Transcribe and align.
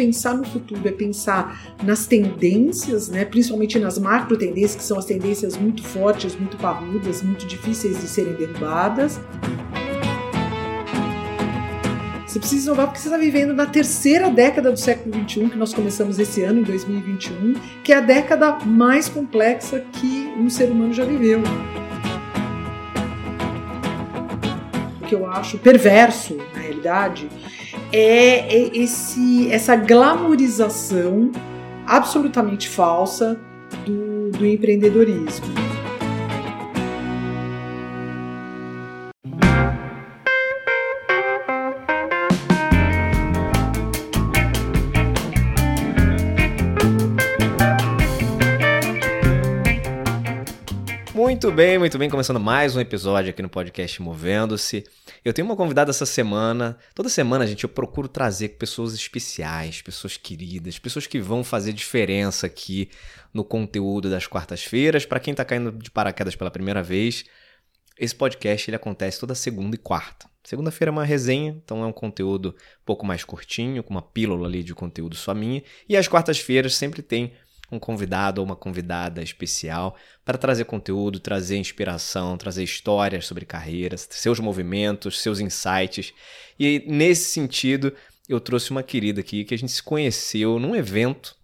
pensar 0.00 0.32
no 0.32 0.46
futuro 0.46 0.80
é 0.88 0.92
pensar 0.92 1.76
nas 1.82 2.06
tendências, 2.06 3.10
né? 3.10 3.26
principalmente 3.26 3.78
nas 3.78 3.98
macro 3.98 4.34
tendências, 4.34 4.76
que 4.76 4.82
são 4.82 4.98
as 4.98 5.04
tendências 5.04 5.58
muito 5.58 5.82
fortes, 5.82 6.34
muito 6.34 6.56
parrudas, 6.56 7.22
muito 7.22 7.46
difíceis 7.46 8.00
de 8.00 8.08
serem 8.08 8.32
derrubadas. 8.32 9.20
Você 12.26 12.38
precisa 12.38 12.68
inovar 12.68 12.86
porque 12.86 13.00
você 13.00 13.08
está 13.08 13.18
vivendo 13.18 13.52
na 13.52 13.66
terceira 13.66 14.30
década 14.30 14.72
do 14.72 14.78
século 14.78 15.14
XXI, 15.28 15.50
que 15.50 15.58
nós 15.58 15.74
começamos 15.74 16.18
esse 16.18 16.42
ano, 16.42 16.60
em 16.60 16.62
2021, 16.62 17.54
que 17.84 17.92
é 17.92 17.96
a 17.96 18.00
década 18.00 18.52
mais 18.64 19.06
complexa 19.06 19.84
que 19.92 20.32
um 20.38 20.48
ser 20.48 20.70
humano 20.70 20.94
já 20.94 21.04
viveu. 21.04 21.42
O 25.02 25.06
que 25.06 25.14
eu 25.14 25.26
acho 25.26 25.58
perverso, 25.58 26.38
na 26.54 26.60
realidade, 26.60 27.28
é 27.92 28.76
esse, 28.76 29.50
essa 29.52 29.76
glamorização 29.76 31.30
absolutamente 31.86 32.68
falsa 32.68 33.38
do, 33.84 34.30
do 34.30 34.46
empreendedorismo. 34.46 35.46
Muito 51.42 51.56
bem, 51.56 51.78
muito 51.78 51.96
bem. 51.96 52.10
Começando 52.10 52.38
mais 52.38 52.76
um 52.76 52.80
episódio 52.80 53.30
aqui 53.30 53.40
no 53.40 53.48
podcast 53.48 54.02
Movendo-se. 54.02 54.84
Eu 55.24 55.32
tenho 55.32 55.48
uma 55.48 55.56
convidada 55.56 55.88
essa 55.88 56.04
semana. 56.04 56.76
Toda 56.94 57.08
semana, 57.08 57.46
gente, 57.46 57.64
eu 57.64 57.70
procuro 57.70 58.08
trazer 58.08 58.50
pessoas 58.50 58.92
especiais, 58.92 59.80
pessoas 59.80 60.18
queridas, 60.18 60.78
pessoas 60.78 61.06
que 61.06 61.18
vão 61.18 61.42
fazer 61.42 61.72
diferença 61.72 62.46
aqui 62.46 62.90
no 63.32 63.42
conteúdo 63.42 64.10
das 64.10 64.26
quartas-feiras. 64.26 65.06
Para 65.06 65.18
quem 65.18 65.32
está 65.32 65.42
caindo 65.42 65.72
de 65.72 65.90
paraquedas 65.90 66.36
pela 66.36 66.50
primeira 66.50 66.82
vez, 66.82 67.24
esse 67.98 68.14
podcast 68.14 68.68
ele 68.68 68.76
acontece 68.76 69.18
toda 69.18 69.34
segunda 69.34 69.74
e 69.74 69.78
quarta. 69.78 70.28
Segunda-feira 70.44 70.90
é 70.90 70.92
uma 70.92 71.06
resenha, 71.06 71.58
então 71.64 71.82
é 71.82 71.86
um 71.86 71.92
conteúdo 71.92 72.50
um 72.50 72.84
pouco 72.84 73.06
mais 73.06 73.24
curtinho, 73.24 73.82
com 73.82 73.94
uma 73.94 74.02
pílula 74.02 74.46
ali 74.46 74.62
de 74.62 74.74
conteúdo 74.74 75.16
só 75.16 75.32
minha. 75.32 75.62
E 75.88 75.96
às 75.96 76.06
quartas-feiras 76.06 76.74
sempre 76.74 77.00
tem 77.00 77.32
um 77.70 77.78
convidado 77.78 78.40
ou 78.40 78.44
uma 78.44 78.56
convidada 78.56 79.22
especial 79.22 79.96
para 80.24 80.36
trazer 80.36 80.64
conteúdo, 80.64 81.20
trazer 81.20 81.56
inspiração, 81.56 82.36
trazer 82.36 82.64
histórias 82.64 83.26
sobre 83.26 83.46
carreiras, 83.46 84.06
seus 84.10 84.40
movimentos, 84.40 85.20
seus 85.20 85.40
insights. 85.40 86.12
E 86.58 86.84
nesse 86.86 87.30
sentido, 87.30 87.92
eu 88.28 88.40
trouxe 88.40 88.70
uma 88.70 88.82
querida 88.82 89.20
aqui 89.20 89.44
que 89.44 89.54
a 89.54 89.58
gente 89.58 89.72
se 89.72 89.82
conheceu 89.82 90.58
num 90.58 90.74
evento. 90.74 91.36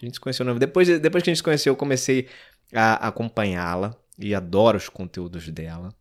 A 0.00 0.04
gente 0.04 0.14
se 0.14 0.20
conheceu 0.20 0.58
depois, 0.58 0.88
depois 1.00 1.22
que 1.22 1.30
a 1.30 1.32
gente 1.32 1.38
se 1.38 1.44
conheceu, 1.44 1.72
eu 1.72 1.76
comecei 1.76 2.28
a 2.72 3.08
acompanhá-la 3.08 3.96
e 4.18 4.34
adoro 4.34 4.76
os 4.76 4.88
conteúdos 4.88 5.48
dela. 5.48 5.94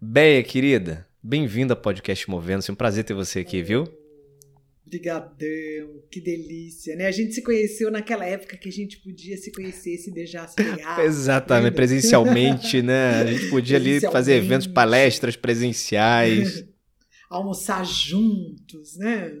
Beia, 0.00 0.42
querida, 0.42 1.06
bem-vinda 1.22 1.74
ao 1.74 1.80
podcast 1.80 2.28
Movendo-se. 2.28 2.70
É 2.70 2.72
um 2.72 2.76
prazer 2.76 3.04
ter 3.04 3.14
você 3.14 3.40
aqui, 3.40 3.62
viu? 3.62 4.03
Brigadão, 4.86 6.02
que 6.10 6.20
delícia, 6.20 6.94
né? 6.94 7.06
A 7.06 7.10
gente 7.10 7.32
se 7.32 7.42
conheceu 7.42 7.90
naquela 7.90 8.26
época 8.26 8.56
que 8.56 8.68
a 8.68 8.72
gente 8.72 8.98
podia 8.98 9.36
se 9.36 9.50
conhecer, 9.50 9.96
se 9.96 10.10
beijar, 10.10 10.46
se 10.46 10.56
pegar. 10.62 11.02
Exatamente, 11.02 11.70
né? 11.70 11.76
presencialmente, 11.76 12.82
né? 12.82 13.10
A 13.14 13.26
gente 13.26 13.48
podia 13.48 13.78
ali 13.78 13.98
fazer 14.00 14.34
eventos, 14.34 14.66
palestras 14.66 15.36
presenciais. 15.36 16.66
Almoçar 17.30 17.84
juntos, 17.84 18.96
né? 18.98 19.34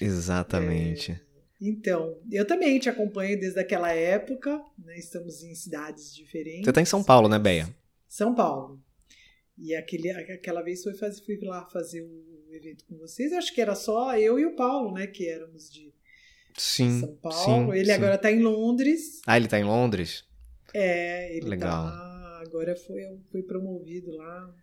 Exatamente. 0.00 1.12
É. 1.12 1.20
Então, 1.60 2.18
eu 2.32 2.46
também 2.46 2.78
te 2.78 2.88
acompanho 2.88 3.38
desde 3.38 3.60
aquela 3.60 3.92
época, 3.92 4.62
né? 4.78 4.98
Estamos 4.98 5.42
em 5.42 5.54
cidades 5.54 6.14
diferentes. 6.14 6.64
Você 6.64 6.70
está 6.70 6.80
em 6.80 6.86
São 6.86 7.04
Paulo, 7.04 7.28
né, 7.28 7.38
Beia? 7.38 7.68
São 8.08 8.34
Paulo. 8.34 8.80
E 9.58 9.74
aquele, 9.74 10.10
aquela 10.10 10.62
vez 10.62 10.82
foi 10.82 10.94
fazer, 10.94 11.22
fui 11.22 11.38
lá 11.42 11.66
fazer 11.66 12.02
o 12.02 12.35
evento 12.56 12.84
com 12.84 12.96
vocês. 12.96 13.32
Acho 13.32 13.54
que 13.54 13.60
era 13.60 13.74
só 13.74 14.16
eu 14.16 14.38
e 14.38 14.46
o 14.46 14.56
Paulo, 14.56 14.92
né? 14.92 15.06
Que 15.06 15.28
éramos 15.28 15.70
de 15.70 15.92
sim, 16.56 17.00
São 17.00 17.14
Paulo. 17.16 17.72
Sim, 17.72 17.78
ele 17.78 17.86
sim. 17.86 17.92
agora 17.92 18.14
está 18.14 18.30
em 18.30 18.42
Londres. 18.42 19.20
Ah, 19.26 19.36
ele 19.36 19.46
está 19.46 19.58
em 19.58 19.64
Londres? 19.64 20.24
É, 20.74 21.36
ele 21.36 21.48
Legal. 21.48 21.84
Tá, 21.84 22.42
agora 22.46 22.76
foi, 22.76 23.02
foi 23.30 23.42
promovido 23.42 24.10
lá. 24.16 24.54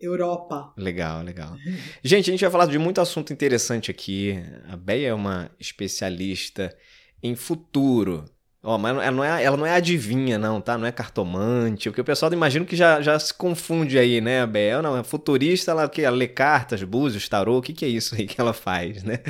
Europa. 0.00 0.72
Legal, 0.78 1.22
legal. 1.22 1.54
Gente, 2.02 2.30
a 2.30 2.32
gente 2.32 2.40
vai 2.40 2.50
falar 2.50 2.66
de 2.66 2.78
muito 2.78 3.00
assunto 3.00 3.32
interessante 3.32 3.90
aqui. 3.90 4.34
A 4.66 4.76
Beia 4.76 5.08
é 5.08 5.14
uma 5.14 5.50
especialista 5.60 6.74
em 7.22 7.36
futuro. 7.36 8.24
Ó, 8.62 8.76
mas 8.76 8.96
ela 8.96 9.10
não, 9.12 9.24
é, 9.24 9.42
ela 9.42 9.56
não 9.56 9.64
é 9.64 9.72
adivinha, 9.72 10.36
não, 10.36 10.60
tá? 10.60 10.76
Não 10.76 10.86
é 10.86 10.90
cartomante. 10.90 11.88
Porque 11.88 12.00
o 12.00 12.04
pessoal 12.04 12.32
imagino 12.32 12.66
que 12.66 12.74
já, 12.74 13.00
já 13.00 13.18
se 13.18 13.32
confunde 13.32 13.98
aí, 13.98 14.20
né, 14.20 14.40
a 14.40 14.46
Bel? 14.46 14.82
Não, 14.82 14.96
é 14.96 15.04
futurista, 15.04 15.70
ela, 15.70 15.88
que, 15.88 16.02
ela 16.02 16.16
lê 16.16 16.26
cartas, 16.26 16.82
búzios, 16.82 17.28
tarô, 17.28 17.58
o 17.58 17.62
que, 17.62 17.72
que 17.72 17.84
é 17.84 17.88
isso 17.88 18.16
aí 18.16 18.26
que 18.26 18.40
ela 18.40 18.52
faz, 18.52 19.04
né? 19.04 19.20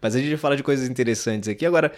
Mas 0.00 0.16
a 0.16 0.20
gente 0.20 0.36
fala 0.38 0.56
de 0.56 0.62
coisas 0.62 0.88
interessantes 0.88 1.50
aqui. 1.50 1.66
Agora, 1.66 1.92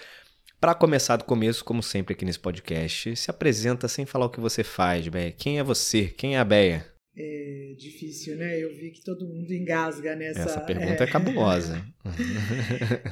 para 0.60 0.74
começar 0.74 1.16
do 1.16 1.24
começo, 1.24 1.64
como 1.64 1.80
sempre 1.82 2.12
aqui 2.12 2.24
nesse 2.24 2.40
podcast, 2.40 3.14
se 3.14 3.30
apresenta 3.30 3.86
sem 3.86 4.04
falar 4.04 4.26
o 4.26 4.30
que 4.30 4.40
você 4.40 4.64
faz, 4.64 5.06
Beia. 5.06 5.30
Quem 5.30 5.60
é 5.60 5.62
você? 5.62 6.06
Quem 6.06 6.34
é 6.34 6.40
a 6.40 6.44
Beia? 6.44 6.86
É 7.16 7.74
difícil, 7.78 8.36
né? 8.36 8.58
Eu 8.58 8.74
vi 8.74 8.90
que 8.90 9.04
todo 9.04 9.28
mundo 9.28 9.52
engasga 9.52 10.16
nessa. 10.16 10.40
Essa 10.40 10.60
pergunta 10.66 11.04
é, 11.04 11.06
é 11.06 11.10
cabulosa. 11.10 11.84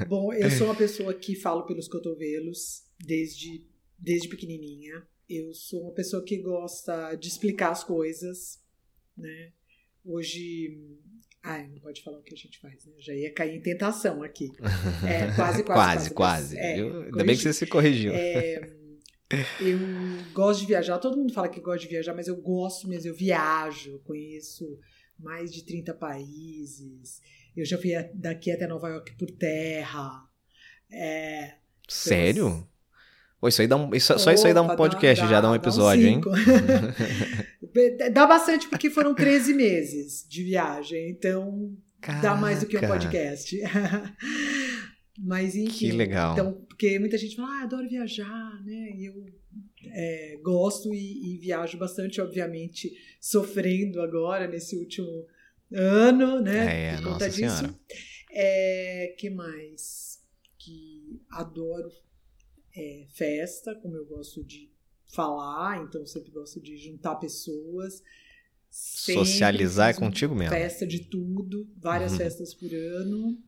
Bom, 0.09 0.33
eu 0.33 0.50
sou 0.50 0.66
uma 0.66 0.75
pessoa 0.75 1.15
que 1.15 1.37
falo 1.37 1.65
pelos 1.65 1.87
cotovelos 1.89 2.88
desde, 2.98 3.64
desde 3.98 4.28
pequenininha. 4.28 5.06
Eu 5.28 5.53
sou 5.53 5.82
uma 5.82 5.92
pessoa 5.92 6.25
que 6.25 6.38
gosta 6.38 7.14
de 7.14 7.28
explicar 7.28 7.70
as 7.70 7.84
coisas, 7.84 8.62
né? 9.16 9.53
Hoje. 10.04 10.78
Ai, 11.42 11.69
não 11.69 11.78
pode 11.78 12.03
falar 12.03 12.19
o 12.19 12.22
que 12.22 12.34
a 12.34 12.36
gente 12.36 12.59
faz, 12.59 12.84
né? 12.84 12.92
Já 12.98 13.14
ia 13.14 13.32
cair 13.32 13.56
em 13.56 13.60
tentação 13.62 14.22
aqui. 14.22 14.50
É, 15.06 15.34
quase, 15.34 15.62
quase. 15.64 15.64
quase, 15.64 15.64
quase. 15.64 16.14
quase. 16.14 16.59
É, 16.59 16.75
Ainda 16.75 17.25
bem 17.25 17.36
que 17.36 17.42
você 17.42 17.53
se 17.53 17.66
corrigiu. 17.66 18.12
É, 18.12 18.78
eu 19.60 19.78
gosto 20.32 20.60
de 20.60 20.66
viajar, 20.66 20.98
todo 20.98 21.19
mundo 21.19 21.34
fala 21.34 21.48
que 21.48 21.60
gosta 21.60 21.80
de 21.80 21.88
viajar, 21.88 22.15
mas 22.15 22.28
eu 22.28 22.36
gosto 22.36 22.88
mesmo, 22.88 23.10
eu 23.10 23.15
viajo, 23.15 23.91
eu 23.91 23.98
conheço 24.00 24.78
mais 25.19 25.53
de 25.53 25.65
30 25.65 25.92
países. 25.94 27.20
Eu 27.54 27.65
já 27.66 27.76
fui 27.76 27.91
daqui 28.15 28.50
até 28.50 28.66
Nova 28.66 28.88
York 28.88 29.16
por 29.19 29.30
terra. 29.30 30.26
É, 30.91 31.56
Sério? 31.86 32.66
Pô, 33.41 33.47
isso 33.47 33.60
aí 33.60 33.69
dá 33.69 33.76
um, 33.76 33.94
isso, 33.94 34.12
Opa, 34.12 34.21
só 34.21 34.32
isso 34.32 34.47
aí 34.47 34.54
dá 34.54 34.62
um 34.62 34.75
podcast, 34.75 35.22
dá, 35.25 35.31
já 35.31 35.41
dá 35.41 35.50
um 35.50 35.54
episódio, 35.54 36.03
dá 36.03 36.10
hein? 36.10 36.21
dá 38.12 38.26
bastante 38.26 38.69
porque 38.69 38.91
foram 38.91 39.15
13 39.15 39.54
meses 39.54 40.26
de 40.28 40.43
viagem, 40.43 41.10
então 41.10 41.72
Caraca. 42.00 42.22
dá 42.22 42.34
mais 42.34 42.60
do 42.60 42.66
que 42.66 42.77
um 42.77 42.81
podcast. 42.81 43.56
Mas 45.21 45.56
enfim. 45.56 45.71
Que 45.71 45.93
legal. 45.93 46.32
Então, 46.32 46.53
porque 46.69 46.98
muita 46.98 47.19
gente 47.19 47.37
fala, 47.37 47.60
ah, 47.60 47.62
adoro 47.62 47.88
viajar, 47.88 48.65
né? 48.65 48.91
E 48.94 49.06
eu 49.06 49.25
é, 49.93 50.38
gosto 50.43 50.94
e, 50.94 51.34
e, 51.34 51.38
viajo 51.38 51.77
bastante, 51.78 52.21
obviamente, 52.21 52.93
sofrendo 53.21 54.00
agora 54.00 54.47
nesse 54.47 54.77
último 54.77 55.27
ano, 55.72 56.41
né? 56.41 56.93
É, 56.93 56.97
por 56.97 57.12
conta 57.12 57.28
disso. 57.28 57.56
Senhora. 57.56 57.75
É, 58.31 59.15
que 59.19 59.31
mais? 59.31 60.21
Que 60.56 61.21
adoro 61.31 61.91
é, 62.78 63.06
festa, 63.09 63.75
como 63.75 63.97
eu 63.97 64.06
gosto 64.06 64.44
de 64.44 64.71
falar, 65.09 65.83
então 65.83 66.06
sempre 66.06 66.31
gosto 66.31 66.61
de 66.61 66.77
juntar 66.77 67.16
pessoas. 67.16 68.03
Socializar 68.71 69.91
é 69.91 69.94
contigo 69.94 70.34
mesmo. 70.34 70.55
Festa 70.55 70.87
de 70.87 71.00
tudo, 71.00 71.69
várias 71.77 72.12
uhum. 72.12 72.19
festas 72.19 72.55
por 72.55 72.72
ano. 72.72 73.43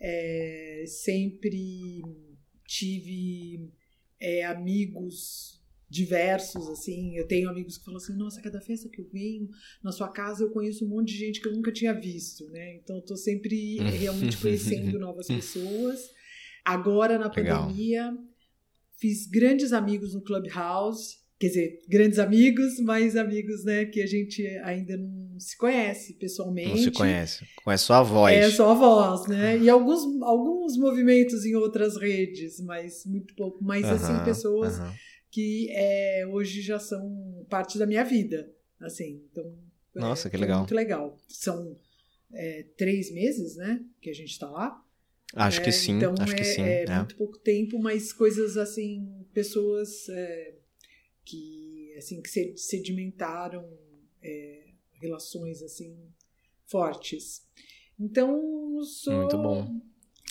É, 0.00 0.84
sempre 0.88 2.02
tive 2.66 3.70
é, 4.18 4.44
amigos 4.44 5.62
diversos, 5.88 6.68
assim. 6.68 7.16
Eu 7.16 7.28
tenho 7.28 7.48
amigos 7.48 7.78
que 7.78 7.84
falam 7.84 7.98
assim: 7.98 8.16
nossa, 8.16 8.42
cada 8.42 8.60
festa 8.60 8.88
que 8.88 9.00
eu 9.00 9.08
venho 9.12 9.48
na 9.82 9.92
sua 9.92 10.08
casa 10.08 10.42
eu 10.42 10.50
conheço 10.50 10.84
um 10.84 10.88
monte 10.88 11.12
de 11.12 11.18
gente 11.18 11.40
que 11.40 11.46
eu 11.46 11.52
nunca 11.52 11.70
tinha 11.70 11.92
visto, 11.92 12.48
né? 12.50 12.76
Então 12.76 12.96
eu 12.96 13.02
tô 13.02 13.16
sempre 13.16 13.78
realmente 13.78 14.36
conhecendo 14.38 14.98
novas 14.98 15.28
pessoas. 15.28 16.10
Agora, 16.64 17.18
na 17.18 17.28
pandemia, 17.28 18.10
Legal. 18.10 18.33
Fiz 18.98 19.26
grandes 19.26 19.72
amigos 19.72 20.14
no 20.14 20.22
Clubhouse 20.22 21.24
quer 21.38 21.48
dizer, 21.48 21.80
grandes 21.88 22.18
amigos, 22.18 22.78
mas 22.80 23.16
amigos, 23.16 23.64
né, 23.64 23.84
que 23.84 24.00
a 24.00 24.06
gente 24.06 24.46
ainda 24.64 24.96
não 24.96 25.38
se 25.38 25.56
conhece 25.56 26.14
pessoalmente. 26.14 26.70
Não 26.70 26.76
se 26.78 26.90
conhece, 26.90 27.44
conhece 27.62 27.84
só 27.84 27.94
a 27.94 28.02
voz. 28.02 28.34
É, 28.34 28.50
só 28.50 28.70
a 28.70 28.74
voz, 28.74 29.26
né, 29.26 29.58
e 29.58 29.68
alguns, 29.68 30.22
alguns 30.22 30.76
movimentos 30.76 31.44
em 31.44 31.54
outras 31.54 31.96
redes, 31.96 32.60
mas 32.60 33.04
muito 33.04 33.34
pouco, 33.34 33.62
mas 33.62 33.84
uh 33.84 33.88
-huh, 33.88 33.94
assim, 33.94 34.24
pessoas 34.24 34.78
uh 34.78 34.82
-huh. 34.82 34.94
que 35.30 35.68
é, 35.70 36.26
hoje 36.30 36.62
já 36.62 36.78
são 36.78 37.44
parte 37.50 37.78
da 37.78 37.86
minha 37.86 38.04
vida, 38.04 38.50
assim, 38.80 39.22
então... 39.30 39.44
É, 39.94 40.00
Nossa, 40.00 40.28
é, 40.28 40.30
que 40.30 40.36
legal. 40.36 40.58
muito 40.58 40.74
legal. 40.74 41.16
São 41.28 41.76
é, 42.32 42.64
três 42.76 43.12
meses, 43.12 43.56
né, 43.56 43.80
que 44.00 44.08
a 44.08 44.14
gente 44.14 44.30
está 44.30 44.48
lá, 44.48 44.80
Acho 45.34 45.58
né? 45.58 45.64
que 45.64 45.72
sim, 45.72 45.92
então, 45.92 46.14
acho 46.18 46.32
é, 46.32 46.36
que 46.36 46.44
sim. 46.44 46.62
É, 46.62 46.84
é. 46.84 46.96
muito 46.96 47.16
pouco 47.16 47.38
tempo, 47.38 47.78
mas 47.78 48.12
coisas 48.12 48.56
assim, 48.56 49.26
pessoas 49.32 50.08
é, 50.08 50.54
que 51.24 51.92
assim 51.96 52.20
que 52.20 52.28
se- 52.28 52.56
sedimentaram 52.56 53.68
é, 54.22 54.66
relações 55.00 55.62
assim 55.62 55.96
fortes. 56.66 57.46
Então, 57.98 58.82
sou 58.84 59.12
Muito 59.14 59.38
bom. 59.38 59.80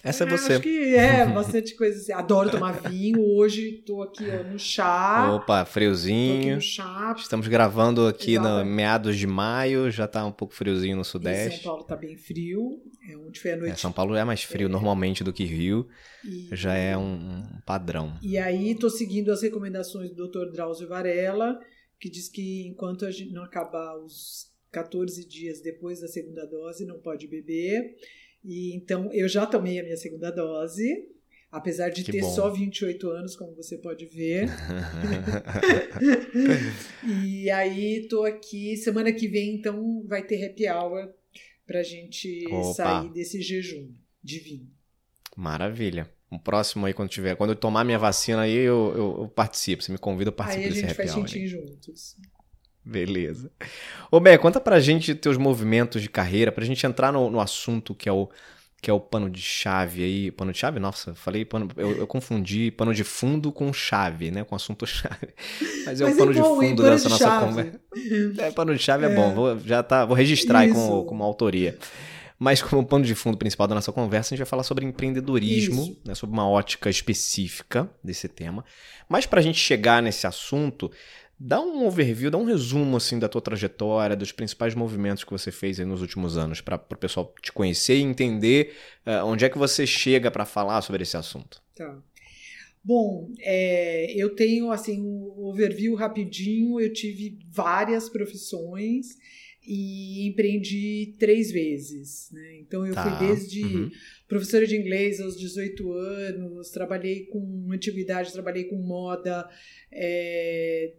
Essa 0.04 0.26
é 0.26 0.28
você. 0.28 0.54
Acho 0.54 0.62
que 0.62 0.96
é, 0.96 1.26
bastante 1.26 1.74
coisa 1.76 1.98
assim. 1.98 2.12
Adoro 2.12 2.52
tomar 2.52 2.74
vinho. 2.90 3.22
Hoje 3.22 3.82
tô 3.86 4.02
aqui 4.02 4.26
ó, 4.30 4.44
no 4.44 4.60
chá. 4.60 5.34
Opa, 5.34 5.64
friozinho. 5.64 6.56
no 6.56 6.62
chá. 6.62 7.16
Estamos 7.18 7.48
gravando 7.48 8.06
aqui 8.06 8.38
no 8.38 8.46
Exatamente. 8.48 8.76
meados 8.76 9.18
de 9.18 9.26
maio, 9.26 9.90
já 9.90 10.06
tá 10.06 10.26
um 10.26 10.32
pouco 10.32 10.54
friozinho 10.54 10.96
no 10.96 11.02
Em 11.02 11.04
São 11.06 11.12
Sudeste. 11.12 11.64
Paulo 11.64 11.86
tá 11.86 11.96
bem 11.96 12.18
frio. 12.18 12.82
É 13.10 13.16
onde 13.16 13.40
foi 13.40 13.52
a 13.52 13.54
É, 13.54 13.58
noite. 13.58 13.80
São 13.80 13.94
Paulo 13.94 14.14
é 14.16 14.26
mais 14.26 14.44
frio 14.44 14.68
normalmente 14.68 15.24
do 15.24 15.32
que 15.32 15.46
Rio, 15.46 15.88
e, 16.26 16.50
já 16.52 16.74
é 16.74 16.98
um, 16.98 17.14
um 17.40 17.62
padrão. 17.66 18.18
E 18.22 18.38
aí 18.38 18.76
tô 18.76 18.90
seguindo 18.90 19.32
as 19.32 19.42
recomendações 19.42 20.12
do 20.12 20.28
Dr. 20.28 20.52
Drauzio 20.52 20.88
Varela, 20.88 21.58
que 21.98 22.10
diz 22.10 22.28
que 22.28 22.68
enquanto 22.68 23.06
a 23.06 23.12
gente 23.12 23.32
não 23.32 23.44
acabar 23.44 23.96
os 23.98 24.52
14 24.72 25.26
dias 25.26 25.62
depois 25.62 26.02
da 26.02 26.08
segunda 26.10 26.46
dose, 26.46 26.86
não 26.86 27.00
pode 27.00 27.26
beber. 27.28 27.96
E 28.44 28.76
então 28.76 29.12
eu 29.14 29.28
já 29.28 29.46
tomei 29.46 29.80
a 29.80 29.84
minha 29.84 29.98
segunda 29.98 30.32
dose. 30.32 31.08
Apesar 31.52 31.90
de 31.90 32.04
Que 32.04 32.12
ter 32.12 32.22
bom. 32.22 32.32
só 32.34 32.50
28 32.50 33.08
anos, 33.12 33.36
como 33.36 33.54
você 33.56 33.78
pode 33.78 34.06
ver. 34.08 34.48
E 37.08 37.50
aí 37.52 38.08
tô 38.10 38.24
aqui, 38.24 38.76
semana 38.78 39.12
que 39.12 39.28
vem 39.28 39.56
então 39.56 40.04
vai 40.08 40.26
ter 40.26 40.44
happy 40.46 40.68
hour 40.70 41.12
pra 41.66 41.84
gente 41.84 42.46
Opa. 42.48 42.74
sair 42.74 43.10
desse 43.12 43.42
jejum 43.42 43.90
de 44.24 44.40
vinho. 44.40 44.68
Maravilha. 45.36 46.10
Um 46.32 46.40
próximo 46.40 46.86
aí, 46.88 46.94
quando 46.94 47.10
tiver. 47.10 47.36
Quando 47.36 47.52
eu 47.52 47.56
tomar 47.56 47.84
minha 47.84 48.00
vacina 48.00 48.42
aí, 48.42 48.54
eu, 48.56 48.92
eu- 48.96 49.16
eu 49.22 49.28
participo. 49.30 49.84
Você 49.84 49.92
me 49.92 50.00
convida, 50.00 50.30
eu 50.30 50.34
participo 50.34 50.64
aí 50.64 50.66
a 50.66 50.70
desse 50.70 50.82
gente 50.82 50.92
happy 50.92 50.98
faz 51.08 51.16
hour. 51.16 51.26
tintim 51.28 51.40
aí. 51.42 51.48
juntos. 51.48 52.18
Beleza. 52.86 53.50
Ô, 54.12 54.20
Bé, 54.20 54.38
conta 54.38 54.60
pra 54.60 54.80
gente 54.80 55.16
teus 55.16 55.38
movimentos 55.38 56.02
de 56.02 56.10
carreira, 56.10 56.52
pra 56.52 56.66
gente 56.66 56.86
entrar 56.86 57.12
no, 57.14 57.30
no 57.30 57.40
assunto 57.40 57.96
que 57.96 58.10
é 58.10 58.12
o 58.12 58.30
que 58.82 58.90
é 58.92 58.94
o 58.94 59.00
pano 59.00 59.30
de 59.30 59.40
chave 59.42 60.04
aí. 60.04 60.30
Pano 60.30 60.52
de 60.52 60.58
chave? 60.58 60.78
Nossa, 60.78 61.16
falei 61.16 61.46
pano. 61.46 61.70
Eu, 61.78 62.00
eu 62.00 62.06
confundi 62.06 62.70
pano 62.70 62.94
de 62.94 63.06
fundo 63.06 63.50
com 63.50 63.72
chave, 63.72 64.30
né? 64.30 64.44
Com 64.44 64.56
assunto 64.56 64.84
chave. 64.86 65.30
Mas 65.86 66.02
é 66.02 66.04
Mas 66.04 66.16
o 66.16 66.18
pano 66.18 66.32
é 66.32 66.34
de 66.34 66.42
bom, 66.42 66.62
hein? 66.62 66.70
fundo 66.72 66.84
dessa 66.84 67.04
de 67.06 67.10
nossa 67.12 67.40
conversa. 67.40 67.80
É, 68.40 68.52
pano 68.52 68.76
de 68.76 68.84
chave 68.84 69.06
é, 69.06 69.10
É. 69.10 69.16
bom. 69.16 69.34
Vou, 69.34 69.58
já 69.60 69.82
tá, 69.82 70.04
vou 70.04 70.18
registrar 70.18 70.60
aí 70.60 70.70
como, 70.74 70.98
Isso. 70.98 71.06
como 71.06 71.24
autoria. 71.24 71.78
Mas 72.38 72.62
como 72.62 72.86
pano 72.86 73.06
de 73.06 73.16
fundo 73.16 73.38
principal 73.38 73.68
da 73.70 73.76
nossa 73.76 73.94
conversa, 73.94 74.30
a 74.30 74.32
gente 74.36 74.40
vai 74.40 74.50
falar 74.50 74.64
sobre 74.64 74.84
empreendedorismo, 74.86 75.82
Isso. 75.84 76.02
né, 76.04 76.14
sobre 76.14 76.34
uma 76.34 76.50
ótica 76.50 76.90
específica 76.90 77.90
desse 78.04 78.28
tema. 78.28 78.66
Mas 79.08 79.26
para 79.26 79.40
a 79.40 79.44
gente 79.44 79.58
chegar 79.60 80.04
nesse 80.04 80.28
assunto, 80.28 80.92
dá 81.46 81.60
um 81.62 81.86
overview, 81.86 82.32
dá 82.32 82.38
um 82.38 82.46
resumo 82.46 82.96
assim 82.96 83.20
da 83.20 83.28
tua 83.28 83.42
trajetória, 83.42 84.16
dos 84.16 84.32
principais 84.32 84.74
movimentos 84.74 85.24
que 85.26 85.32
você 85.32 85.52
fez 85.52 85.80
aí 85.80 85.86
nos 85.86 86.02
últimos 86.02 86.38
anos, 86.38 86.62
para 86.62 86.76
o 86.76 86.96
pessoal 86.98 87.34
te 87.42 87.52
conhecer 87.52 87.98
e 87.98 88.02
entender 88.02 88.74
eh, 89.06 89.22
onde 89.24 89.44
é 89.44 89.50
que 89.50 89.58
você 89.58 89.86
chega 89.86 90.32
para 90.32 90.46
falar 90.46 90.82
sobre 90.82 91.04
esse 91.04 91.18
assunto. 91.18 91.62
Tá. 91.76 92.02
Bom, 92.84 93.32
é, 93.40 94.12
eu 94.14 94.36
tenho 94.36 94.72
assim 94.72 95.02
um 95.02 95.46
overview 95.46 95.96
rapidinho. 95.96 96.80
Eu 96.80 96.92
tive 96.92 97.38
várias 97.50 98.10
profissões 98.10 99.18
e 99.66 100.28
empreendi 100.28 101.16
três 101.18 101.50
vezes. 101.52 102.30
Né? 102.32 102.58
Então 102.60 102.86
eu 102.86 102.94
Tá. 102.94 103.04
fui 103.04 103.28
desde 103.28 103.64
Uhum. 103.64 103.92
professora 104.28 104.68
de 104.68 104.76
inglês 104.76 105.22
aos 105.22 105.38
18 105.38 105.94
anos, 105.94 106.70
trabalhei 106.72 107.26
com 107.28 107.70
antiguidade, 107.72 108.34
trabalhei 108.34 108.66
com 108.66 108.76
moda, 108.76 109.50
é, 109.90 110.92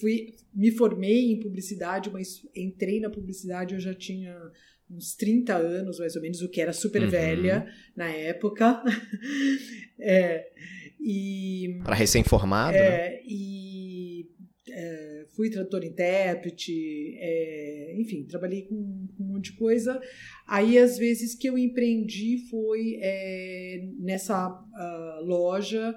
fui, 0.00 0.34
me 0.54 0.70
formei 0.70 1.32
em 1.32 1.40
publicidade, 1.40 2.10
mas 2.10 2.42
entrei 2.54 3.00
na 3.00 3.10
publicidade 3.10 3.74
eu 3.74 3.80
já 3.80 3.94
tinha 3.94 4.36
uns 4.90 5.14
30 5.14 5.54
anos, 5.54 5.98
mais 5.98 6.16
ou 6.16 6.22
menos, 6.22 6.40
o 6.40 6.48
que 6.48 6.60
era 6.60 6.72
super 6.72 7.02
Uhum. 7.02 7.10
velha 7.10 7.66
na 7.96 8.10
época. 8.10 8.82
É, 10.00 10.46
e 11.00 11.80
Para 11.82 11.96
recém-formado, 11.96 12.72
né? 12.72 12.78
é, 12.78 13.22
e 13.26 14.30
é, 14.70 15.26
fui 15.34 15.50
tradutor 15.50 15.82
intérprete, 15.84 17.16
é, 17.18 17.94
enfim, 17.98 18.24
trabalhei 18.24 18.62
com, 18.62 19.08
com 19.16 19.24
um 19.24 19.26
monte 19.26 19.50
de 19.50 19.58
coisa. 19.58 20.00
Aí, 20.46 20.78
às 20.78 20.96
vezes 20.96 21.34
que 21.34 21.48
eu 21.48 21.58
empreendi 21.58 22.46
foi 22.48 22.96
é, 23.00 23.88
nessa 23.98 24.36
ah, 24.36 25.20
loja 25.22 25.94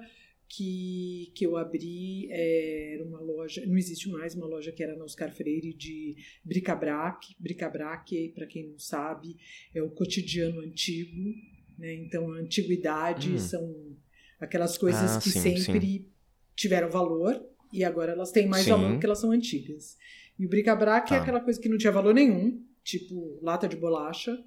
que, 0.54 1.32
que 1.34 1.46
eu 1.46 1.56
abri, 1.56 2.28
é, 2.30 2.94
era 2.94 3.04
uma 3.04 3.18
loja, 3.20 3.64
não 3.64 3.78
existe 3.78 4.08
mais, 4.10 4.34
uma 4.34 4.46
loja 4.46 4.70
que 4.70 4.82
era 4.82 4.94
na 4.94 5.04
Oscar 5.04 5.32
Freire 5.34 5.72
de 5.72 6.14
bric-a-brac. 6.44 7.34
Bric-a-brac, 7.38 8.28
para 8.34 8.46
quem 8.46 8.68
não 8.68 8.78
sabe, 8.78 9.36
é 9.74 9.82
o 9.82 9.88
cotidiano 9.88 10.60
antigo, 10.60 11.34
né? 11.78 11.94
Então, 11.94 12.30
a 12.32 12.36
antiguidade 12.36 13.30
Hum. 13.32 13.38
são 13.38 13.96
aquelas 14.38 14.76
coisas 14.76 15.16
Ah, 15.16 15.20
que 15.20 15.30
sim, 15.30 15.40
sempre 15.56 16.06
tiveram 16.54 16.90
valor 16.90 17.42
e 17.72 17.82
agora 17.82 18.12
elas 18.12 18.30
têm 18.30 18.46
mais 18.46 18.64
Sim. 18.64 18.70
valor 18.72 18.90
porque 18.92 19.06
elas 19.06 19.20
são 19.20 19.30
antigas. 19.30 19.96
E 20.38 20.44
o 20.44 20.48
bric-a-brac 20.50 21.06
é 21.14 21.16
Tá. 21.16 21.22
aquela 21.22 21.40
coisa 21.40 21.58
que 21.58 21.68
não 21.68 21.78
tinha 21.78 21.92
valor 21.92 22.12
nenhum, 22.12 22.62
tipo 22.84 23.38
lata 23.42 23.66
de 23.66 23.76
bolacha 23.76 24.38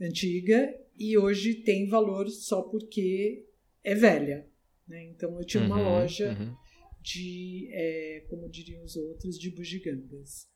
antiga, 0.00 0.74
e 0.98 1.16
hoje 1.16 1.54
tem 1.54 1.86
valor 1.88 2.28
só 2.28 2.62
porque 2.62 3.46
é 3.84 3.94
velha. 3.94 4.46
Né? 4.88 5.04
Então 5.10 5.38
eu 5.38 5.44
tinha 5.44 5.62
uma 5.62 5.76
Uhum, 5.76 5.84
loja 5.84 6.36
uhum. 6.38 6.54
de, 7.02 7.68
é, 7.72 8.24
como 8.28 8.48
diriam 8.48 8.82
os 8.82 8.96
outros, 8.96 9.38
de 9.38 9.50
bugigangas. 9.50 10.46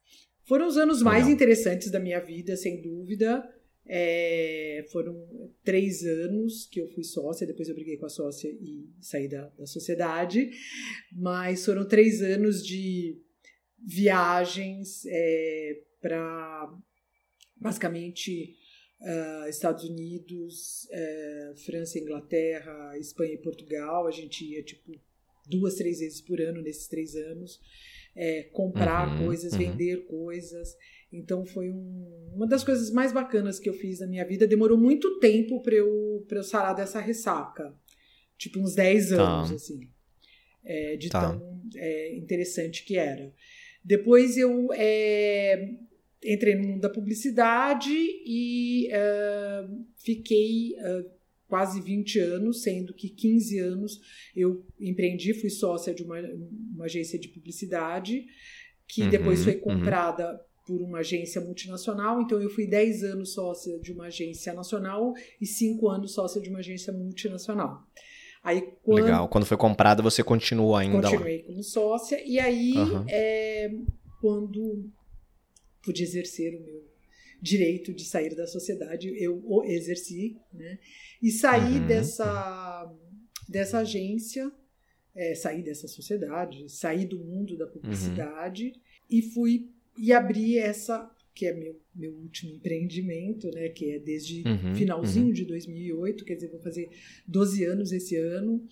Foram 0.44 0.67
os 0.67 0.76
anos 0.76 1.02
mais 1.02 1.25
Legal. 1.25 1.34
interessantes 1.34 1.90
da 1.90 2.00
minha 2.00 2.19
vida, 2.20 2.56
sem 2.56 2.81
dúvida. 2.81 3.46
É, 3.84 4.87
foram 4.93 5.14
três 5.64 6.05
anos 6.05 6.67
que 6.67 6.81
eu 6.81 6.88
fui 6.88 7.02
sócia, 7.02 7.46
depois 7.46 7.69
eu 7.69 7.75
briguei 7.75 7.96
com 7.96 8.06
a 8.06 8.08
sócia 8.08 8.49
e 8.49 8.88
saí 9.00 9.29
da, 9.29 9.49
da 9.49 9.67
sociedade, 9.67 10.50
mas 11.12 11.64
foram 11.64 11.87
três 11.87 12.23
anos 12.23 12.64
de 12.64 13.20
viagens 13.84 15.02
para 16.00 16.73
basicamente 17.56 18.55
ah, 19.05 19.47
Estados 19.49 19.85
Unidos, 19.85 20.87
eh, 20.91 21.53
França, 21.65 21.99
Inglaterra, 21.99 22.97
Espanha 22.99 23.35
e 23.35 23.39
Portugal. 23.39 24.06
A 24.06 24.11
gente 24.11 24.44
ia 24.44 24.63
tipo 24.63 24.93
duas, 25.49 25.75
três 25.75 25.99
vezes 26.01 26.21
por 26.21 26.41
ano 26.41 26.63
nesses 26.63 26.87
três 26.87 27.15
anos, 27.17 27.61
eh, 28.15 28.44
comprar 28.53 29.09
Uhum, 29.19 29.27
coisas, 29.27 29.53
uhum. 29.53 29.59
vender 29.59 30.06
coisas. 30.06 30.77
Então 31.13 31.44
foi 31.44 31.69
um- 31.71 32.31
uma 32.35 32.47
das 32.47 32.63
coisas 32.65 32.91
mais 32.91 33.13
bacanas 33.13 33.59
que 33.59 33.69
eu 33.69 33.75
fiz 33.75 34.01
na 34.01 34.06
minha 34.06 34.25
vida. 34.25 34.47
Demorou 34.47 34.79
muito 34.79 35.19
tempo 35.19 35.61
para 35.63 35.75
eu, 35.75 36.25
pra 36.29 36.39
eu 36.39 36.44
sarar 36.44 36.75
dessa 36.75 37.01
ressaca. 37.01 37.75
Tipo 38.39 38.61
uns 38.61 38.75
10 38.75 39.11
Tá. 39.11 39.17
anos, 39.23 39.51
assim. 39.53 39.89
É, 40.65 40.97
de 40.97 41.09
Tá. 41.11 41.21
tão 41.32 41.61
é, 41.77 42.15
interessante 42.17 42.85
que 42.85 42.97
era. 42.97 43.32
Depois 43.85 44.37
eu 44.37 44.69
é, 44.75 45.75
entrei 46.24 46.55
no 46.55 46.69
mundo 46.69 46.81
da 46.81 46.91
publicidade 46.91 47.91
e 47.93 48.88
ah, 48.93 49.69
fiquei 49.96 50.74
ah, 50.79 51.05
quase 51.48 51.81
20 51.81 52.19
anos, 52.19 52.62
sendo 52.62 52.94
que 52.94 53.08
15 53.10 53.58
anos 53.58 54.00
eu 54.34 54.64
empreendi, 54.81 55.34
fui 55.34 55.50
sócia 55.50 55.93
de 55.94 56.02
uma, 56.02 56.19
uma 56.74 56.86
agência 56.86 57.19
de 57.19 57.29
publicidade, 57.29 58.24
que 58.86 59.02
Uhum, 59.02 59.10
depois 59.10 59.44
foi 59.44 59.56
uhum. 59.56 59.60
comprada 59.60 60.41
por 60.67 60.81
uma 60.81 61.00
agência 61.00 61.41
multinacional, 61.41 62.22
então 62.22 62.41
eu 62.41 62.48
fui 62.48 62.67
10 62.67 63.05
anos 63.05 63.34
sócia 63.34 63.79
de 63.81 63.93
uma 63.93 64.06
agência 64.06 64.55
nacional 64.55 65.12
e 65.41 65.46
5 65.46 65.88
anos 65.88 66.14
sócia 66.14 66.41
de 66.41 66.48
uma 66.48 66.60
agência 66.60 66.93
multinacional. 66.93 67.86
Aí, 68.43 68.72
quando, 68.82 69.05
Legal. 69.05 69.29
Quando 69.29 69.46
foi 69.46 69.56
comprada, 69.56 70.02
você 70.02 70.24
continuou 70.24 70.74
ainda 70.74 70.96
lá. 71.02 71.10
Continuei 71.10 71.43
como 71.43 71.62
sócia. 71.62 72.20
E 72.26 72.41
aí, 72.41 72.76
Aham. 72.76 73.05
é, 73.08 73.70
quando 74.20 74.91
pude 75.82 76.03
exercer 76.03 76.55
o 76.55 76.62
meu 76.65 76.82
direito 77.41 77.93
de 77.93 78.05
sair 78.05 78.34
da 78.36 78.46
sociedade, 78.46 79.12
eu 79.20 79.43
o 79.44 79.65
exerci, 79.65 80.36
né? 80.53 80.79
E 81.20 81.31
saí 81.31 81.81
Uhum. 81.81 81.86
dessa, 81.86 82.93
dessa 83.48 83.79
agência, 83.79 84.51
é, 85.15 85.34
saí 85.34 85.62
dessa 85.62 85.89
sociedade, 85.89 86.69
saí 86.69 87.05
do 87.05 87.19
mundo 87.19 87.53
Uhum. 87.53 87.58
da 87.58 87.67
publicidade 87.67 88.72
e 89.10 89.22
fui 89.22 89.69
e 89.98 90.12
abri 90.12 90.56
essa 90.58 91.10
que 91.34 91.46
é 91.46 91.53
meu, 91.55 91.81
meu 91.94 92.12
último 92.12 92.53
empreendimento, 92.55 93.51
né? 93.53 93.70
Que 93.70 93.93
é 93.93 93.98
desde 93.98 94.46
Uhum, 94.46 94.74
finalzinho 94.74 95.32
de 95.32 95.44
2008, 95.46 96.24
quer 96.27 96.34
dizer, 96.34 96.51
vou 96.51 96.60
fazer 96.60 96.91
12 97.27 97.65
anos 97.65 97.91
esse 97.91 98.15
ano. 98.17 98.62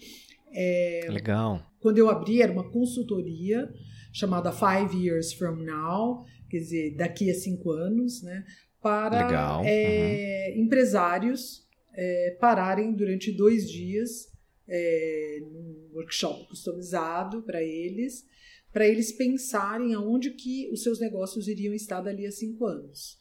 É, 0.53 1.07
Legal. 1.11 1.65
quando 1.81 1.99
eu 1.99 2.09
abri, 2.11 2.43
era 2.43 2.53
uma 2.53 2.71
consultoria 2.71 3.73
chamada 4.13 4.53
Five 4.53 4.97
Years 4.97 5.33
From 5.33 5.57
Now, 5.63 6.25
quer 6.51 6.59
dizer, 6.59 6.97
daqui 6.97 7.31
a 7.31 7.35
cinco 7.35 7.71
anos, 7.71 8.23
né? 8.23 8.45
Para 8.83 9.63
é, 9.65 10.59
empresários 10.59 11.67
é, 11.95 12.37
pararem 12.41 12.95
durante 12.95 13.31
dois 13.31 13.71
dias 13.71 14.31
é, 14.71 15.41
num 15.43 15.91
workshop 15.95 16.49
customizado 16.49 17.43
para 17.43 17.63
eles, 17.63 18.25
para 18.73 18.87
eles 18.87 19.13
pensarem 19.13 19.95
aonde 19.95 20.31
que 20.31 20.71
os 20.73 20.83
seus 20.83 21.01
negócios 21.01 21.49
iriam 21.49 21.75
estar 21.75 22.01
dali 22.01 22.25
a 22.25 22.31
cinco 22.31 22.67
anos. 22.67 23.19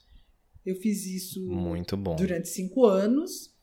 Eu 0.65 0.75
fiz 0.75 1.05
isso 1.07 1.43
Muito 1.49 1.97
bom. 1.97 2.15
durante 2.15 2.47
cinco 2.47 2.85
anos. 2.85 3.55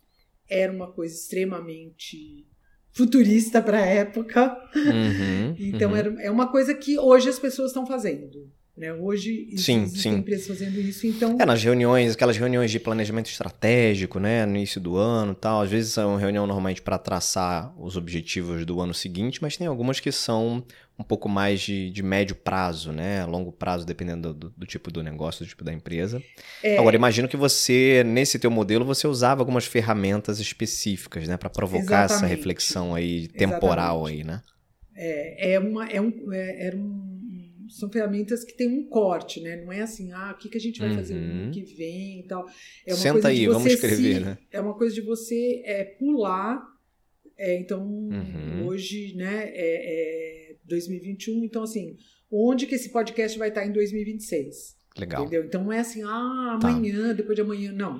Era 0.48 0.72
uma 0.72 0.92
coisa 0.92 1.14
extremamente 1.14 2.46
futurista 2.90 3.62
para 3.62 3.78
a 3.78 3.86
época. 3.86 4.56
Uhum, 4.74 5.54
Então 5.58 5.90
uhum. 5.90 5.96
era, 5.96 6.22
é 6.22 6.30
uma 6.30 6.50
coisa 6.50 6.74
que 6.74 6.98
hoje 6.98 7.28
as 7.28 7.38
pessoas 7.38 7.70
estão 7.70 7.86
fazendo. 7.86 8.50
Né? 8.76 8.92
Hoje 8.92 9.48
Sim, 9.56 9.84
existem 9.84 10.12
sim. 10.12 10.18
empresas 10.18 10.46
fazendo 10.46 10.78
isso. 10.80 11.06
Então, 11.06 11.36
É, 11.40 11.46
nas 11.46 11.62
reuniões, 11.62 12.12
aquelas 12.14 12.36
reuniões 12.36 12.70
de 12.70 12.78
planejamento 12.78 13.30
estratégico, 13.30 14.18
né, 14.20 14.44
no 14.44 14.54
início 14.56 14.78
do 14.80 14.96
ano 14.96 15.32
e 15.32 15.36
tal. 15.36 15.62
Às 15.62 15.70
vezes 15.70 15.96
é 15.96 16.04
uma 16.04 16.18
reunião 16.18 16.46
normalmente 16.46 16.82
para 16.82 16.98
traçar 16.98 17.72
os 17.80 17.96
objetivos 17.96 18.66
do 18.66 18.80
ano 18.80 18.92
seguinte, 18.92 19.40
mas 19.40 19.56
tem 19.56 19.66
algumas 19.66 19.98
que 19.98 20.12
são 20.12 20.62
um 20.98 21.02
pouco 21.02 21.28
mais 21.28 21.60
de, 21.60 21.90
de 21.90 22.02
médio 22.02 22.34
prazo, 22.36 22.90
né, 22.92 23.24
longo 23.26 23.50
prazo, 23.52 23.86
dependendo 23.86 24.32
do, 24.34 24.50
do 24.50 24.66
tipo 24.66 24.90
do 24.90 25.02
negócio, 25.02 25.44
do 25.44 25.48
tipo 25.48 25.62
da 25.64 25.72
empresa. 25.72 26.22
é, 26.62 26.78
Agora, 26.78 26.96
imagino 26.96 27.28
que 27.28 27.36
você, 27.36 28.02
nesse 28.04 28.38
teu 28.38 28.50
modelo, 28.50 28.84
você 28.84 29.06
usava 29.06 29.40
algumas 29.42 29.64
ferramentas 29.66 30.38
específicas, 30.40 31.26
né, 31.28 31.36
para 31.36 31.50
provocar 31.50 32.04
essa 32.04 32.14
Exatamente. 32.14 32.36
reflexão 32.36 32.94
aí 32.94 33.28
temporal 33.28 34.06
Exatamente. 34.06 34.20
aí, 34.20 34.24
né? 34.24 34.42
é, 34.94 35.52
é 35.52 35.58
uma, 35.60 35.86
é 35.86 36.00
um, 36.00 36.32
é, 36.32 36.66
era 36.66 36.76
um- 36.76 37.20
são 37.68 37.90
ferramentas 37.90 38.44
que 38.44 38.56
têm 38.56 38.68
um 38.68 38.84
corte, 38.88 39.40
né? 39.40 39.56
Não 39.64 39.72
é 39.72 39.80
assim, 39.82 40.12
ah, 40.12 40.32
o 40.34 40.38
que, 40.38 40.48
que 40.48 40.56
a 40.56 40.60
gente 40.60 40.78
vai 40.80 40.92
fazer 40.94 41.14
no 41.14 41.20
Uhum. 41.20 41.42
ano 41.44 41.50
que 41.52 41.62
vem 41.62 42.20
e 42.20 42.22
tal. 42.24 42.46
É 42.86 42.92
uma 42.92 42.96
Senta 42.96 43.12
coisa 43.12 43.28
aí, 43.28 43.38
de 43.40 43.46
vamos 43.48 43.62
você 43.62 43.74
escrever, 43.74 44.14
se- 44.14 44.20
né? 44.20 44.38
É 44.50 44.60
uma 44.60 44.74
coisa 44.74 44.94
de 44.94 45.00
você 45.00 45.62
é, 45.64 45.84
pular. 45.84 46.62
é, 47.38 47.58
então, 47.58 47.84
Uhum. 47.86 48.66
hoje, 48.66 49.14
né, 49.14 49.50
é, 49.54 50.52
é 50.52 50.56
2021. 50.64 51.44
Então, 51.44 51.62
assim, 51.62 51.96
onde 52.30 52.66
que 52.66 52.74
esse 52.74 52.88
podcast 52.90 53.38
vai 53.38 53.48
estar 53.50 53.66
em 53.66 53.72
2026? 53.72 54.74
Legal. 54.98 55.22
Entendeu? 55.22 55.44
Então, 55.44 55.62
não 55.62 55.72
é 55.72 55.80
assim, 55.80 56.02
ah, 56.02 56.58
Tá. 56.60 56.68
amanhã, 56.68 57.14
depois 57.14 57.36
de 57.36 57.42
amanhã. 57.42 57.72
Não. 57.72 57.96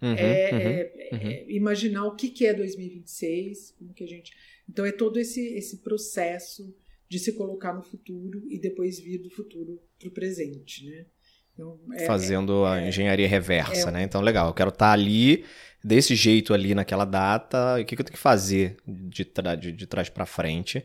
Uhum, 0.00 0.14
é, 0.16 0.50
uhum. 0.52 0.58
é- 0.60 0.92
é 1.34 1.50
imaginar 1.50 2.04
o 2.06 2.14
que, 2.14 2.28
que 2.28 2.46
é 2.46 2.54
2026, 2.54 3.74
como 3.78 3.92
que 3.92 4.04
a 4.04 4.06
gente. 4.06 4.32
Então 4.68 4.84
é 4.86 4.92
todo 4.92 5.18
esse, 5.18 5.40
esse 5.54 5.78
processo 5.78 6.72
de 7.08 7.18
se 7.18 7.32
colocar 7.32 7.72
no 7.72 7.82
futuro 7.82 8.44
e 8.50 8.58
depois 8.58 9.00
vir 9.00 9.18
do 9.18 9.30
futuro 9.30 9.80
para 9.98 10.08
o 10.08 10.12
presente, 10.12 10.84
né? 10.86 11.06
Então, 11.54 11.78
é- 11.94 12.04
fazendo 12.06 12.64
a 12.64 12.86
engenharia 12.86 13.26
reversa, 13.26 13.88
é- 13.88 13.92
né? 13.92 14.02
Então, 14.02 14.20
legal, 14.20 14.48
eu 14.48 14.54
quero 14.54 14.68
estar 14.68 14.92
ali, 14.92 15.44
desse 15.82 16.14
jeito 16.14 16.52
ali 16.54 16.74
naquela 16.74 17.04
data, 17.04 17.76
e 17.78 17.82
o 17.82 17.86
que, 17.86 17.96
que 17.96 18.02
eu 18.02 18.04
tenho 18.04 18.16
que 18.16 18.22
fazer 18.22 18.76
de, 18.86 19.24
tra 19.24 19.54
de, 19.54 19.72
de 19.72 19.86
trás 19.86 20.08
para 20.08 20.26
frente, 20.26 20.84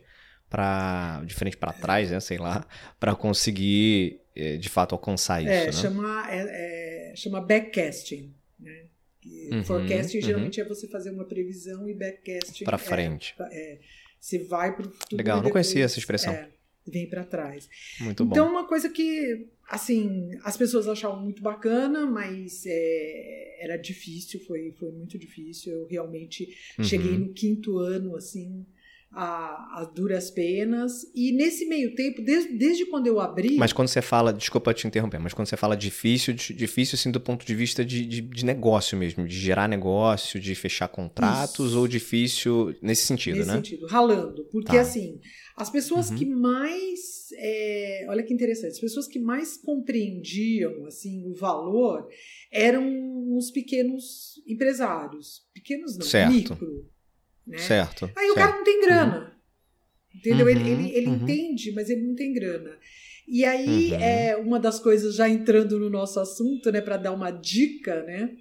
para 0.49 1.21
de 1.25 1.33
frente 1.33 1.57
para 1.57 1.73
trás, 1.73 2.11
né? 2.11 2.19
Sei 2.19 2.37
lá, 2.37 2.65
para 2.99 3.15
conseguir 3.15 4.21
eh, 4.35 4.57
de 4.57 4.69
fato 4.69 4.93
alcançar 4.93 5.41
isso, 5.41 5.51
é, 5.51 5.65
né? 5.65 5.71
chama, 5.71 6.27
é, 6.31 7.11
é, 7.11 7.15
chama 7.15 7.41
backcasting, 7.41 8.33
né? 8.59 8.85
Uhum, 9.25 9.63
forecasting 9.63 10.17
uhum. 10.17 10.23
geralmente 10.23 10.59
é 10.59 10.65
você 10.65 10.87
fazer 10.87 11.09
uma 11.11 11.23
previsão 11.25 11.87
e 11.87 11.93
backcasting 11.93 12.65
Para 12.65 12.75
é- 12.75 12.79
frente. 12.79 13.35
É, 13.51 13.79
você 14.23 14.39
vai 14.39 14.73
para 14.73 14.87
o 14.87 14.91
futuro. 14.91 15.17
Legal, 15.17 15.41
não 15.43 15.49
conhecia 15.49 15.83
essa 15.83 15.99
expressão. 15.99 16.31
é, 16.33 16.47
vem 16.87 17.09
para 17.09 17.25
trás. 17.25 17.67
Muito 17.99 18.23
então, 18.23 18.45
bom. 18.45 18.51
uma 18.51 18.65
coisa 18.67 18.89
que, 18.89 19.47
assim, 19.69 20.31
as 20.43 20.55
pessoas 20.55 20.87
achavam 20.87 21.21
muito 21.21 21.41
bacana, 21.41 22.05
mas 22.05 22.63
é, 22.65 23.57
era 23.65 23.75
difícil, 23.75 24.39
foi, 24.45 24.71
foi 24.79 24.91
muito 24.91 25.17
difícil. 25.17 25.73
Eu 25.73 25.87
realmente 25.87 26.47
Uhum. 26.77 26.83
cheguei 26.85 27.17
no 27.17 27.33
quinto 27.33 27.77
ano, 27.79 28.15
assim, 28.15 28.65
a, 29.15 29.81
a 29.81 29.83
duras 29.85 30.31
penas. 30.31 31.03
E 31.13 31.31
nesse 31.31 31.65
meio 31.67 31.93
tempo, 31.95 32.21
desde, 32.21 32.57
desde 32.57 32.85
quando 32.87 33.07
eu 33.07 33.19
abri. 33.19 33.55
Mas 33.57 33.71
quando 33.71 33.87
você 33.87 34.01
fala, 34.01 34.33
desculpa 34.33 34.73
te 34.73 34.87
interromper, 34.87 35.19
mas 35.19 35.33
quando 35.33 35.47
você 35.47 35.55
fala 35.55 35.77
difícil, 35.77 36.33
di- 36.33 36.53
difícil 36.53 36.95
assim 36.95 37.11
do 37.11 37.21
ponto 37.21 37.45
de 37.45 37.53
vista 37.55 37.85
de, 37.85 38.05
de, 38.05 38.21
de 38.21 38.45
negócio 38.45 38.97
mesmo, 38.97 39.27
de 39.27 39.35
gerar 39.39 39.69
negócio, 39.69 40.39
de 40.39 40.55
fechar 40.55 40.87
contratos, 40.87 41.67
Isso. 41.71 41.79
ou 41.79 41.87
difícil 41.87 42.75
nesse 42.81 43.05
sentido, 43.05 43.37
nesse 43.37 43.47
né? 43.49 43.55
sentido, 43.55 43.85
ralando. 43.87 44.45
Porque, 44.51 44.71
Tá. 44.73 44.81
assim, 44.81 45.19
as 45.55 45.69
pessoas 45.69 46.09
Uhum. 46.09 46.17
que 46.17 46.25
mais. 46.25 46.99
é, 47.37 48.05
olha 48.09 48.23
que 48.23 48.33
interessante, 48.33 48.71
as 48.71 48.79
pessoas 48.79 49.07
que 49.07 49.19
mais 49.19 49.57
compreendiam 49.57 50.85
assim, 50.85 51.23
o 51.29 51.33
valor 51.35 52.07
eram 52.51 53.35
os 53.35 53.51
pequenos 53.51 54.33
empresários. 54.47 55.41
Pequenos 55.53 55.97
não, 55.97 56.05
Certo. 56.05 56.31
micro. 56.33 56.92
Né? 57.45 57.57
Certo. 57.57 58.09
Aí 58.15 58.29
o 58.29 58.33
certo. 58.33 58.45
cara 58.47 58.57
não 58.57 58.63
tem 58.63 58.81
grana. 58.81 59.33
Entendeu? 60.15 60.47
Ele, 60.47 60.59
Uhum, 60.61 60.67
ele, 60.67 60.95
ele 60.95 61.07
uhum. 61.07 61.15
entende, 61.15 61.71
mas 61.73 61.89
ele 61.89 62.01
não 62.07 62.15
tem 62.15 62.31
grana. 62.33 62.77
E 63.27 63.43
aí, 63.45 63.91
Uhum. 63.91 63.99
é 64.01 64.37
uma 64.37 64.59
das 64.59 64.79
coisas, 64.79 65.15
já 65.15 65.27
entrando 65.29 65.79
no 65.79 65.89
nosso 65.89 66.19
assunto, 66.19 66.71
né, 66.71 66.81
para 66.81 66.97
dar 66.97 67.11
uma 67.13 67.31
dica, 67.31 68.03
né? 68.03 68.23
Uhum. 68.25 68.37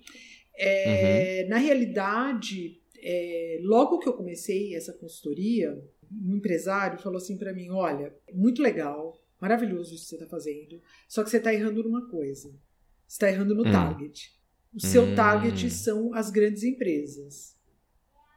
é, 0.57 1.47
Na 1.49 1.57
realidade, 1.57 2.81
é, 3.03 3.59
logo 3.63 3.99
que 3.99 4.09
eu 4.09 4.13
comecei 4.13 4.75
essa 4.75 4.93
consultoria, 4.93 5.83
um 6.11 6.37
empresário 6.37 6.99
falou 6.99 7.17
assim 7.19 7.39
para 7.39 7.53
mim: 7.53 7.71
olha, 7.71 8.15
muito 8.35 8.61
legal, 8.63 9.19
maravilhoso 9.41 9.95
isso 9.95 10.05
que 10.05 10.09
você 10.11 10.15
está 10.17 10.27
fazendo, 10.27 10.81
só 11.09 11.25
que 11.25 11.31
você 11.31 11.39
está 11.39 11.53
errando 11.55 11.83
numa 11.83 12.09
coisa. 12.09 12.49
Você 13.09 13.15
está 13.17 13.29
errando 13.31 13.55
no 13.55 13.67
Hum. 13.67 13.73
target. 13.73 14.33
O 14.75 14.81
seu 14.81 15.05
Hum. 15.05 15.15
target 15.15 15.71
são 15.71 16.15
as 16.15 16.31
grandes 16.31 16.63
empresas. 16.63 17.57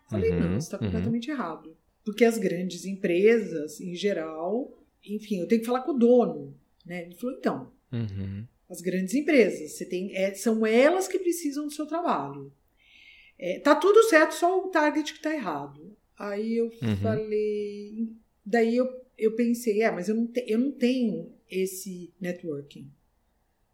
Falei, 0.10 0.32
Uhum, 0.32 0.40
não, 0.52 0.58
está 0.58 0.78
uhum. 0.78 0.86
completamente 0.86 1.30
errado. 1.32 1.76
Porque 2.04 2.24
as 2.26 2.38
grandes 2.38 2.86
empresas, 2.86 3.80
em 3.82 3.96
geral, 3.96 4.78
enfim, 5.04 5.40
eu 5.42 5.48
tenho 5.48 5.62
que 5.62 5.68
falar 5.68 5.82
com 5.82 5.92
o 5.94 5.98
dono. 5.98 6.56
Né? 6.86 7.04
Ele 7.06 7.16
falou, 7.16 7.36
então, 7.38 7.72
Uhum. 7.92 8.46
as 8.70 8.82
grandes 8.82 9.14
empresas, 9.16 9.72
você 9.74 9.86
tem, 9.86 10.16
é, 10.16 10.34
são 10.34 10.66
elas 10.66 11.08
que 11.08 11.18
precisam 11.20 11.66
do 11.66 11.72
seu 11.74 11.86
trabalho. 11.88 12.52
É, 13.38 13.60
tá 13.60 13.76
tudo 13.76 14.04
certo, 14.04 14.34
só 14.34 14.60
o 14.64 14.70
target 14.70 15.14
que 15.14 15.22
tá 15.22 15.34
errado. 15.34 15.96
Aí 16.18 16.56
eu 16.58 16.66
Uhum. 16.82 16.96
falei. 17.02 18.08
Daí 18.46 18.76
eu, 18.78 18.88
eu 19.18 19.36
pensei, 19.36 19.82
é, 19.82 19.92
mas 19.92 20.08
eu 20.08 20.16
não, 20.16 20.28
te- 20.28 20.46
eu 20.48 20.58
não 20.60 20.72
tenho 20.72 21.34
esse 21.50 22.14
networking. 22.22 22.90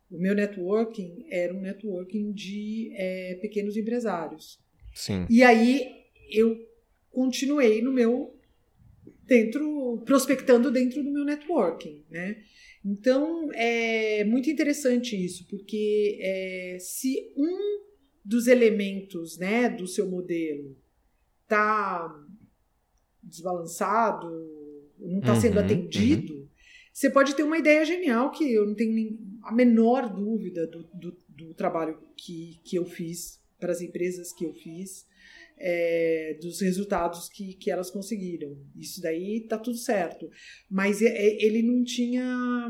O 0.10 0.18
meu 0.18 0.34
networking 0.34 1.26
era 1.30 1.54
um 1.54 1.62
networking 1.62 2.32
de 2.32 2.92
é, 2.96 3.36
pequenos 3.42 3.78
empresários. 3.78 4.60
Sim. 4.94 5.26
E 5.30 5.44
aí 5.44 6.01
eu 6.32 6.58
continuei 7.10 7.82
no 7.82 7.92
meu 7.92 8.36
dentro 9.24 10.02
prospectando 10.06 10.72
dentro 10.72 11.04
do 11.04 11.12
meu 11.12 11.24
networking, 11.24 12.04
né? 12.10 12.44
Então 12.84 13.50
é 13.54 14.24
muito 14.26 14.50
interessante 14.50 15.16
isso, 15.16 15.46
porque 15.48 16.18
é, 16.22 16.78
se 16.80 17.32
um 17.38 17.82
dos 18.24 18.48
elementos, 18.48 19.38
né, 19.38 19.70
do 19.70 19.88
seu 19.88 20.08
modelo 20.08 20.76
tá 21.48 22.14
desbalançado, 23.24 24.28
não 25.00 25.20
está 25.20 25.36
sendo 25.36 25.58
Uhum, 25.58 25.66
atendido, 25.66 26.50
você 26.94 27.10
pode 27.10 27.36
ter 27.36 27.44
uma 27.44 27.58
ideia 27.58 27.86
genial 27.86 28.32
que 28.32 28.52
eu 28.52 28.68
não 28.68 28.76
tenho 28.76 28.94
nem 28.94 29.20
a 29.44 29.52
menor 29.52 30.14
dúvida 30.14 30.68
do, 30.68 30.84
do, 30.94 31.18
do 31.30 31.54
trabalho 31.54 31.98
que, 32.18 32.60
que 32.64 32.76
eu 32.76 32.86
fiz 32.86 33.40
para 33.60 33.72
as 33.72 33.82
empresas 33.82 34.34
que 34.34 34.46
eu 34.46 34.54
fiz, 34.54 35.06
é, 35.64 36.38
dos 36.42 36.60
resultados 36.60 37.30
que, 37.30 37.54
que 37.54 37.70
elas 37.70 37.92
conseguiram. 37.92 38.58
Isso 38.76 39.00
daí 39.00 39.42
tá 39.42 39.58
tudo 39.58 39.78
certo. 39.78 40.28
Mas 40.70 41.02
ele 41.02 41.62
não 41.62 41.84
tinha. 41.84 42.68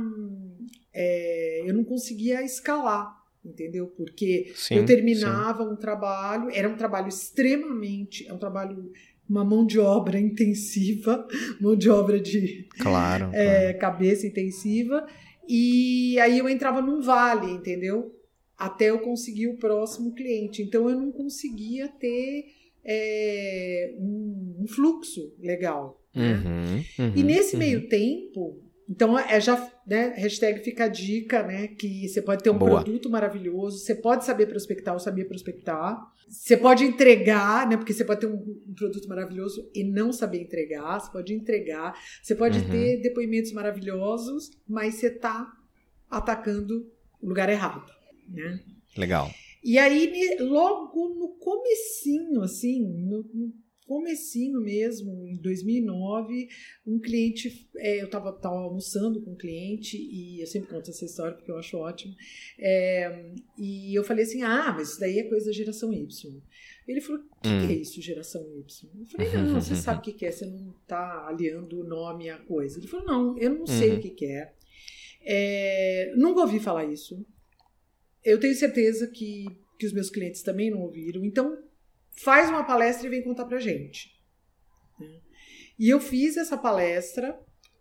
é, 0.94 1.64
eu 1.66 1.74
não 1.74 1.86
conseguia 1.86 2.44
escalar, 2.44 3.16
entendeu? 3.44 3.88
Porque 3.88 4.52
Sim. 4.56 4.76
eu 4.76 4.86
terminava 4.86 5.64
um 5.64 5.76
trabalho, 5.76 6.50
era 6.52 6.68
um 6.68 6.76
trabalho 6.76 7.08
extremamente. 7.08 8.28
É 8.28 8.34
um 8.34 8.38
trabalho. 8.38 8.92
Uma 9.30 9.46
mão 9.46 9.66
de 9.66 9.80
obra 9.80 10.20
intensiva, 10.20 11.26
mão 11.62 11.74
de 11.74 11.90
obra 11.90 12.20
de 12.20 12.42
sim. 12.42 12.66
Claro. 12.82 13.30
é, 13.32 13.74
cabeça 13.74 14.28
intensiva. 14.28 15.08
E 15.48 16.20
aí 16.20 16.38
eu 16.38 16.50
entrava 16.50 16.82
num 16.82 17.02
vale, 17.02 17.50
entendeu? 17.50 18.14
Até 18.58 18.90
eu 18.90 19.00
conseguir 19.00 19.48
o 19.48 19.58
próximo 19.58 20.14
cliente. 20.14 20.62
Então 20.62 20.90
eu 20.90 21.00
não 21.00 21.12
conseguia 21.12 21.88
ter 21.88 22.46
é, 22.86 23.94
um, 24.00 24.66
fluxo 24.68 25.34
legal. 25.40 26.02
né? 26.16 26.34
Uhum, 26.34 27.06
uhum, 27.06 27.14
E 27.16 27.24
nesse 27.24 27.54
uhum. 27.56 27.60
meio 27.60 27.88
tempo, 27.88 28.62
então 28.90 29.18
é 29.18 29.40
já, 29.40 29.72
né, 29.88 30.14
hashtag 30.18 30.60
fica 30.64 30.86
a 30.86 30.88
dica, 30.88 31.42
né, 31.44 31.68
que 31.68 32.08
você 32.10 32.22
pode 32.22 32.44
ter 32.44 32.50
um 32.50 32.58
Boa. 32.58 32.84
produto 32.84 33.10
maravilhoso, 33.10 33.78
você 33.80 33.96
pode 33.96 34.26
saber 34.26 34.48
prospectar 34.48 34.94
ou 34.94 35.00
saber 35.00 35.26
prospectar, 35.26 35.98
você 36.28 36.58
pode 36.58 36.84
entregar, 36.84 37.68
né, 37.70 37.78
porque 37.78 37.94
você 37.94 38.04
pode 38.04 38.20
ter 38.22 38.28
um, 38.28 38.36
um 38.36 38.74
produto 38.76 39.08
maravilhoso 39.08 39.70
e 39.74 39.84
não 39.84 40.12
saber 40.12 40.42
entregar, 40.42 41.00
você 41.00 41.12
pode 41.12 41.34
entregar, 41.34 41.94
você 42.22 42.36
pode 42.36 42.60
Uhum. 42.60 42.70
ter 42.70 43.02
depoimentos 43.02 43.52
maravilhosos, 43.54 44.52
mas 44.68 44.96
você 44.96 45.08
está 45.08 45.50
atacando 46.10 46.86
o 47.22 47.28
lugar 47.30 47.48
errado, 47.50 47.86
né? 48.28 48.60
Legal. 48.98 49.32
E 49.64 49.78
aí, 49.78 50.38
logo 50.40 51.10
no 51.10 51.30
comecinho, 51.40 52.42
assim, 52.42 52.82
no, 52.82 53.24
no 53.34 53.54
comecinho 53.92 54.62
mesmo, 54.62 55.28
em 55.28 55.36
2009, 55.36 56.48
um 56.88 56.98
cliente, 56.98 57.70
é, 57.76 58.02
eu 58.02 58.06
estava 58.06 58.40
almoçando 58.44 59.22
com 59.22 59.32
um 59.32 59.36
cliente, 59.36 59.98
e 59.98 60.40
eu 60.40 60.48
sempre 60.48 60.70
conto 60.70 60.90
essa 60.90 61.04
história 61.04 61.36
porque 61.36 61.52
eu 61.52 61.58
acho 61.58 61.78
ótimo, 61.78 62.16
é, 62.58 63.34
e 63.58 63.94
eu 63.94 64.02
falei 64.06 64.24
assim, 64.24 64.44
ah, 64.44 64.74
mas 64.74 64.92
isso 64.92 65.00
daí 65.02 65.20
é 65.20 65.24
coisa 65.26 65.48
da 65.48 65.52
geração 65.52 65.92
Y. 65.92 66.42
Ele 66.88 67.02
falou, 67.02 67.22
o 67.22 67.42
que, 67.42 67.50
hum. 67.50 67.68
que, 67.68 67.74
é 67.74 67.76
isso, 67.76 68.02
geração 68.02 68.42
Y? 68.44 68.90
Eu 68.98 69.06
falei, 69.08 69.32
não, 69.34 69.60
você 69.60 69.76
sabe 69.76 70.00
o 70.00 70.02
que, 70.04 70.14
que 70.14 70.26
é, 70.26 70.32
você 70.32 70.46
não 70.46 70.74
está 70.82 71.28
aliando 71.28 71.82
o 71.82 71.84
nome 71.84 72.30
à 72.30 72.38
coisa. 72.38 72.80
Ele 72.80 72.88
falou, 72.88 73.06
não, 73.06 73.38
eu 73.38 73.54
não 73.54 73.68
sei 73.68 73.92
uhum. 73.92 73.98
o 73.98 74.00
que, 74.00 74.10
que 74.10 74.26
é. 74.26 74.54
é. 75.22 76.14
Nunca 76.16 76.42
ouvi 76.42 76.60
falar 76.60 76.86
isso. 76.86 77.26
Eu 78.24 78.40
tenho 78.40 78.56
certeza 78.56 79.08
que, 79.08 79.46
que 79.80 79.86
os 79.86 79.94
meus 79.94 80.10
clientes 80.10 80.42
também 80.42 80.70
não 80.70 80.80
ouviram. 80.80 81.26
Então, 81.26 81.58
faz 82.12 82.50
uma 82.50 82.64
palestra 82.64 83.08
e 83.08 83.10
vem 83.10 83.24
contar 83.24 83.46
pra 83.46 83.60
gente. 83.60 84.12
E 85.82 85.90
eu 85.90 86.00
fiz 86.00 86.38
essa 86.38 86.56
palestra, 86.56 87.40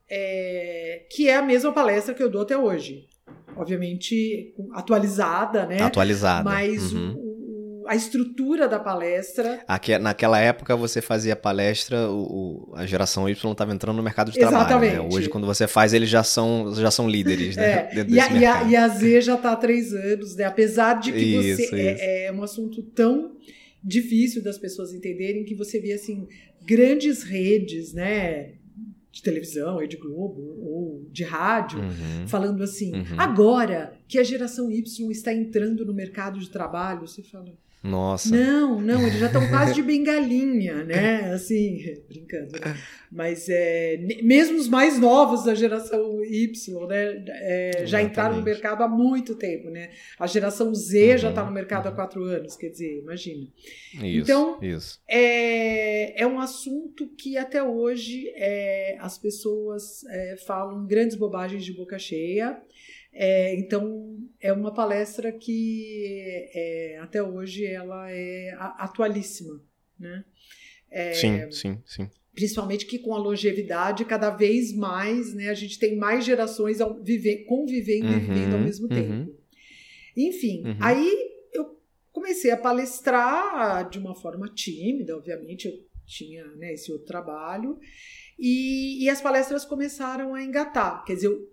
é, 0.09 1.07
que 1.11 1.29
é 1.29 1.37
a 1.37 1.43
mesma 1.43 1.71
palestra 1.73 2.15
que 2.15 2.23
eu 2.23 2.31
dou 2.31 2.43
até 2.43 2.57
hoje. 2.57 3.07
Obviamente 3.55 4.55
atualizada, 4.73 5.67
né? 5.67 5.83
Atualizada. 5.83 6.49
Mas 6.49 6.95
uhum. 6.95 7.15
o, 7.15 7.30
a 7.91 7.97
estrutura 7.97 8.69
da 8.69 8.79
palestra. 8.79 9.65
Aqui, 9.67 9.99
naquela 9.99 10.39
época 10.39 10.77
você 10.77 11.03
fazia 11.03 11.35
palestra, 11.35 12.09
o, 12.09 12.73
a 12.77 12.87
geração 12.87 13.29
Y 13.29 13.33
estava 13.51 13.75
entrando 13.75 13.97
no 13.97 14.03
mercado 14.03 14.31
de 14.31 14.39
trabalho. 14.39 14.63
Exatamente. 14.63 14.95
Né? 14.95 15.09
Hoje, 15.13 15.29
quando 15.29 15.45
você 15.45 15.67
faz, 15.67 15.93
eles 15.93 16.09
já 16.09 16.23
são, 16.23 16.73
já 16.73 16.89
são 16.89 17.11
líderes, 17.11 17.57
né? 17.57 17.91
É. 17.91 17.91
E, 18.09 18.21
a, 18.21 18.33
e, 18.33 18.47
a, 18.47 18.63
e, 18.63 18.77
a, 18.77 18.89
Z 18.89 19.23
já 19.23 19.35
está 19.35 19.51
há 19.51 19.57
três 19.57 19.93
anos, 19.93 20.37
né? 20.37 20.45
Apesar 20.45 21.01
de 21.01 21.11
que 21.11 21.19
isso, 21.19 21.57
você. 21.57 21.63
É, 21.75 21.93
isso. 21.93 22.03
É, 22.03 22.25
é 22.27 22.33
um 22.33 22.45
assunto 22.45 22.81
tão 22.81 23.33
difícil 23.83 24.41
das 24.41 24.57
pessoas 24.57 24.93
entenderem 24.93 25.45
que 25.45 25.57
você 25.57 25.81
vê 25.81 25.93
assim 25.93 26.29
grandes 26.65 27.25
redes, 27.25 27.93
né, 27.93 28.53
de 29.11 29.21
televisão, 29.21 29.79
Rede 29.79 29.97
Globo 29.97 30.41
ou 30.63 31.09
de 31.11 31.25
rádio, 31.25 31.81
uhum. 31.81 32.29
falando 32.29 32.63
assim: 32.63 32.95
uhum. 32.95 33.19
agora 33.19 33.95
que 34.07 34.17
a 34.17 34.23
geração 34.23 34.71
Y 34.71 35.11
está 35.11 35.35
entrando 35.35 35.85
no 35.85 35.93
mercado 35.93 36.39
de 36.39 36.49
trabalho, 36.49 37.09
você 37.09 37.21
fala. 37.25 37.53
Nossa. 37.83 38.37
Não, 38.37 38.79
não, 38.79 39.01
eles 39.07 39.19
já 39.19 39.27
estão 39.27 39.47
quase 39.49 39.73
de 39.73 39.83
bengalinha, 39.83 40.85
né? 40.85 41.33
Assim, 41.33 41.83
brincando. 42.07 42.53
Mas 43.11 43.49
é, 43.49 43.97
mesmo 44.23 44.59
os 44.59 44.69
mais 44.69 44.99
novos 44.99 45.45
da 45.45 45.55
geração 45.55 46.23
Y, 46.23 46.87
né? 46.87 47.25
É, 47.29 47.87
já 47.87 48.03
entraram 48.03 48.37
no 48.37 48.43
mercado 48.43 48.83
há 48.83 48.89
muito 48.89 49.35
tempo, 49.35 49.71
né? 49.71 49.91
A 50.19 50.27
geração 50.27 50.75
Z 50.75 51.13
uhum, 51.13 51.19
já 51.19 51.31
está 51.31 51.43
no 51.43 51.51
mercado 51.51 51.87
uhum. 51.87 51.93
há 51.93 51.95
quatro 51.95 52.23
anos, 52.25 52.55
quer 52.55 52.69
dizer, 52.69 52.99
imagina. 52.99 53.49
Isso, 53.95 54.05
então, 54.05 54.59
isso. 54.61 55.01
É, 55.09 56.23
é 56.23 56.27
um 56.27 56.39
assunto 56.39 57.09
que 57.17 57.39
até 57.39 57.63
hoje 57.63 58.31
é, 58.37 58.99
as 59.01 59.17
pessoas 59.17 60.05
é, 60.05 60.37
falam 60.47 60.87
grandes 60.87 61.17
bobagens 61.17 61.65
de 61.65 61.73
boca 61.73 61.99
cheia. 61.99 62.61
É, 63.13 63.55
então 63.57 64.19
é 64.41 64.53
uma 64.53 64.73
palestra 64.73 65.33
que 65.33 66.15
é, 66.55 66.99
até 67.03 67.23
hoje 67.23 67.67
ela 67.67 68.11
é 68.11 68.55
atualíssima, 68.79 69.61
né? 69.99 70.25
É, 70.91 71.13
sim, 71.15 71.51
sim, 71.51 71.83
sim. 71.85 72.11
Principalmente 72.33 72.87
que 72.87 72.99
com 72.99 73.13
a 73.15 73.19
longevidade 73.19 74.05
cada 74.05 74.31
vez 74.31 74.73
mais, 74.75 75.35
né? 75.35 75.49
A 75.49 75.55
gente 75.55 75.79
tem 75.79 75.97
mais 75.97 76.25
gerações 76.25 76.81
ao 76.81 77.03
viver, 77.03 77.45
convivendo 77.45 78.07
uhum, 78.07 78.17
e 78.17 78.21
vivendo 78.21 78.55
ao 78.55 78.61
mesmo 78.61 78.89
uhum. 78.89 78.95
tempo. 78.95 79.41
Enfim, 80.17 80.63
uhum. 80.65 80.77
aí 80.81 81.13
eu 81.53 81.79
comecei 82.13 82.51
a 82.51 82.57
palestrar 82.57 83.89
de 83.89 83.99
uma 83.99 84.15
forma 84.15 84.49
tímida, 84.49 85.17
obviamente 85.17 85.67
eu 85.67 85.75
tinha 86.07 86.45
né, 86.57 86.73
esse 86.73 86.91
outro 86.91 87.07
trabalho 87.07 87.79
e, 88.39 89.05
e 89.05 89.09
as 89.09 89.21
palestras 89.21 89.65
começaram 89.65 90.35
a 90.35 90.43
engatar. 90.43 91.05
Quer 91.05 91.15
dizer, 91.15 91.29
eu 91.29 91.49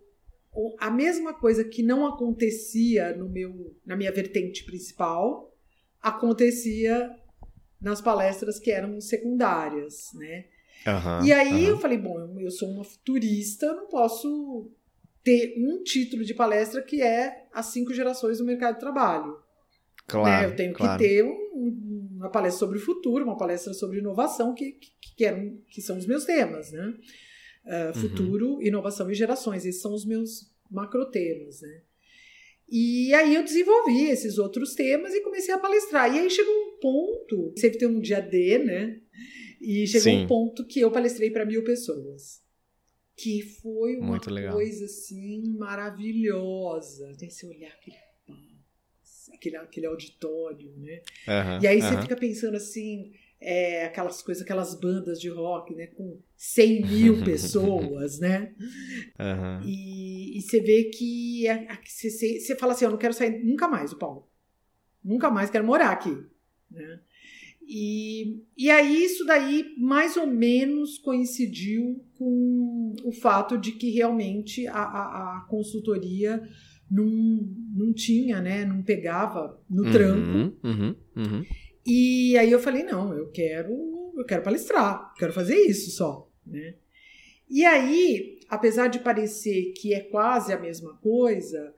a 0.79 0.89
mesma 0.89 1.33
coisa 1.33 1.63
que 1.63 1.83
não 1.83 2.05
acontecia 2.05 3.15
no 3.15 3.29
meu, 3.29 3.75
na 3.85 3.95
minha 3.95 4.11
vertente 4.11 4.63
principal, 4.63 5.53
acontecia 6.01 7.15
nas 7.79 8.01
palestras 8.01 8.59
que 8.59 8.71
eram 8.71 8.99
secundárias, 8.99 10.09
né? 10.13 10.45
Uhum, 10.85 11.25
e 11.25 11.33
aí 11.33 11.63
uhum. 11.63 11.69
eu 11.69 11.79
falei, 11.79 11.97
bom, 11.97 12.39
eu 12.39 12.51
sou 12.51 12.69
uma 12.69 12.83
futurista, 12.83 13.73
não 13.73 13.87
posso 13.87 14.71
ter 15.23 15.55
um 15.57 15.83
título 15.83 16.23
de 16.23 16.33
palestra 16.33 16.81
que 16.81 17.01
é 17.01 17.47
as 17.53 17.67
cinco 17.67 17.93
gerações 17.93 18.37
do 18.37 18.45
mercado 18.45 18.75
de 18.75 18.79
trabalho. 18.79 19.37
Claro, 20.07 20.47
né? 20.47 20.51
Eu 20.51 20.55
tenho 20.55 20.73
claro. 20.73 20.97
que 20.97 21.07
ter 21.07 21.23
um, 21.23 22.09
uma 22.15 22.29
palestra 22.29 22.59
sobre 22.59 22.77
o 22.77 22.81
futuro, 22.81 23.25
uma 23.25 23.37
palestra 23.37 23.73
sobre 23.73 23.99
inovação, 23.99 24.53
que, 24.53 24.71
que, 24.71 24.91
que, 25.17 25.25
eram, 25.25 25.57
que 25.69 25.81
são 25.81 25.97
os 25.97 26.07
meus 26.07 26.23
temas, 26.23 26.71
né? 26.71 26.93
Uh, 27.67 27.99
futuro, 27.99 28.53
uhum. 28.53 28.61
inovação 28.61 29.11
e 29.11 29.13
gerações. 29.13 29.65
Esses 29.65 29.81
são 29.81 29.93
os 29.93 30.05
meus 30.05 30.49
macrotemas, 30.71 31.61
né? 31.61 31.81
E 32.69 33.13
aí 33.13 33.35
eu 33.35 33.43
desenvolvi 33.43 34.09
esses 34.09 34.37
outros 34.37 34.73
temas 34.73 35.13
e 35.13 35.21
comecei 35.21 35.53
a 35.53 35.57
palestrar. 35.57 36.13
E 36.13 36.19
aí 36.19 36.29
chegou 36.29 36.53
um 36.53 36.79
ponto, 36.79 37.53
sempre 37.57 37.77
tem 37.77 37.87
um 37.87 37.99
dia 37.99 38.19
D, 38.19 38.57
né? 38.59 39.01
E 39.61 39.87
chegou 39.87 40.03
Sim. 40.03 40.23
um 40.23 40.27
ponto 40.27 40.65
que 40.65 40.79
eu 40.79 40.91
palestrei 40.91 41.31
para 41.31 41.45
mil 41.45 41.63
pessoas. 41.63 42.41
Que 43.15 43.41
foi 43.41 43.97
uma 43.97 44.19
coisa 44.51 44.85
assim 44.85 45.55
maravilhosa. 45.57 47.11
Tem 47.17 47.29
esse 47.29 47.45
olhar, 47.47 47.71
aquele, 47.71 47.97
aquele, 49.33 49.57
aquele 49.57 49.85
auditório, 49.87 50.71
né? 50.77 51.01
Uhum, 51.27 51.63
e 51.63 51.67
aí 51.67 51.81
você 51.81 52.01
fica 52.01 52.15
pensando 52.15 52.55
assim, 52.55 53.11
é, 53.39 53.85
aquelas 53.85 54.21
coisas, 54.21 54.43
aquelas 54.43 54.79
bandas 54.79 55.19
de 55.19 55.29
rock, 55.29 55.75
né, 55.75 55.87
com 55.87 56.19
100 56.35 56.85
mil 56.85 57.21
pessoas, 57.25 58.19
né? 58.19 58.53
Uhum. 59.19 59.67
E, 59.67 60.37
e, 60.37 60.41
você 60.41 60.59
vê 60.59 60.85
que 60.85 61.47
é, 61.47 61.67
você, 61.85 62.39
você 62.39 62.55
fala 62.55 62.73
assim, 62.73 62.85
eu 62.85 62.91
não 62.91 62.97
quero 62.97 63.13
sair 63.13 63.43
nunca 63.43 63.67
mais 63.67 63.91
do 63.91 63.97
Paulo. 63.97 64.27
Nunca 65.03 65.29
mais 65.29 65.49
quero 65.49 65.65
morar 65.65 65.91
aqui, 65.91 66.17
né? 66.69 66.99
E, 67.69 68.43
e 68.57 68.69
aí 68.69 69.03
isso 69.03 69.25
daí 69.25 69.75
mais 69.77 70.15
ou 70.15 70.25
menos 70.25 70.97
coincidiu 70.97 72.01
com 72.17 72.95
o 73.03 73.11
fato 73.11 73.57
de 73.57 73.73
que 73.73 73.91
realmente 73.91 74.65
a, 74.67 74.79
a, 74.79 75.37
a 75.37 75.45
consultoria 75.49 76.41
não, 76.89 77.05
não 77.75 77.93
tinha, 77.93 78.41
né? 78.41 78.63
Não 78.63 78.81
pegava 78.81 79.61
no 79.69 79.83
uhum, 79.83 79.91
tranco. 79.91 80.57
Uhum, 80.63 80.95
uhum. 81.15 81.45
E 81.87 82.37
aí 82.37 82.51
eu 82.51 82.59
falei, 82.59 82.83
não, 82.83 83.13
eu 83.13 83.29
quero, 83.31 84.11
eu 84.17 84.25
quero 84.25 84.43
palestrar, 84.43 85.13
quero 85.17 85.31
fazer 85.31 85.55
isso 85.55 85.89
só, 85.91 86.29
né? 86.45 86.75
E 87.49 87.63
aí, 87.63 88.41
apesar 88.49 88.87
de 88.87 88.99
parecer 88.99 89.71
que 89.71 89.93
é 89.93 90.01
quase 90.01 90.51
a 90.51 90.59
mesma 90.59 90.95
coisa, 90.97 91.73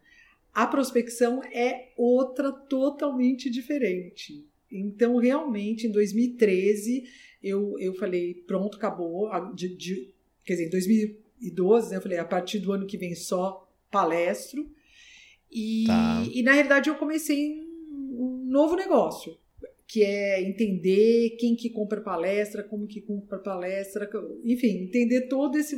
a 0.52 0.65
prospecção 0.65 1.43
é 1.43 1.91
outra 1.95 2.52
totalmente 2.52 3.52
diferente. 3.52 4.43
Então, 4.72 5.17
realmente, 5.17 5.86
em 5.86 5.91
2013, 5.91 7.04
eu, 7.43 7.78
eu 7.78 7.93
falei, 7.93 8.34
pronto, 8.48 8.78
acabou. 8.78 9.30
De, 9.54 9.76
de, 9.76 10.12
quer 10.43 10.54
dizer, 10.54 10.65
em 10.65 10.72
2012, 10.72 11.91
né, 11.91 11.98
eu 11.98 12.02
falei, 12.02 12.17
a 12.17 12.26
partir 12.26 12.58
do 12.58 12.72
ano 12.72 12.88
que 12.88 12.98
vem 12.98 13.13
só 13.13 13.72
palestro. 13.91 14.67
E, 15.52 15.84
tá. 15.86 16.24
e 16.34 16.41
na 16.41 16.54
realidade, 16.54 16.89
eu 16.89 16.95
comecei 16.95 17.62
um 17.62 18.43
novo 18.48 18.76
negócio 18.76 19.38
que 19.89 20.04
é 20.04 20.39
entender 20.43 21.32
quem 21.39 21.56
que 21.56 21.71
compra 21.71 21.99
palestra, 21.99 22.63
como 22.63 22.86
que 22.86 23.02
compra 23.02 23.39
palestra, 23.39 24.08
enfim, 24.45 24.84
entender 24.84 25.28
todo 25.28 25.58
esse 25.58 25.75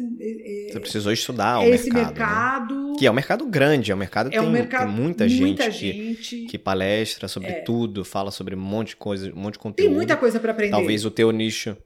você 0.70 0.80
precisou 0.82 1.14
estudar 1.14 1.62
o 1.62 1.64
esse 1.64 1.90
mercado, 1.90 2.76
mercado 2.76 2.92
né? 2.92 2.96
que 3.00 3.08
é 3.08 3.12
um 3.12 3.14
mercado 3.14 3.46
grande, 3.46 3.90
é 3.90 3.96
um 3.96 3.98
mercado 3.98 4.30
que 4.30 4.36
é 4.36 4.42
um 4.42 4.44
tem, 4.44 4.54
mercado, 4.54 4.88
tem 4.88 5.02
muita, 5.02 5.26
muita 5.26 5.72
gente, 5.72 5.72
gente, 5.72 6.42
Que, 6.42 6.46
que 6.46 6.58
palestra 6.60 7.30
sobre 7.30 7.52
é. 7.52 7.62
tudo, 7.62 8.04
fala 8.04 8.32
sobre 8.32 8.54
um 8.54 8.60
monte 8.60 8.90
de 8.90 8.96
coisa, 8.98 9.32
um 9.32 9.40
monte 9.40 9.54
de 9.54 9.60
conteúdo. 9.60 9.88
Tem 9.88 9.96
muita 9.96 10.18
coisa 10.18 10.42
para 10.42 10.52
aprender. 10.52 10.72
Talvez 10.72 11.06
o 11.06 11.12
teu 11.12 11.32
nicho 11.32 11.78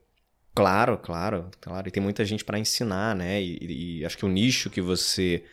Claro, 0.52 0.96
claro, 0.96 1.50
claro. 1.60 1.86
E 1.86 1.90
tem 1.90 2.02
muita 2.02 2.24
gente 2.24 2.42
para 2.42 2.58
ensinar, 2.58 3.14
né? 3.14 3.42
E, 3.42 3.98
e, 4.00 4.04
acho 4.06 4.16
que 4.16 4.24
o 4.24 4.28
nicho 4.28 4.70
que 4.70 4.80
você 4.80 5.44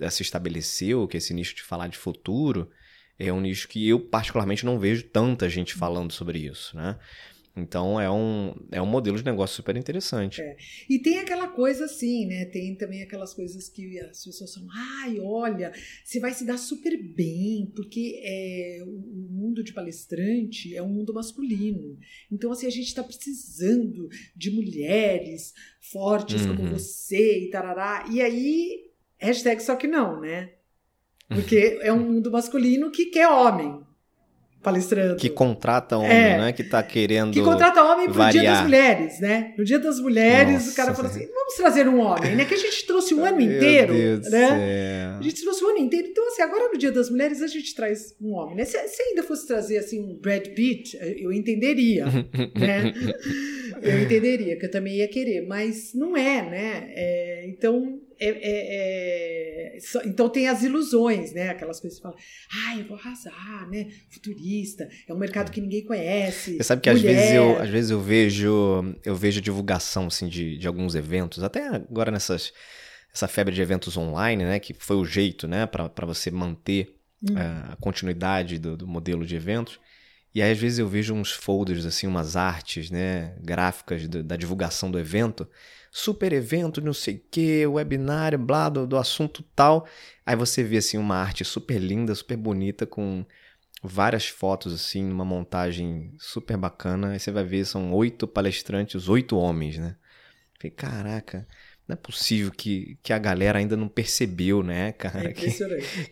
eh, 0.00 0.08
se 0.08 0.22
estabeleceu, 0.22 1.06
que 1.06 1.14
é 1.14 1.18
esse 1.18 1.34
nicho 1.34 1.54
de 1.54 1.62
falar 1.62 1.88
de 1.88 1.98
futuro, 1.98 2.70
é 3.18 3.32
um 3.32 3.40
nicho 3.40 3.68
que 3.68 3.88
eu 3.88 4.00
particularmente 4.00 4.64
não 4.64 4.78
vejo 4.78 5.04
tanta 5.04 5.48
gente 5.48 5.74
falando 5.74 6.12
sobre 6.12 6.38
isso, 6.38 6.76
né? 6.76 6.98
Então 7.56 7.98
é 7.98 8.10
um, 8.10 8.54
é 8.70 8.82
um 8.82 8.86
modelo 8.86 9.16
de 9.16 9.24
negócio 9.24 9.56
super 9.56 9.74
interessante. 9.76 10.42
É. 10.42 10.56
E 10.90 10.98
tem 10.98 11.18
aquela 11.18 11.48
coisa 11.48 11.86
assim, 11.86 12.26
né? 12.26 12.44
Tem 12.44 12.74
também 12.74 13.02
aquelas 13.02 13.32
coisas 13.32 13.66
que 13.66 13.98
as 14.00 14.22
pessoas 14.22 14.52
falam, 14.52 14.68
ai, 15.00 15.18
olha, 15.20 15.72
você 16.04 16.20
vai 16.20 16.34
se 16.34 16.44
dar 16.44 16.58
super 16.58 16.94
bem, 17.14 17.72
porque 17.74 18.20
é, 18.22 18.80
o 18.84 19.28
mundo 19.30 19.64
de 19.64 19.72
palestrante 19.72 20.76
é 20.76 20.82
um 20.82 20.88
mundo 20.88 21.14
masculino. 21.14 21.96
Então, 22.30 22.52
assim, 22.52 22.66
a 22.66 22.70
gente 22.70 22.88
está 22.88 23.02
precisando 23.02 24.06
de 24.36 24.50
mulheres 24.50 25.54
fortes 25.80 26.42
uhum. 26.42 26.56
como 26.56 26.70
você 26.70 27.44
e 27.44 27.50
tarará. 27.50 28.04
E 28.12 28.20
aí, 28.20 28.90
hashtag 29.16 29.62
só 29.62 29.76
que 29.76 29.86
não, 29.86 30.20
né? 30.20 30.52
Porque 31.28 31.78
é 31.82 31.92
um 31.92 31.98
mundo 31.98 32.30
masculino 32.30 32.90
que 32.90 33.06
quer 33.06 33.28
homem. 33.28 33.80
palestrando. 34.62 35.16
Que 35.16 35.30
contrata 35.30 35.96
homem, 35.96 36.10
é, 36.10 36.38
né? 36.38 36.52
Que 36.52 36.64
tá 36.64 36.82
querendo. 36.82 37.32
Que 37.32 37.40
contrata 37.40 37.84
homem 37.84 38.06
pro 38.06 38.14
variar. 38.14 38.44
Dia 38.44 38.52
das 38.52 38.62
Mulheres, 38.62 39.20
né? 39.20 39.54
No 39.56 39.64
Dia 39.64 39.78
das 39.78 40.00
Mulheres, 40.00 40.52
Nossa, 40.54 40.70
o 40.72 40.74
cara 40.74 40.94
falou 40.94 41.10
assim: 41.10 41.26
vamos 41.26 41.54
trazer 41.54 41.88
um 41.88 42.00
homem, 42.00 42.34
né? 42.34 42.44
Que 42.44 42.54
a 42.54 42.58
gente 42.58 42.84
trouxe 42.84 43.14
o 43.14 43.22
ano 43.24 43.40
inteiro. 43.40 43.94
Né? 44.28 45.16
A 45.18 45.22
gente 45.22 45.40
trouxe 45.42 45.64
o 45.64 45.68
ano 45.68 45.78
inteiro. 45.78 46.08
Então, 46.08 46.26
assim, 46.26 46.42
agora 46.42 46.68
no 46.68 46.78
Dia 46.78 46.90
das 46.90 47.10
Mulheres 47.10 47.42
a 47.42 47.46
gente 47.46 47.74
traz 47.74 48.14
um 48.20 48.32
homem, 48.32 48.56
né? 48.56 48.64
Se, 48.64 48.76
se 48.88 49.02
ainda 49.02 49.22
fosse 49.22 49.46
trazer 49.46 49.78
assim 49.78 50.02
um 50.02 50.18
Brad 50.20 50.48
Pitt, 50.48 50.98
eu 51.00 51.32
entenderia, 51.32 52.06
né? 52.58 52.92
Eu 53.82 54.02
entenderia, 54.02 54.58
que 54.58 54.66
eu 54.66 54.70
também 54.70 54.96
ia 54.96 55.08
querer, 55.08 55.46
mas 55.46 55.92
não 55.94 56.16
é, 56.16 56.42
né? 56.42 56.92
É, 56.94 57.46
então 57.48 58.00
é, 58.18 58.28
é, 58.28 59.76
é, 59.76 59.78
então 60.06 60.28
tem 60.28 60.48
as 60.48 60.62
ilusões, 60.62 61.32
né? 61.32 61.50
Aquelas 61.50 61.80
coisas 61.80 61.98
que 61.98 62.02
falam, 62.02 62.18
ah, 62.50 62.78
eu 62.78 62.86
vou 62.86 62.96
arrasar, 62.96 63.68
né? 63.70 63.88
Futurista, 64.10 64.88
é 65.06 65.12
um 65.12 65.18
mercado 65.18 65.50
que 65.50 65.60
ninguém 65.60 65.84
conhece. 65.84 66.56
Você 66.56 66.62
sabe 66.62 66.80
que 66.80 66.90
às 66.90 67.00
vezes, 67.00 67.32
eu, 67.32 67.58
às 67.58 67.68
vezes 67.68 67.90
eu 67.90 68.00
vejo 68.00 68.96
eu 69.04 69.14
vejo 69.14 69.40
divulgação 69.40 70.06
assim, 70.06 70.28
de, 70.28 70.56
de 70.56 70.66
alguns 70.66 70.94
eventos, 70.94 71.42
até 71.42 71.66
agora 71.68 72.10
nessas 72.10 72.52
essa 73.12 73.28
febre 73.28 73.54
de 73.54 73.62
eventos 73.62 73.96
online, 73.96 74.44
né? 74.44 74.58
Que 74.58 74.74
foi 74.74 74.96
o 74.96 75.04
jeito, 75.04 75.46
né? 75.46 75.66
Para 75.66 76.06
você 76.06 76.30
manter 76.30 76.94
hum. 77.22 77.34
A 77.36 77.76
continuidade 77.76 78.58
do, 78.58 78.76
do 78.76 78.86
modelo 78.86 79.24
de 79.26 79.36
eventos. 79.36 79.80
E 80.34 80.42
aí, 80.42 80.52
às 80.52 80.58
vezes, 80.58 80.78
eu 80.78 80.88
vejo 80.88 81.14
uns 81.14 81.32
folders, 81.32 81.86
assim, 81.86 82.06
umas 82.06 82.36
artes, 82.36 82.90
né? 82.90 83.34
Gráficas 83.40 84.06
do, 84.06 84.22
da 84.22 84.36
divulgação 84.36 84.90
do 84.90 84.98
evento 84.98 85.48
super 85.96 86.30
evento, 86.34 86.82
não 86.82 86.92
sei 86.92 87.14
o 87.14 87.22
que, 87.30 87.66
webinário, 87.66 88.38
blá, 88.38 88.68
do, 88.68 88.86
do 88.86 88.98
assunto 88.98 89.42
tal. 89.54 89.88
Aí 90.26 90.36
você 90.36 90.62
vê 90.62 90.76
assim 90.76 90.98
uma 90.98 91.16
arte 91.16 91.42
super 91.42 91.78
linda, 91.78 92.14
super 92.14 92.36
bonita, 92.36 92.84
com 92.84 93.24
várias 93.82 94.28
fotos 94.28 94.74
assim, 94.74 95.02
numa 95.02 95.24
montagem 95.24 96.12
super 96.18 96.58
bacana. 96.58 97.12
Aí 97.12 97.18
você 97.18 97.30
vai 97.30 97.44
ver, 97.44 97.64
são 97.64 97.94
oito 97.94 98.28
palestrantes, 98.28 99.08
oito 99.08 99.38
homens, 99.38 99.78
né? 99.78 99.96
Falei, 100.60 100.70
caraca, 100.70 101.48
não 101.88 101.94
é 101.94 101.96
possível 101.96 102.50
que, 102.50 102.98
que 103.02 103.12
a 103.12 103.18
galera 103.18 103.58
ainda 103.58 103.76
não 103.76 103.88
percebeu, 103.88 104.62
né, 104.62 104.92
cara? 104.92 105.30
É 105.30 105.32
que, 105.34 105.48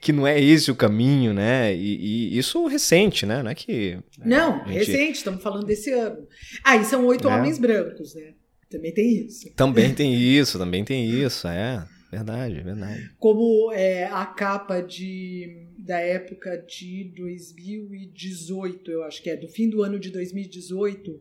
que 0.00 0.12
não 0.12 0.26
é 0.26 0.40
esse 0.40 0.70
o 0.70 0.76
caminho, 0.76 1.34
né? 1.34 1.74
E, 1.74 2.30
e 2.34 2.38
isso 2.38 2.66
recente, 2.66 3.26
né? 3.26 3.42
Não 3.42 3.50
é 3.50 3.54
que. 3.54 3.98
Não, 4.18 4.58
gente... 4.66 4.78
recente, 4.78 5.18
estamos 5.18 5.42
falando 5.42 5.66
desse 5.66 5.90
ano. 5.90 6.26
Ah, 6.62 6.76
e 6.76 6.84
são 6.84 7.04
oito 7.06 7.28
é. 7.28 7.34
homens 7.34 7.58
brancos, 7.58 8.14
né? 8.14 8.34
Também 8.70 8.92
tem 8.92 9.26
isso. 9.26 9.50
Também 9.54 9.92
tem 9.94 10.14
isso, 10.14 10.58
também 10.58 10.84
tem 10.84 11.08
isso, 11.08 11.48
é. 11.48 11.86
Verdade, 12.10 12.60
verdade. 12.60 13.10
Como 13.18 13.72
é, 13.72 14.04
a 14.04 14.24
capa 14.24 14.80
de, 14.80 15.66
da 15.76 15.98
época 15.98 16.56
de 16.58 17.12
2018, 17.16 18.88
eu 18.88 19.02
acho 19.02 19.20
que 19.20 19.30
é, 19.30 19.36
do 19.36 19.48
fim 19.48 19.68
do 19.68 19.82
ano 19.82 19.98
de 19.98 20.10
2018, 20.10 21.20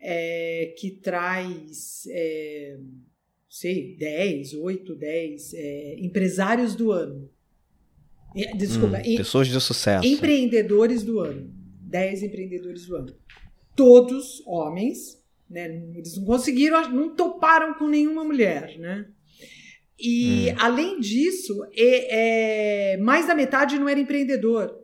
é, 0.00 0.74
que 0.76 0.90
traz, 0.90 2.02
é, 2.10 2.76
sei, 3.52 3.94
10, 3.98 4.54
8, 4.54 4.94
10 4.94 5.54
é, 5.54 5.96
empresários 5.98 6.74
do 6.74 6.90
ano. 6.90 7.28
Desculpa. 8.56 9.02
Hum, 9.06 9.16
pessoas 9.16 9.46
de 9.46 9.60
sucesso. 9.60 10.06
Empreendedores 10.06 11.02
do 11.02 11.20
ano. 11.20 11.52
10 11.82 12.22
empreendedores 12.22 12.86
do 12.86 12.96
ano. 12.96 13.14
Todos 13.76 14.42
homens, 14.46 15.22
né? 15.50 15.66
Eles 15.94 16.16
não 16.16 16.24
conseguiram, 16.24 16.90
não 16.90 17.14
toparam 17.14 17.74
com 17.74 17.88
nenhuma 17.88 18.24
mulher, 18.24 18.78
né? 18.78 19.06
E 20.00 20.50
hum. 20.50 20.56
além 20.58 20.98
disso, 20.98 21.62
é, 21.76 22.94
é, 22.94 22.96
mais 22.96 23.26
da 23.26 23.34
metade 23.34 23.78
não 23.78 23.86
era 23.86 24.00
empreendedor. 24.00 24.74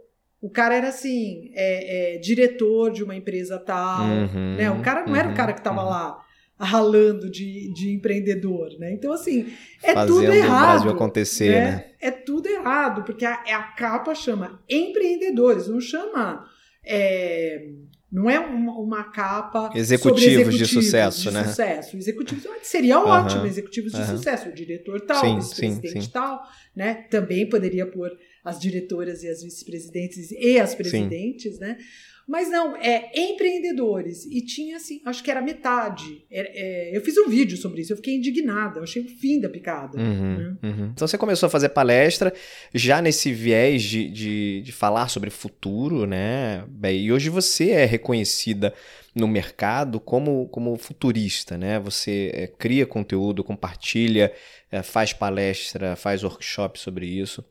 O 0.43 0.51
cara 0.51 0.77
era 0.77 0.89
assim, 0.89 1.51
é, 1.55 2.17
é 2.17 2.19
diretor 2.19 2.93
de 2.93 3.03
uma 3.03 3.17
empresa 3.17 3.59
tal, 3.59 4.05
uhum, 4.05 4.57
né? 4.57 4.71
O 4.71 4.83
cara 4.83 5.07
não 5.07 5.13
uhum, 5.13 5.17
era 5.17 5.31
o 5.31 5.35
cara 5.35 5.55
que 5.55 5.61
estava 5.61 5.83
uhum. 5.83 5.89
lá 5.89 6.28
ralando 6.59 7.31
de, 7.31 7.73
de 7.73 7.95
empreendedor, 7.95 8.71
né? 8.79 8.93
Então, 8.93 9.13
assim, 9.13 9.53
é 9.83 9.95
Fazendo 9.95 10.17
tudo 10.17 10.33
errado. 10.33 10.65
o 10.65 10.73
Brasil 10.73 10.91
acontecer, 10.91 11.51
né? 11.51 11.71
né? 11.71 11.85
É 12.01 12.11
tudo 12.11 12.49
errado, 12.49 13.05
porque 13.05 13.25
a, 13.25 13.35
a 13.35 13.63
capa 13.77 14.15
chama 14.15 14.61
empreendedores, 14.69 15.69
não 15.69 15.81
chama 15.81 16.45
é, 16.85 17.69
não 18.11 18.29
é 18.31 18.41
uma, 18.41 18.73
uma 18.79 19.05
capa 19.05 19.71
executivos, 19.75 20.23
executivos 20.23 20.59
de 20.59 20.67
sucesso, 20.67 21.29
de 21.29 21.31
né? 21.31 21.45
Sucesso. 21.45 21.97
Executivos 21.97 22.45
seria 22.63 22.99
ótimo, 22.99 23.45
executivos 23.47 23.93
de 23.93 24.05
sucesso, 24.07 24.49
o 24.49 24.53
diretor 24.53 25.03
tal, 25.03 25.21
sim, 25.21 25.35
o 25.35 25.37
vice-presidente 25.37 26.11
tal, 26.11 26.43
né? 26.75 26.95
Também 27.11 27.47
poderia 27.47 27.87
pôr 27.87 28.11
as 28.43 28.59
diretoras 28.59 29.23
e 29.23 29.29
as 29.29 29.43
vice-presidentes 29.43 30.31
e 30.31 30.59
as 30.59 30.75
presidentes, 30.75 31.55
sim. 31.55 31.61
né? 31.61 31.77
Mas 32.29 32.51
não, 32.51 32.77
é 32.77 33.11
empreendedores. 33.15 34.27
E 34.27 34.43
tinha 34.43 34.77
assim, 34.77 35.01
acho 35.07 35.25
que 35.25 35.31
era 35.31 35.41
metade. 35.41 36.27
É, 36.31 36.91
é, 36.93 36.97
eu 36.97 37.01
fiz 37.01 37.17
um 37.17 37.27
vídeo 37.27 37.57
sobre 37.57 37.81
isso, 37.81 37.95
eu 37.95 37.97
fiquei 37.97 38.17
indignada, 38.17 38.79
eu 38.79 38.83
achei 38.83 39.01
o 39.01 39.09
fim 39.09 39.41
da 39.41 39.49
picada. 39.49 39.99
Uhum, 39.99 40.37
né? 40.37 40.57
uhum. 40.63 40.91
Então 40.93 41.09
você 41.09 41.17
começou 41.17 41.47
a 41.47 41.51
fazer 41.51 41.71
palestra 41.71 42.31
já 42.75 43.01
nesse 43.01 43.33
viés 43.33 43.83
de, 43.83 44.11
de, 44.11 44.61
de 44.61 44.73
falar 44.73 45.09
sobre 45.09 45.31
futuro, 45.31 46.07
né? 46.07 46.67
E 46.93 47.11
hoje 47.11 47.31
você 47.31 47.71
é 47.71 47.87
reconhecida 47.87 48.75
no 49.15 49.27
mercado 49.27 49.99
como, 49.99 50.49
como 50.49 50.77
futurista, 50.77 51.57
né? 51.57 51.81
Você 51.81 52.31
é, 52.35 52.47
cria 52.47 52.85
conteúdo, 52.85 53.43
compartilha, 53.43 54.33
é, 54.71 54.83
faz 54.83 55.15
palestra, 55.15 55.97
faz 55.97 56.23
workshop 56.23 56.79
sobre 56.79 57.07
isso. 57.07 57.43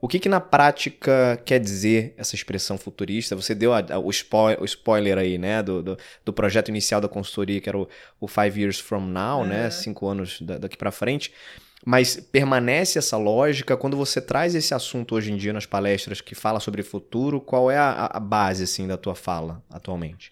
O 0.00 0.06
que, 0.06 0.20
que 0.20 0.28
na 0.28 0.40
prática 0.40 1.40
quer 1.44 1.58
dizer 1.58 2.14
essa 2.16 2.34
expressão 2.34 2.78
futurista? 2.78 3.34
Você 3.34 3.54
deu 3.54 3.72
a, 3.72 3.78
a, 3.78 3.98
o, 3.98 4.08
o, 4.08 4.64
spoiler 4.64 5.18
aí, 5.18 5.38
né, 5.38 5.62
do, 5.62 5.82
do, 5.82 5.98
do, 6.24 6.32
projeto 6.32 6.68
inicial 6.68 7.00
da 7.00 7.08
consultoria, 7.08 7.60
que 7.60 7.68
era 7.68 7.76
o, 7.76 7.88
o 8.20 8.28
Five 8.28 8.60
Years 8.60 8.78
From 8.78 9.06
Now, 9.06 9.44
né, 9.44 9.66
é. 9.66 9.70
cinco 9.70 10.06
anos 10.06 10.40
da, 10.40 10.58
daqui 10.58 10.76
para 10.76 10.92
frente. 10.92 11.32
Mas 11.84 12.16
permanece 12.16 12.98
essa 12.98 13.16
lógica 13.16 13.76
quando 13.76 13.96
você 13.96 14.20
traz 14.20 14.54
esse 14.54 14.74
assunto 14.74 15.14
hoje 15.14 15.32
em 15.32 15.36
dia 15.36 15.52
nas 15.52 15.66
palestras 15.66 16.20
que 16.20 16.34
fala 16.34 16.60
sobre 16.60 16.82
futuro, 16.82 17.40
qual 17.40 17.70
é 17.70 17.76
a, 17.76 18.10
a 18.12 18.20
base 18.20 18.64
assim 18.64 18.86
da 18.86 18.96
tua 18.96 19.14
fala 19.14 19.62
atualmente? 19.70 20.30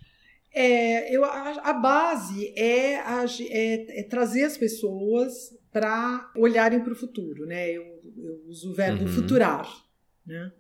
É, 0.55 1.14
eu, 1.14 1.24
a, 1.24 1.50
a 1.64 1.72
base 1.72 2.52
é, 2.57 2.94
é, 2.94 4.00
é, 4.00 4.02
trazer 4.05 4.44
as 4.44 4.57
pessoas 4.57 5.55
para 5.70 6.31
olharem 6.35 6.81
para 6.81 6.94
o 6.94 6.96
futuro, 6.96 7.44
né? 7.44 7.70
Eu, 7.70 7.95
eu, 8.16 8.44
uso 8.48 8.70
o 8.70 8.74
verbo 8.74 9.05
uhum. 9.05 9.09
futurar, 9.09 9.85
né? 10.26 10.52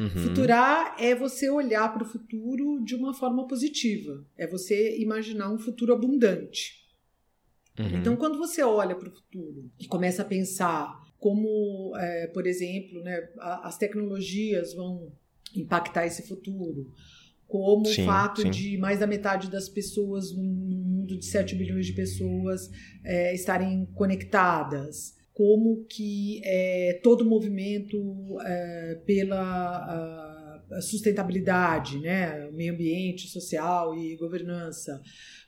Uhum. 0.00 0.08
Futurar 0.08 0.96
é 0.98 1.14
você 1.14 1.50
olhar 1.50 1.92
para 1.92 2.02
o 2.02 2.06
futuro 2.06 2.82
de 2.84 2.94
uma 2.94 3.14
forma 3.14 3.46
positiva, 3.46 4.24
é 4.36 4.46
você 4.46 4.98
imaginar 4.98 5.50
um 5.50 5.58
futuro 5.58 5.92
abundante. 5.92 6.82
Uhum. 7.78 7.98
Então, 7.98 8.16
quando 8.16 8.38
você 8.38 8.62
olha 8.62 8.94
para 8.94 9.08
o 9.08 9.12
futuro 9.12 9.70
e 9.78 9.86
começa 9.86 10.22
a 10.22 10.24
pensar 10.24 11.00
como, 11.18 11.96
é, 11.96 12.26
por 12.28 12.46
exemplo, 12.46 13.00
né, 13.02 13.28
as 13.62 13.78
tecnologias 13.78 14.74
vão 14.74 15.12
impactar 15.54 16.06
esse 16.06 16.26
futuro, 16.26 16.92
como 17.46 17.86
sim, 17.86 18.02
o 18.02 18.06
fato 18.06 18.42
sim. 18.42 18.50
de 18.50 18.78
mais 18.78 18.98
da 18.98 19.06
metade 19.06 19.50
das 19.50 19.68
pessoas 19.68 20.32
num 20.32 20.42
mundo 20.42 21.18
de 21.18 21.26
7 21.26 21.54
bilhões 21.54 21.86
de 21.86 21.92
pessoas 21.92 22.70
é, 23.04 23.34
estarem 23.34 23.86
conectadas, 23.94 25.14
como 25.32 25.84
que 25.84 26.40
é, 26.44 27.00
todo 27.02 27.24
movimento 27.24 28.38
é, 28.44 29.00
pela 29.06 30.62
sustentabilidade, 30.80 31.98
né, 31.98 32.50
meio 32.50 32.72
ambiente, 32.72 33.28
social 33.28 33.94
e 33.96 34.16
governança, 34.16 35.02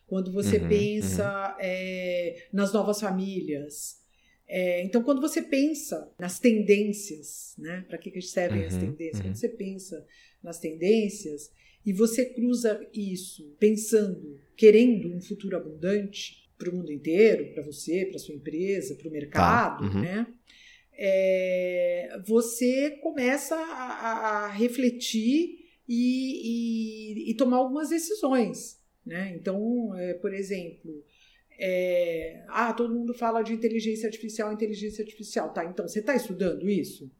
quando 0.06 0.30
você 0.32 0.58
uhum, 0.58 0.68
pensa 0.68 1.50
uhum. 1.50 1.56
É, 1.60 2.46
nas 2.52 2.72
novas 2.72 3.00
famílias, 3.00 4.02
é, 4.46 4.82
então, 4.84 5.02
quando 5.02 5.22
você 5.22 5.40
pensa 5.40 6.12
nas 6.18 6.38
tendências, 6.38 7.54
né, 7.58 7.84
para 7.88 7.96
que, 7.96 8.10
que 8.10 8.20
servem 8.20 8.60
uhum, 8.60 8.66
as 8.66 8.76
tendências? 8.76 9.20
Quando 9.20 9.26
uhum. 9.28 9.34
você 9.34 9.48
pensa 9.48 10.06
nas 10.42 10.58
tendências, 10.58 11.50
e 11.84 11.92
você 11.92 12.24
cruza 12.26 12.80
isso 12.94 13.54
pensando, 13.58 14.40
querendo 14.56 15.14
um 15.14 15.20
futuro 15.20 15.56
abundante 15.56 16.43
para 16.58 16.70
o 16.70 16.74
mundo 16.74 16.92
inteiro, 16.92 17.52
para 17.52 17.62
você, 17.62 18.06
para 18.06 18.18
sua 18.18 18.34
empresa, 18.34 18.94
para 18.94 19.08
o 19.08 19.12
mercado, 19.12 19.90
tá. 19.90 19.94
uhum. 19.94 20.02
né? 20.02 20.26
É, 20.96 22.20
você 22.24 22.92
começa 23.02 23.56
a, 23.56 24.44
a 24.44 24.48
refletir 24.48 25.58
e, 25.88 27.26
e, 27.26 27.30
e, 27.30 27.34
tomar 27.34 27.56
algumas 27.56 27.90
decisões, 27.90 28.80
né? 29.04 29.34
Então, 29.34 29.92
é, 29.96 30.14
por 30.14 30.32
exemplo, 30.32 31.04
é, 31.58 32.44
ah, 32.48 32.72
todo 32.72 32.94
mundo 32.94 33.12
fala 33.12 33.42
de 33.42 33.52
inteligência 33.52 34.06
artificial, 34.06 34.52
inteligência 34.52 35.02
artificial, 35.02 35.52
tá? 35.52 35.64
Então, 35.64 35.86
você 35.86 35.98
está 35.98 36.14
estudando 36.14 36.70
isso? 36.70 37.10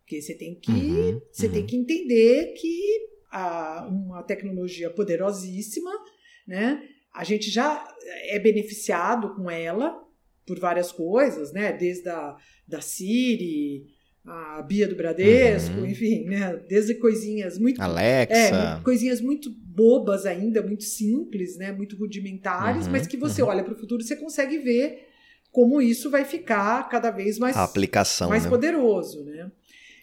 Porque 0.00 0.20
você 0.20 0.34
tem 0.34 0.54
que, 0.54 0.70
uhum, 0.70 1.20
você 1.30 1.46
uhum. 1.46 1.52
tem 1.52 1.66
que 1.66 1.76
entender 1.76 2.54
que 2.54 3.08
a, 3.30 3.86
uma 3.88 4.22
tecnologia 4.22 4.90
poderosíssima, 4.90 5.90
né? 6.46 6.88
A 7.14 7.22
gente 7.22 7.50
já 7.50 7.86
é 8.28 8.38
beneficiado 8.38 9.34
com 9.34 9.50
ela 9.50 10.02
por 10.44 10.58
várias 10.58 10.90
coisas, 10.90 11.52
né? 11.52 11.72
Desde 11.72 12.08
a 12.08 12.36
da 12.66 12.80
Siri, 12.80 13.86
a 14.26 14.62
Bia 14.62 14.88
do 14.88 14.96
Bradesco, 14.96 15.78
uhum. 15.78 15.86
enfim, 15.86 16.24
né? 16.24 16.56
Desde 16.68 16.94
coisinhas 16.94 17.58
muito. 17.58 17.80
Alexa. 17.80 18.34
É, 18.34 18.80
coisinhas 18.82 19.20
muito 19.20 19.50
bobas 19.50 20.24
ainda, 20.24 20.62
muito 20.62 20.84
simples, 20.84 21.56
né? 21.56 21.72
Muito 21.72 21.96
rudimentares, 21.96 22.86
uhum, 22.86 22.92
mas 22.92 23.06
que 23.06 23.16
você 23.16 23.42
uhum. 23.42 23.48
olha 23.48 23.62
para 23.62 23.74
o 23.74 23.78
futuro 23.78 24.02
e 24.02 24.04
você 24.04 24.16
consegue 24.16 24.58
ver 24.58 25.08
como 25.52 25.80
isso 25.80 26.10
vai 26.10 26.24
ficar 26.24 26.88
cada 26.88 27.10
vez 27.10 27.38
mais. 27.38 27.56
A 27.56 27.64
aplicação. 27.64 28.28
Mais 28.28 28.44
né? 28.44 28.50
poderoso, 28.50 29.24
né? 29.24 29.50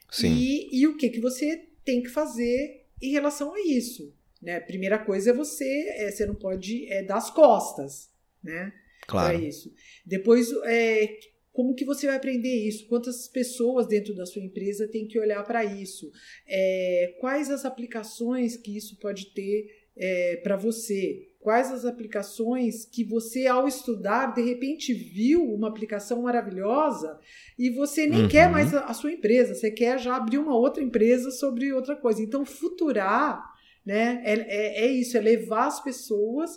Sim. 0.10 0.34
E, 0.34 0.82
e 0.82 0.88
o 0.88 0.95
que, 0.97 1.10
que 1.10 1.19
você 1.19 1.67
tem 1.84 2.02
que 2.02 2.10
fazer 2.10 2.86
em 3.02 3.12
relação 3.12 3.54
a 3.54 3.60
isso? 3.60 4.13
Né? 4.42 4.60
Primeira 4.60 4.98
coisa 4.98 5.30
é 5.30 5.34
você, 5.34 5.88
é, 5.90 6.12
você 6.12 6.26
não 6.26 6.36
pode 6.36 6.92
é, 6.92 7.04
dar 7.04 7.18
as 7.18 7.30
costas, 7.30 8.10
né? 8.44 8.74
Claro. 9.08 9.38
Para 9.38 9.48
isso. 9.48 9.72
Depois, 10.06 10.52
é, 10.66 11.20
como 11.54 11.76
que 11.76 11.86
você 11.86 12.08
vai 12.08 12.16
aprender 12.16 12.68
isso? 12.68 12.88
Quantas 12.88 13.28
pessoas 13.28 13.88
dentro 13.88 14.16
da 14.16 14.26
sua 14.26 14.42
empresa 14.42 14.88
têm 14.88 15.08
que 15.08 15.20
olhar 15.20 15.44
para 15.44 15.64
isso? 15.66 16.10
É, 16.48 17.16
quais 17.20 17.50
as 17.52 17.66
aplicações 17.66 18.56
que 18.56 18.76
isso 18.76 18.98
pode 19.00 19.34
ter 19.34 19.70
é, 19.96 20.38
para 20.38 20.56
você? 20.56 21.28
Quais 21.40 21.72
as 21.72 21.86
aplicações 21.86 22.86
que 22.86 23.04
você, 23.04 23.48
ao 23.48 23.68
estudar, 23.68 24.28
de 24.28 24.44
repente 24.44 24.94
viu 24.94 25.44
uma 25.44 25.68
aplicação 25.68 26.22
maravilhosa 26.22 27.20
e 27.58 27.70
você 27.72 28.06
nem 28.06 28.24
uhum. 28.24 28.30
quer 28.30 28.50
mais 28.50 28.74
a, 28.74 28.86
a, 28.86 28.94
sua 28.94 29.12
empresa, 29.12 29.56
você 29.56 29.72
quer 29.72 30.00
já 30.00 30.16
abrir 30.16 30.38
uma 30.38 30.56
outra 30.56 30.84
empresa 30.84 31.32
sobre 31.32 31.74
outra 31.74 31.96
coisa. 31.96 32.22
Então, 32.22 32.46
futurar 32.46 33.51
né, 33.86 34.22
é, 34.24 34.34
é, 34.34 34.86
é 34.86 34.91
isso, 34.91 35.17
é 35.17 35.22
levar 35.22 35.67
as 35.67 35.84
pessoas 35.84 36.52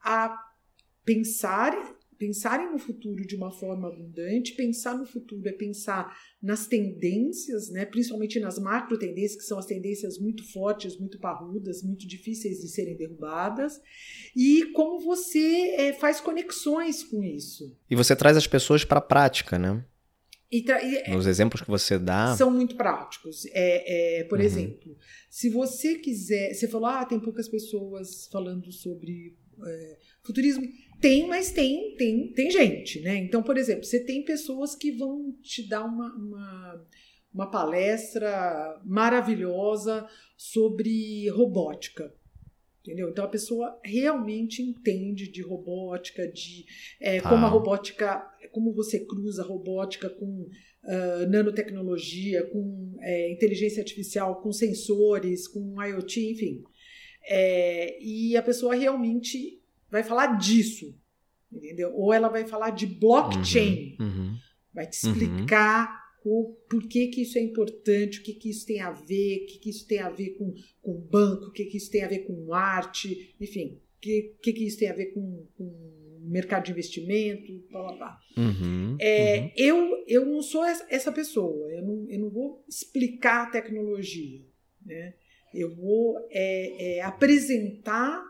a 0.00 0.36
pensar 1.04 1.72
pensarem 2.18 2.70
no 2.72 2.78
futuro 2.78 3.26
de 3.26 3.36
uma 3.36 3.50
forma 3.50 3.88
abundante, 3.88 4.54
pensar 4.54 4.96
no 4.96 5.06
futuro 5.06 5.46
é 5.48 5.52
pensar 5.52 6.16
nas 6.42 6.66
tendências, 6.66 7.70
né, 7.70 7.84
principalmente 7.84 8.40
nas 8.40 8.58
macro 8.58 8.98
tendências, 8.98 9.36
que 9.36 9.46
são 9.46 9.58
as 9.58 9.66
tendências 9.66 10.18
muito 10.18 10.50
fortes, 10.52 10.98
muito 10.98 11.18
parrudas, 11.18 11.82
muito 11.82 12.06
difíceis 12.06 12.60
de 12.60 12.68
serem 12.68 12.96
derrubadas, 12.96 13.80
e 14.34 14.66
como 14.72 15.00
você 15.00 15.74
é, 15.76 15.92
faz 15.92 16.20
conexões 16.20 17.04
com 17.04 17.22
isso. 17.22 17.76
E 17.90 17.96
você 17.96 18.16
traz 18.16 18.36
as 18.36 18.46
pessoas 18.46 18.84
para 18.84 18.98
a 18.98 19.02
prática, 19.02 19.58
né? 19.58 19.84
E 20.50 20.58
e, 20.58 20.96
é 20.98 21.10
Nos 21.10 21.26
exemplos 21.26 21.60
que 21.60 21.68
você 21.68 21.98
dá. 21.98 22.36
São 22.36 22.50
muito 22.50 22.76
práticos. 22.76 23.46
É, 23.46 24.20
é 24.20 24.24
por 24.24 24.38
uhum. 24.38 24.44
exemplo, 24.44 24.96
se 25.28 25.50
você 25.50 25.96
quiser. 25.96 26.54
Você 26.54 26.68
falou, 26.68 26.88
ah, 26.88 27.04
tem 27.04 27.18
poucas 27.18 27.48
pessoas 27.48 28.28
falando 28.30 28.70
sobre 28.70 29.36
é, 29.64 29.98
futurismo. 30.22 30.64
Tem, 31.00 31.26
mas 31.26 31.50
tem, 31.50 31.94
tem, 31.96 32.32
tem 32.32 32.50
gente, 32.50 33.00
né? 33.00 33.16
Então, 33.16 33.42
por 33.42 33.56
exemplo, 33.56 33.84
você 33.84 34.00
tem 34.00 34.24
pessoas 34.24 34.74
que 34.74 34.92
vão 34.92 35.32
te 35.42 35.68
dar 35.68 35.84
uma, 35.84 36.14
uma, 36.14 36.86
uma 37.34 37.50
palestra 37.50 38.80
maravilhosa 38.84 40.06
sobre 40.36 41.28
robótica. 41.30 42.12
Entendeu? 42.86 43.10
Então 43.10 43.24
a 43.24 43.28
pessoa 43.28 43.78
realmente 43.84 44.62
entende 44.62 45.28
de 45.28 45.42
robótica, 45.42 46.28
de 46.28 46.64
é, 47.00 47.18
ah. 47.18 47.22
como 47.22 47.44
a 47.44 47.48
robótica, 47.48 48.24
como 48.52 48.72
você 48.72 49.00
cruza 49.00 49.42
a 49.42 49.44
robótica 49.44 50.08
com 50.08 50.42
uh, 50.84 51.26
nanotecnologia, 51.28 52.46
com 52.46 52.96
é, 53.00 53.32
inteligência 53.32 53.80
artificial, 53.80 54.40
com 54.40 54.52
sensores, 54.52 55.48
com 55.48 55.82
IoT, 55.82 56.30
enfim. 56.30 56.64
É, 57.28 58.00
e 58.00 58.36
a 58.36 58.42
pessoa 58.42 58.72
realmente 58.72 59.60
vai 59.90 60.04
falar 60.04 60.38
disso, 60.38 60.94
entendeu? 61.52 61.92
Ou 61.92 62.12
ela 62.12 62.28
vai 62.28 62.46
falar 62.46 62.70
de 62.70 62.86
blockchain, 62.86 63.96
uhum, 63.98 64.06
uhum, 64.06 64.36
vai 64.72 64.86
te 64.86 64.94
explicar 64.94 66.05
o 66.26 66.56
por 66.68 66.88
que, 66.88 67.06
que 67.06 67.22
isso 67.22 67.38
é 67.38 67.40
importante, 67.40 68.18
o 68.18 68.22
que, 68.22 68.34
que 68.34 68.50
isso 68.50 68.66
tem 68.66 68.80
a 68.80 68.90
ver, 68.90 69.44
o 69.44 69.46
que, 69.46 69.58
que 69.60 69.70
isso 69.70 69.86
tem 69.86 70.00
a 70.00 70.10
ver 70.10 70.30
com, 70.30 70.52
com 70.82 70.94
banco, 70.94 71.46
o 71.46 71.52
que, 71.52 71.64
que 71.66 71.76
isso 71.76 71.88
tem 71.88 72.02
a 72.02 72.08
ver 72.08 72.20
com 72.20 72.52
arte, 72.52 73.32
enfim, 73.40 73.80
o 73.96 74.00
que, 74.00 74.34
que, 74.42 74.52
que 74.52 74.66
isso 74.66 74.78
tem 74.78 74.88
a 74.88 74.92
ver 74.92 75.12
com, 75.12 75.46
com 75.56 76.18
mercado 76.22 76.64
de 76.64 76.72
investimento, 76.72 77.64
blá 77.70 77.82
blá 77.82 77.96
blá. 77.96 78.20
Uhum, 78.36 78.96
é, 79.00 79.38
uhum. 79.38 79.50
Eu, 79.56 80.04
eu 80.08 80.26
não 80.26 80.42
sou 80.42 80.64
essa 80.64 81.12
pessoa, 81.12 81.72
eu 81.72 81.82
não, 81.82 82.10
eu 82.10 82.18
não 82.18 82.28
vou 82.28 82.64
explicar 82.68 83.44
a 83.44 83.50
tecnologia, 83.50 84.42
né? 84.84 85.14
Eu 85.54 85.74
vou 85.74 86.18
é, 86.30 86.96
é, 86.96 87.00
apresentar 87.02 88.20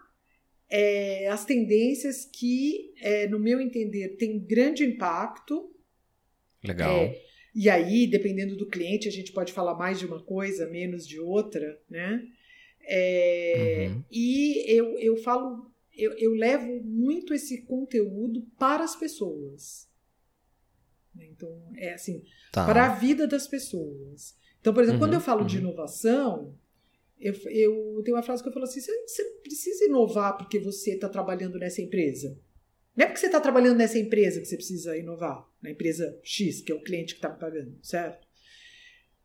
é, 0.69 1.29
as 1.29 1.47
tendências 1.47 2.27
que, 2.27 2.93
é, 3.01 3.27
no 3.27 3.39
meu 3.39 3.59
entender, 3.59 4.17
têm 4.17 4.39
grande 4.39 4.85
impacto. 4.85 5.75
Legal. 6.63 7.11
E 7.59 7.71
aí, 7.71 8.07
dependendo 8.07 8.55
do 8.55 8.69
cliente, 8.69 9.09
a 9.09 9.11
gente 9.11 9.33
pode 9.33 9.51
falar 9.51 9.75
mais 9.75 9.99
de 9.99 10.05
uma 10.05 10.23
coisa, 10.23 10.69
menos 10.69 11.09
de 11.09 11.19
outra, 11.19 11.81
né? 11.89 12.23
É, 12.83 13.89
uhum. 13.89 14.05
E 14.13 14.71
eu, 14.71 14.99
eu 14.99 15.17
falo, 15.17 15.73
eu, 15.97 16.13
eu 16.19 16.35
levo 16.35 16.83
muito 16.85 17.33
esse 17.33 17.63
conteúdo 17.63 18.47
para 18.59 18.85
as 18.85 18.95
pessoas. 18.95 19.89
Então, 21.19 21.73
é 21.79 21.95
assim, 21.95 22.23
tá. 22.53 22.67
para 22.67 22.89
a 22.89 22.95
vida 22.95 23.27
das 23.27 23.49
pessoas. 23.49 24.37
Então, 24.61 24.75
por 24.75 24.83
exemplo, 24.83 25.01
uhum, 25.01 25.09
quando 25.09 25.15
eu 25.15 25.21
falo 25.23 25.41
uhum. 25.41 25.47
de 25.47 25.57
inovação, 25.57 26.55
eu, 27.19 27.33
eu 27.47 28.03
tenho 28.05 28.19
uma 28.19 28.23
frase 28.23 28.43
que 28.43 28.51
eu 28.51 28.53
falo 28.53 28.67
assim: 28.67 28.83
você, 28.83 28.93
você 29.07 29.25
precisa 29.43 29.87
inovar 29.87 30.37
porque 30.37 30.59
você 30.59 30.93
está 30.93 31.09
trabalhando 31.09 31.59
nessa 31.59 31.81
empresa. 31.81 32.39
Não 32.95 33.05
é 33.05 33.07
porque 33.07 33.21
você 33.21 33.27
está 33.27 33.41
trabalhando 33.41 33.79
nessa 33.79 33.99
empresa 33.99 34.41
que 34.41 34.47
você 34.47 34.57
precisa 34.57 34.95
inovar, 34.97 35.47
na 35.67 35.73
empresa 35.73 36.17
X, 36.23 36.61
que 36.61 36.71
é 36.71 36.75
o 36.77 36.81
cliente 36.81 37.15
que 37.15 37.19
está 37.19 37.29
pagando, 37.29 37.77
certo? 37.83 38.25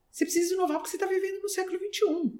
Você 0.10 0.25
precisa 0.25 0.56
inovar 0.56 0.77
porque 0.77 0.89
você 0.89 0.95
está 0.97 1.06
vivendo 1.06 1.39
no 1.39 1.47
século 1.47 1.77
XXI. 1.77 2.39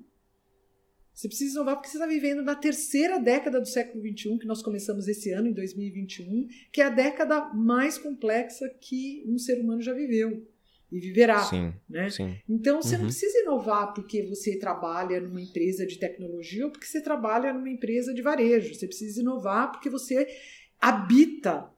Você 1.14 1.28
precisa 1.28 1.54
inovar 1.54 1.76
porque 1.76 1.90
você 1.90 1.98
está 1.98 2.08
vivendo 2.08 2.42
na 2.42 2.56
terceira 2.56 3.20
década 3.20 3.62
do 3.62 3.68
século 3.68 4.04
XXI, 4.04 4.40
que 4.40 4.48
nós 4.48 4.64
começamos 4.64 5.08
esse 5.08 5.32
ano, 5.32 5.50
em 5.50 5.54
2021, 5.54 6.48
que 6.72 6.82
é 6.82 6.86
a 6.86 6.90
década 6.90 7.54
mais 7.54 8.00
complexa 8.00 8.68
que 8.82 9.24
um 9.28 9.38
ser 9.38 9.62
humano 9.62 9.84
já 9.84 9.94
viveu 9.94 10.48
e 10.92 11.00
viverá. 11.00 11.44
Sim, 11.44 11.72
né? 11.88 12.10
Sim. 12.10 12.36
Então 12.50 12.82
você 12.82 12.96
uhum. 12.96 13.02
não 13.02 13.08
precisa 13.08 13.38
inovar 13.38 13.94
porque 13.94 14.24
você 14.24 14.58
trabalha 14.58 15.22
numa 15.22 15.42
empresa 15.42 15.86
de 15.86 16.00
tecnologia 16.00 16.66
ou 16.66 16.72
porque 16.72 16.88
você 16.88 17.02
trabalha 17.02 17.54
numa 17.54 17.70
empresa 17.70 18.16
de 18.16 18.22
varejo. 18.24 18.74
Você 18.74 18.88
precisa 18.88 19.22
inovar 19.22 19.72
porque 19.72 19.92
você 19.92 20.28
habita 20.80 21.72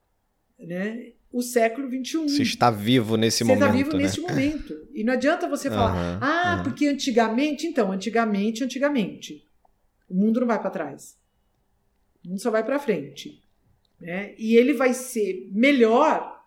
né, 0.58 1.12
o 1.34 1.42
século 1.42 1.90
XXI. 1.90 2.30
Você 2.30 2.44
está 2.44 2.70
vivo 2.70 3.18
nesse 3.18 3.40
você 3.40 3.44
momento. 3.44 3.60
Você 3.60 3.66
está 3.66 3.78
vivo 3.78 3.98
né? 3.98 4.04
nesse 4.04 4.22
momento. 4.22 4.88
E 4.94 5.04
não 5.04 5.14
adianta 5.14 5.50
você 5.50 5.68
falar, 5.68 5.96
uhum, 5.96 6.20
ah, 6.22 6.56
uhum. 6.58 6.64
porque 6.64 6.88
antigamente, 6.88 7.66
então, 7.66 7.92
antigamente, 7.92 8.64
antigamente. 8.64 9.44
O 10.08 10.14
mundo 10.14 10.42
não 10.42 10.48
vai 10.48 10.62
para 10.62 10.70
trás. 10.70 11.18
O 12.24 12.30
mundo 12.30 12.40
só 12.40 12.52
vai 12.52 12.64
para 12.64 12.78
frente. 12.78 13.42
Né? 14.00 14.36
E 14.38 14.56
ele 14.56 14.74
vai 14.74 14.94
ser 14.94 15.50
melhor 15.52 16.40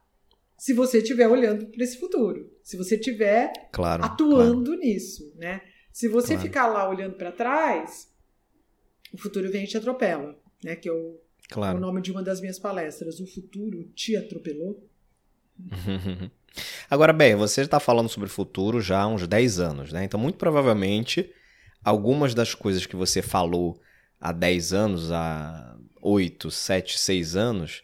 se 0.57 0.73
você 0.73 0.99
estiver 0.99 1.27
olhando 1.27 1.67
para 1.67 1.83
esse 1.83 1.99
futuro. 1.99 2.49
Se 2.63 2.77
você 2.77 2.95
estiver 2.95 3.53
claro, 3.73 4.05
atuando 4.05 4.71
claro. 4.71 4.81
nisso. 4.81 5.35
Né? 5.37 5.63
Se 5.93 6.07
você 6.07 6.35
claro. 6.35 6.43
ficar 6.43 6.67
lá 6.69 6.89
olhando 6.89 7.17
para 7.17 7.33
trás, 7.33 8.09
o 9.13 9.19
futuro 9.19 9.51
vem 9.51 9.65
e 9.65 9.67
te 9.67 9.77
atropela. 9.77 10.39
Né? 10.63 10.77
Que 10.77 10.89
eu 10.89 11.21
Claro. 11.49 11.79
O 11.79 11.81
nome 11.81 12.01
de 12.03 12.11
uma 12.11 12.23
das 12.23 12.41
minhas 12.41 12.59
palestras. 12.59 13.21
O 13.21 13.27
futuro 13.27 13.85
te 13.95 14.17
atropelou? 14.17 14.89
Agora, 16.89 17.13
bem, 17.13 17.35
você 17.35 17.63
está 17.63 17.79
falando 17.79 18.09
sobre 18.09 18.29
o 18.29 18.33
futuro 18.33 18.81
já 18.81 19.01
há 19.03 19.07
uns 19.07 19.27
10 19.27 19.61
anos, 19.61 19.93
né? 19.93 20.05
Então, 20.05 20.19
muito 20.19 20.37
provavelmente, 20.37 21.31
algumas 21.85 22.35
das 22.35 22.55
coisas 22.55 22.87
que 22.87 22.97
você 22.97 23.21
falou 23.21 23.81
há 24.21 24.33
10 24.33 24.73
anos, 24.73 25.13
há 25.13 25.77
8, 26.01 26.51
7, 26.51 26.99
6 26.99 27.37
anos, 27.37 27.83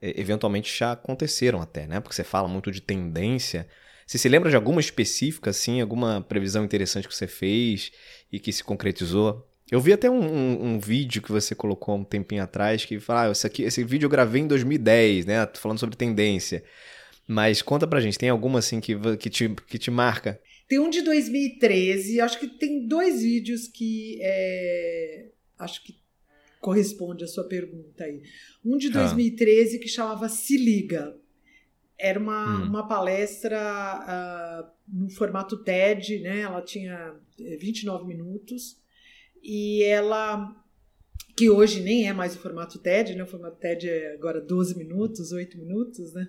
eventualmente 0.00 0.76
já 0.76 0.92
aconteceram 0.92 1.60
até, 1.60 1.86
né? 1.86 2.00
Porque 2.00 2.14
você 2.14 2.24
fala 2.24 2.48
muito 2.48 2.70
de 2.70 2.80
tendência. 2.80 3.66
Você 4.06 4.18
se 4.18 4.28
lembra 4.28 4.50
de 4.50 4.56
alguma 4.56 4.80
específica, 4.80 5.50
assim, 5.50 5.80
alguma 5.80 6.20
previsão 6.20 6.64
interessante 6.64 7.08
que 7.08 7.14
você 7.14 7.26
fez 7.26 7.92
e 8.30 8.38
que 8.38 8.52
se 8.52 8.62
concretizou? 8.62 9.48
Eu 9.72 9.80
vi 9.80 9.90
até 9.90 10.10
um, 10.10 10.20
um, 10.20 10.64
um, 10.66 10.78
vídeo 10.78 11.22
que 11.22 11.32
você 11.32 11.54
colocou 11.54 11.96
um 11.96 12.04
tempinho 12.04 12.42
atrás 12.42 12.84
que 12.84 13.00
fala, 13.00 13.28
ah, 13.28 13.32
esse, 13.32 13.46
aqui, 13.46 13.62
esse 13.62 13.82
vídeo 13.82 14.04
eu 14.04 14.10
gravei 14.10 14.42
em 14.42 14.46
2010, 14.46 15.24
né? 15.24 15.48
Falando 15.54 15.78
sobre 15.78 15.96
tendência. 15.96 16.62
Mas 17.26 17.62
conta 17.62 17.86
pra 17.86 17.98
gente, 17.98 18.18
tem 18.18 18.28
alguma 18.28 18.58
assim 18.58 18.80
que, 18.80 18.94
que, 19.16 19.30
te, 19.30 19.48
que 19.48 19.78
te 19.78 19.90
marca? 19.90 20.38
Tem 20.68 20.78
um 20.78 20.90
de 20.90 21.00
2013, 21.00 22.20
acho 22.20 22.38
que 22.38 22.48
tem 22.48 22.86
dois 22.86 23.22
vídeos 23.22 23.66
que 23.66 24.18
é, 24.20 25.28
acho 25.58 25.82
que 25.84 25.96
corresponde 26.60 27.24
à 27.24 27.26
sua 27.26 27.44
pergunta 27.44 28.04
aí. 28.04 28.20
Um 28.62 28.76
de 28.76 28.90
2013 28.90 29.76
ah. 29.76 29.80
que 29.80 29.88
chamava 29.88 30.28
Se 30.28 30.58
Liga. 30.58 31.16
Era 31.98 32.18
uma, 32.18 32.58
hum. 32.58 32.68
uma 32.68 32.86
palestra 32.86 33.56
uh, 33.56 34.70
no 34.86 35.08
formato 35.08 35.64
TED, 35.64 36.18
né? 36.18 36.40
Ela 36.40 36.60
tinha 36.60 37.14
29 37.38 38.04
minutos 38.06 38.81
e 39.42 39.82
ela 39.84 40.54
que 41.36 41.48
hoje 41.48 41.80
nem 41.80 42.08
é 42.08 42.12
mais 42.12 42.36
o 42.36 42.38
formato 42.38 42.78
TED, 42.78 43.14
né? 43.14 43.22
O 43.22 43.26
formato 43.26 43.56
TED 43.56 43.88
é 43.88 44.12
agora 44.12 44.40
12 44.40 44.76
minutos, 44.76 45.32
8 45.32 45.56
minutos, 45.58 46.12
né? 46.12 46.28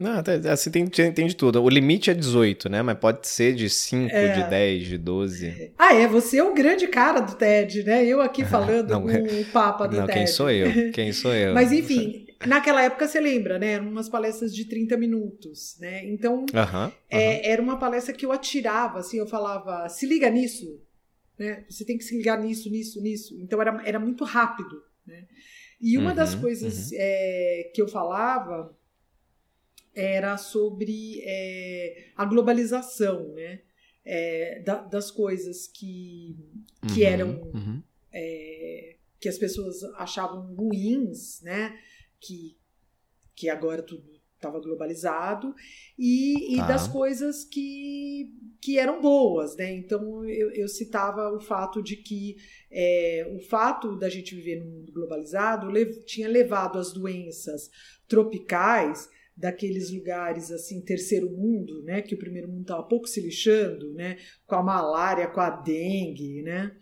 Não, 0.00 0.14
assim 0.50 0.70
tem, 0.70 0.86
tem 0.86 1.26
de 1.26 1.36
tudo. 1.36 1.62
O 1.62 1.68
limite 1.68 2.10
é 2.10 2.14
18, 2.14 2.68
né? 2.70 2.82
Mas 2.82 2.98
pode 2.98 3.28
ser 3.28 3.54
de 3.54 3.68
5, 3.68 4.10
é... 4.10 4.28
de 4.42 4.50
10, 4.50 4.86
de 4.86 4.98
12. 4.98 5.72
Ah, 5.78 5.94
é? 5.94 6.06
Você 6.08 6.38
é 6.38 6.42
o 6.42 6.54
grande 6.54 6.88
cara 6.88 7.20
do 7.20 7.34
TED, 7.34 7.84
né? 7.84 8.04
Eu 8.04 8.20
aqui 8.20 8.44
falando 8.46 8.90
não, 8.90 9.02
com 9.02 9.40
o 9.40 9.44
Papa 9.46 9.86
do 9.86 9.98
não, 9.98 10.06
TED. 10.06 10.18
Quem 10.18 10.26
sou 10.26 10.50
eu? 10.50 10.70
Quem 10.92 11.12
sou 11.12 11.34
eu? 11.34 11.52
Mas 11.52 11.70
enfim, 11.70 12.26
naquela 12.46 12.82
época 12.82 13.06
você 13.06 13.20
lembra, 13.20 13.58
né? 13.58 13.72
Eram 13.72 13.88
umas 13.88 14.08
palestras 14.08 14.54
de 14.54 14.64
30 14.64 14.96
minutos, 14.96 15.76
né? 15.78 16.06
Então, 16.06 16.44
uh 16.44 16.46
-huh, 16.46 16.86
uh 16.86 16.88
-huh. 16.88 16.92
É, 17.10 17.50
era 17.50 17.60
uma 17.60 17.78
palestra 17.78 18.14
que 18.14 18.24
eu 18.24 18.32
atirava, 18.32 19.00
assim, 19.00 19.18
eu 19.18 19.26
falava, 19.26 19.86
se 19.88 20.06
liga 20.06 20.30
nisso, 20.30 20.80
né? 21.38 21.64
Você 21.68 21.84
tem 21.84 21.96
que 21.96 22.04
se 22.04 22.16
ligar 22.16 22.40
nisso, 22.40 22.70
nisso, 22.70 23.00
nisso. 23.00 23.38
Então 23.40 23.60
era, 23.60 23.82
era 23.86 23.98
muito 23.98 24.24
rápido. 24.24 24.82
Né? 25.06 25.26
E 25.80 25.96
uma 25.96 26.10
uhum, 26.10 26.16
das 26.16 26.34
coisas 26.34 26.90
uhum. 26.90 26.98
é, 26.98 27.70
que 27.74 27.80
eu 27.80 27.88
falava 27.88 28.76
era 29.94 30.36
sobre 30.36 31.20
é, 31.22 32.10
a 32.16 32.24
globalização, 32.24 33.32
né? 33.34 33.62
É, 34.04 34.60
da, 34.60 34.80
das 34.80 35.10
coisas 35.10 35.66
que, 35.66 36.34
que 36.94 37.02
uhum, 37.02 37.06
eram 37.06 37.42
uhum. 37.52 37.82
é, 38.10 38.96
que 39.20 39.28
as 39.28 39.36
pessoas 39.36 39.82
achavam 39.96 40.54
ruins, 40.54 41.42
né? 41.42 41.78
Que, 42.18 42.56
que 43.34 43.50
agora 43.50 43.82
tudo 43.82 44.17
estava 44.38 44.60
globalizado 44.60 45.54
e, 45.98 46.54
e, 46.54 46.58
das 46.58 46.86
coisas 46.88 47.44
que, 47.44 48.32
que 48.60 48.78
eram 48.78 49.00
boas, 49.00 49.56
né? 49.56 49.72
Então 49.74 50.24
eu, 50.24 50.50
eu 50.52 50.68
citava 50.68 51.30
o 51.34 51.40
fato 51.40 51.82
de 51.82 51.96
que 51.96 52.36
é, 52.70 53.30
o 53.34 53.40
fato 53.40 53.96
da 53.96 54.08
gente 54.08 54.34
viver 54.34 54.60
num 54.60 54.70
mundo 54.70 54.92
globalizado 54.92 55.68
lev 55.68 56.04
tinha 56.04 56.28
levado 56.28 56.78
as 56.78 56.92
doenças 56.92 57.70
tropicais 58.06 59.08
daqueles 59.36 59.92
lugares 59.92 60.50
assim 60.50 60.80
terceiro 60.80 61.30
mundo, 61.30 61.82
né? 61.82 62.02
Que 62.02 62.14
o 62.14 62.18
primeiro 62.18 62.48
mundo 62.48 62.62
estava 62.62 62.82
pouco 62.82 63.06
se 63.06 63.20
lixando, 63.20 63.92
né? 63.94 64.18
Com 64.46 64.56
a 64.56 64.62
malária, 64.62 65.28
com 65.28 65.40
a 65.40 65.50
dengue, 65.50 66.42
né? 66.42 66.76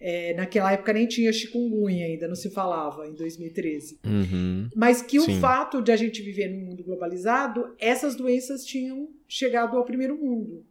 É, 0.00 0.32
naquela 0.34 0.72
época 0.72 0.92
nem 0.92 1.08
tinha 1.08 1.32
chikungunya 1.32 2.06
ainda, 2.06 2.28
não 2.28 2.36
se 2.36 2.50
falava, 2.50 3.06
em 3.08 3.14
2013. 3.14 3.98
Uhum. 4.04 4.68
Mas 4.74 5.02
que 5.02 5.20
Sim. 5.20 5.36
o 5.36 5.40
fato 5.40 5.82
de 5.82 5.90
a 5.90 5.96
gente 5.96 6.22
viver 6.22 6.48
num 6.48 6.66
mundo 6.66 6.84
globalizado, 6.84 7.74
essas 7.78 8.14
doenças 8.14 8.64
tinham 8.64 9.08
chegado 9.26 9.76
ao 9.76 9.84
primeiro 9.84 10.16
mundo. 10.16 10.64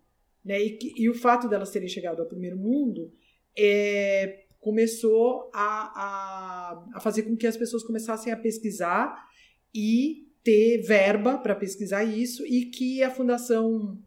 Né? 0.46 0.62
E, 0.64 0.70
que, 0.78 0.94
e 0.96 1.10
o 1.10 1.14
fato 1.14 1.50
delas 1.50 1.72
terem 1.72 1.90
chegado 1.90 2.22
ao 2.22 2.26
primeiro 2.26 2.58
mundo 2.58 3.12
é, 3.58 4.46
começou 4.62 5.50
a, 5.54 5.64
a, 5.64 6.86
a 6.94 7.00
fazer 7.00 7.24
com 7.24 7.36
que 7.36 7.48
as 7.48 7.58
pessoas 7.58 7.84
começassem 7.84 8.32
a 8.32 8.38
pesquisar 8.38 9.28
e 9.74 10.28
ter 10.44 10.82
verba 10.82 11.38
para 11.38 11.54
pesquisar 11.56 12.06
isso, 12.06 12.46
e 12.46 12.66
que 12.66 13.04
a 13.04 13.12
fundação 13.12 14.00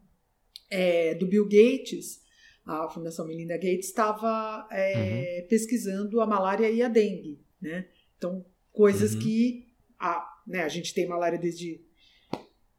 é, 0.71 1.13
do 1.13 1.27
Bill 1.27 1.45
Gates 1.45 2.20
a 2.71 2.89
Fundação 2.89 3.27
Melinda 3.27 3.55
Gates 3.55 3.87
estava 3.87 4.67
é, 4.71 5.41
uhum. 5.41 5.47
pesquisando 5.47 6.21
a 6.21 6.25
malária 6.25 6.69
e 6.69 6.81
a 6.81 6.87
dengue, 6.87 7.39
né? 7.61 7.87
Então, 8.17 8.45
coisas 8.71 9.13
uhum. 9.13 9.19
que 9.19 9.67
a, 9.99 10.25
né, 10.47 10.63
a 10.63 10.69
gente 10.69 10.93
tem 10.93 11.07
malária 11.07 11.37
desde 11.37 11.81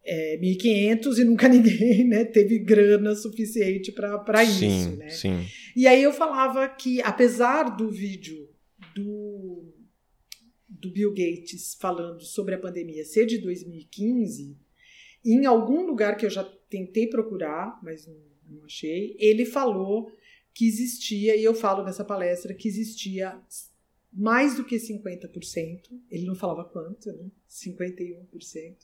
é, 0.05 0.37
1500 0.39 1.19
e 1.19 1.25
nunca 1.25 1.49
ninguém 1.49 2.09
né, 2.09 2.25
teve 2.25 2.59
grana 2.59 3.15
suficiente 3.15 3.93
para 3.93 4.45
isso, 4.45 4.97
né? 4.97 5.11
Sim. 5.11 5.47
E 5.77 5.87
aí 5.87 6.03
eu 6.03 6.13
falava 6.13 6.69
que, 6.69 7.01
apesar 7.03 7.77
do 7.77 7.91
vídeo 7.91 8.49
do, 8.95 9.73
do 10.69 10.91
Bill 10.91 11.11
Gates 11.11 11.77
falando 11.81 12.23
sobre 12.23 12.55
a 12.55 12.59
pandemia 12.59 13.05
ser 13.05 13.27
de 13.27 13.39
2015, 13.39 14.57
em 15.25 15.47
algum 15.47 15.87
lugar 15.87 16.17
que 16.17 16.27
eu 16.27 16.31
já 16.31 16.45
tentei 16.69 17.07
procurar, 17.07 17.79
mas 17.83 18.07
não 18.07 18.32
não 18.53 18.65
achei. 18.65 19.17
Ele 19.19 19.45
falou 19.45 20.11
que 20.55 20.67
existia, 20.67 21.37
e 21.37 21.43
eu 21.45 21.55
falo 21.55 21.83
nessa 21.83 22.05
palestra, 22.05 22.55
que 22.55 22.69
existia 22.69 23.41
mais 24.13 24.57
do 24.57 24.65
que 24.65 24.77
50%, 24.77 25.81
ele 26.11 26.27
não 26.27 26.35
falava 26.35 26.65
quanto, 26.69 27.11
né? 27.13 27.31
51%, 27.49 28.77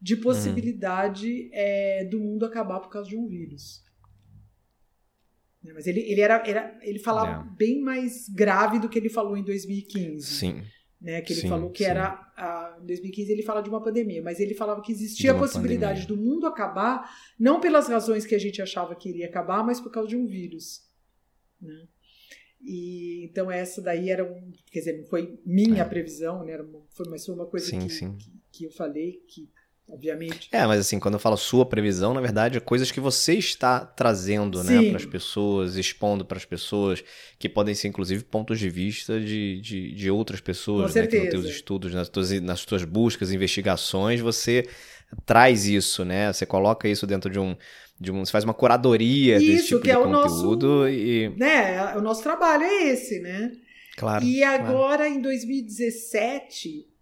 de 0.00 0.16
possibilidade 0.16 1.28
uhum. 1.28 1.50
é, 1.52 2.04
do 2.04 2.18
mundo 2.18 2.46
acabar 2.46 2.80
por 2.80 2.90
causa 2.90 3.10
de 3.10 3.16
um 3.16 3.26
vírus. 3.26 3.84
Mas 5.62 5.86
ele, 5.86 6.00
ele, 6.00 6.20
era, 6.20 6.42
era, 6.46 6.78
ele 6.82 6.98
falava 6.98 7.46
é. 7.46 7.56
bem 7.56 7.80
mais 7.80 8.28
grave 8.28 8.78
do 8.78 8.88
que 8.88 8.98
ele 8.98 9.08
falou 9.08 9.36
em 9.36 9.44
2015. 9.44 10.26
Sim 10.26 10.62
né? 11.00 11.20
Que 11.20 11.32
ele 11.32 11.42
sim, 11.42 11.48
falou 11.48 11.70
que 11.70 11.84
sim. 11.84 11.90
era. 11.90 12.32
A, 12.36 12.78
em 12.82 12.86
2015 12.86 13.32
ele 13.32 13.42
fala 13.42 13.62
de 13.62 13.68
uma 13.68 13.82
pandemia, 13.82 14.22
mas 14.22 14.40
ele 14.40 14.54
falava 14.54 14.82
que 14.82 14.92
existia 14.92 15.32
a 15.32 15.38
possibilidade 15.38 16.02
pandemia. 16.02 16.24
do 16.24 16.30
mundo 16.30 16.46
acabar, 16.46 17.10
não 17.38 17.60
pelas 17.60 17.88
razões 17.88 18.26
que 18.26 18.34
a 18.34 18.38
gente 18.38 18.60
achava 18.60 18.94
que 18.94 19.08
iria 19.08 19.26
acabar, 19.26 19.64
mas 19.64 19.80
por 19.80 19.90
causa 19.90 20.08
de 20.08 20.16
um 20.16 20.26
vírus. 20.26 20.82
Né? 21.60 21.86
E, 22.60 23.24
então 23.24 23.50
essa 23.50 23.82
daí 23.82 24.10
era 24.10 24.24
um. 24.24 24.52
Quer 24.70 24.78
dizer, 24.80 24.98
não 24.98 25.04
foi 25.04 25.38
minha 25.44 25.82
é. 25.82 25.88
previsão, 25.88 26.44
né? 26.44 26.52
Era 26.52 26.62
uma, 26.62 26.82
foi, 26.90 27.06
mas 27.08 27.24
foi 27.24 27.34
uma 27.34 27.46
coisa 27.46 27.66
sim, 27.66 27.78
que, 27.78 27.88
que, 27.88 28.32
que 28.50 28.64
eu 28.64 28.70
falei 28.70 29.22
que 29.28 29.50
obviamente. 29.88 30.48
É, 30.50 30.66
mas 30.66 30.80
assim, 30.80 30.98
quando 30.98 31.14
eu 31.14 31.20
falo 31.20 31.36
sua 31.36 31.64
previsão, 31.64 32.14
na 32.14 32.20
verdade, 32.20 32.56
é 32.58 32.60
coisas 32.60 32.90
que 32.90 33.00
você 33.00 33.34
está 33.34 33.80
trazendo, 33.80 34.62
né, 34.62 34.78
Sim. 34.78 34.84
né, 34.84 34.88
para 34.90 34.96
as 34.98 35.06
pessoas, 35.06 35.76
expondo 35.76 36.24
para 36.24 36.38
as 36.38 36.44
pessoas, 36.44 37.04
que 37.38 37.48
podem 37.48 37.74
ser 37.74 37.88
inclusive 37.88 38.24
pontos 38.24 38.58
de 38.58 38.68
vista 38.68 39.20
de, 39.20 39.60
de, 39.60 39.92
de 39.92 40.10
outras 40.10 40.40
pessoas, 40.40 40.92
Com 40.92 40.98
né, 40.98 41.02
certeza. 41.02 41.26
que 41.26 41.34
nos 41.36 41.44
teus 41.44 41.54
estudos, 41.54 41.94
nas 41.94 42.08
tuas, 42.08 42.30
nas 42.40 42.64
tuas 42.64 42.84
buscas, 42.84 43.32
investigações, 43.32 44.20
você 44.20 44.66
traz 45.24 45.66
isso, 45.66 46.04
né? 46.04 46.32
Você 46.32 46.44
coloca 46.44 46.88
isso 46.88 47.06
dentro 47.06 47.30
de 47.30 47.38
um 47.38 47.56
de 48.00 48.10
um, 48.10 48.24
você 48.24 48.32
faz 48.32 48.42
uma 48.42 48.52
curadoria 48.52 49.36
isso, 49.36 49.46
desse 49.46 49.66
tipo 49.68 49.80
que 49.80 49.86
de 49.86 49.92
é 49.92 49.96
conteúdo 49.96 50.66
o 50.66 50.78
nosso, 50.80 50.88
e 50.88 51.28
né, 51.36 51.96
o 51.96 52.00
nosso 52.00 52.24
trabalho 52.24 52.64
é 52.64 52.88
esse, 52.88 53.20
né? 53.20 53.52
Claro. 53.96 54.24
E 54.24 54.42
agora 54.42 55.04
claro. 55.04 55.14
em 55.14 55.20
2017 55.20 56.93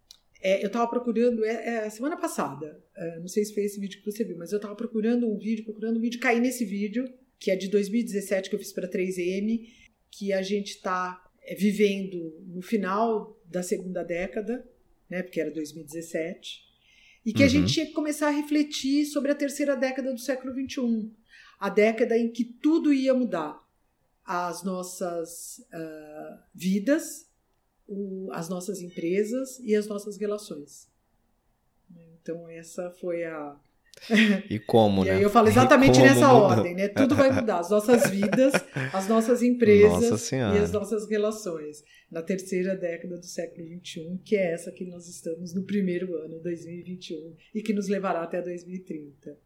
é, 0.43 0.63
eu 0.63 0.67
estava 0.67 0.89
procurando, 0.89 1.45
é, 1.45 1.87
é, 1.87 1.91
semana 1.91 2.17
passada, 2.17 2.83
é, 2.97 3.21
não 3.21 3.29
sei 3.29 3.45
se 3.45 3.55
foi 3.55 3.63
esse 3.63 3.79
vídeo 3.79 4.01
que 4.01 4.11
você 4.11 4.25
viu, 4.25 4.37
mas 4.37 4.51
eu 4.51 4.57
estava 4.57 4.75
procurando 4.75 5.31
um 5.31 5.39
vídeo, 5.39 5.65
procurando 5.65 5.99
um 5.99 6.01
vídeo, 6.01 6.19
caí 6.19 6.41
nesse 6.41 6.65
vídeo, 6.65 7.09
que 7.39 7.51
é 7.51 7.57
de 7.57 7.69
2017, 7.69 8.51
que 8.51 8.57
eu 8.57 8.59
fiz 8.59 8.73
para 8.73 8.91
3M, 8.91 9.69
que 10.11 10.33
a 10.33 10.43
gente 10.43 10.71
está 10.71 11.23
é, 11.45 11.55
vivendo 11.55 12.45
no 12.47 12.61
final 12.61 13.41
da 13.45 13.63
segunda 13.63 14.03
década, 14.03 14.69
né, 15.09 15.23
porque 15.23 15.41
era 15.41 15.51
2017, 15.51 16.61
e 17.25 17.33
que 17.33 17.41
uhum. 17.41 17.47
a 17.47 17.49
gente 17.49 17.73
tinha 17.73 17.87
que 17.87 17.93
começar 17.93 18.27
a 18.27 18.31
refletir 18.31 19.07
sobre 19.07 19.31
a 19.31 19.37
terceira 19.37 19.77
década 19.77 20.13
do 20.13 20.19
século 20.19 20.53
XXI, 20.53 21.13
a 21.61 21.69
década 21.69 22.19
em 22.19 22.33
que 22.33 22.45
tudo 22.45 22.93
ia 22.93 23.15
mudar. 23.15 23.63
As 24.25 24.65
nossas 24.65 25.59
uh, 25.73 26.43
vidas, 26.55 27.29
o, 27.93 28.29
as 28.33 28.49
nossas 28.49 28.81
empresas 28.81 29.59
e 29.61 29.75
as 29.75 29.87
nossas 29.87 30.17
relações. 30.17 30.89
Então, 32.21 32.49
essa 32.49 32.91
foi 32.91 33.25
a. 33.25 33.57
E 34.49 34.59
como, 34.59 35.05
e 35.05 35.09
né? 35.09 35.23
eu 35.23 35.29
falo 35.29 35.49
exatamente 35.49 36.01
nessa 36.01 36.33
muda? 36.33 36.57
ordem, 36.57 36.75
né? 36.75 36.89
Tudo 36.89 37.15
vai 37.15 37.31
mudar. 37.31 37.59
As 37.59 37.69
nossas 37.69 38.09
vidas, 38.11 38.55
as 38.93 39.07
nossas 39.07 39.43
empresas 39.43 40.33
e 40.33 40.37
as 40.37 40.73
nossas 40.73 41.09
relações. 41.09 41.85
Na 42.11 42.23
terceira 42.23 42.75
década 42.75 43.19
do 43.19 43.27
século 43.27 43.67
XXI, 43.67 44.19
que 44.25 44.37
é 44.37 44.53
essa 44.53 44.73
que 44.73 44.87
nós 44.87 45.09
estamos 45.09 45.55
no 45.55 45.65
primeiro 45.65 46.15
ano, 46.17 46.41
2021, 46.41 47.37
e 47.55 47.63
que 47.63 47.73
nos 47.73 47.89
levará 47.89 48.23
até 48.23 48.41
2030. 48.41 49.37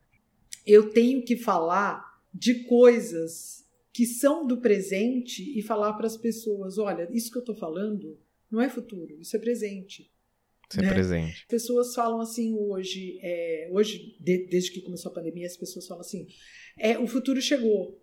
Eu 0.65 0.91
tenho 0.91 1.25
que 1.25 1.37
falar 1.37 2.05
de 2.33 2.65
coisas 2.65 3.65
que 3.93 4.05
são 4.05 4.47
do 4.47 4.59
presente 4.59 5.59
e 5.59 5.63
falar 5.63 5.95
para 5.95 6.07
as 6.07 6.17
pessoas: 6.17 6.79
olha, 6.79 7.09
isso 7.11 7.33
que 7.33 7.39
eu 7.39 7.41
estou 7.41 7.55
falando 7.55 8.17
não 8.51 8.61
é 8.61 8.69
futuro, 8.69 9.19
isso 9.21 9.37
é 9.37 9.41
presente. 9.41 10.11
Isso 10.71 10.81
é 10.81 10.83
né? 10.83 10.89
é 10.89 10.93
presente. 10.93 11.43
As 11.43 11.49
pessoas 11.49 11.95
falam 11.95 12.21
assim 12.21 12.55
hoje, 12.55 13.19
é, 13.23 13.69
hoje 13.73 14.17
de, 14.21 14.47
desde 14.47 14.73
que 14.73 14.81
começou 14.81 15.11
a 15.11 15.15
pandemia, 15.15 15.47
as 15.47 15.57
pessoas 15.57 15.87
falam 15.87 16.01
assim, 16.01 16.27
é, 16.79 16.99
o 16.99 17.07
futuro 17.07 17.41
chegou. 17.41 18.03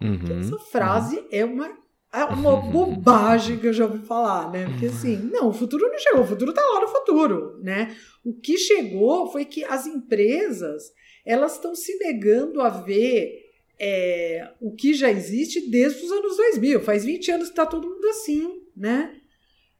Uhum, 0.00 0.40
Essa 0.40 0.58
frase 0.58 1.18
uhum. 1.18 1.28
é 1.30 1.44
uma 1.44 1.80
é 2.12 2.24
uma 2.24 2.56
bobagem 2.70 3.58
que 3.58 3.66
eu 3.66 3.72
já 3.72 3.84
ouvi 3.84 4.04
falar, 4.04 4.50
né? 4.50 4.66
Porque 4.66 4.86
assim, 4.86 5.16
não, 5.16 5.48
o 5.48 5.52
futuro 5.52 5.88
não 5.88 5.98
chegou, 5.98 6.22
o 6.22 6.26
futuro 6.26 6.52
tá 6.52 6.62
lá 6.62 6.80
no 6.80 6.88
futuro, 6.88 7.58
né? 7.62 7.96
O 8.24 8.34
que 8.34 8.58
chegou 8.58 9.30
foi 9.30 9.44
que 9.44 9.64
as 9.64 9.86
empresas, 9.86 10.92
elas 11.24 11.54
estão 11.54 11.74
se 11.74 11.96
negando 11.98 12.60
a 12.60 12.68
ver 12.68 13.50
é, 13.78 14.50
o 14.60 14.74
que 14.74 14.92
já 14.92 15.10
existe 15.10 15.70
desde 15.70 16.04
os 16.04 16.10
anos 16.10 16.36
2000. 16.36 16.80
Faz 16.80 17.04
20 17.04 17.30
anos 17.30 17.48
que 17.48 17.54
tá 17.54 17.64
todo 17.64 17.88
mundo 17.88 18.06
assim, 18.08 18.60
né? 18.76 19.19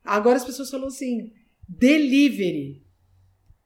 Agora 0.05 0.37
as 0.37 0.45
pessoas 0.45 0.71
falam 0.71 0.89
assim, 0.89 1.33
delivery. 1.69 2.83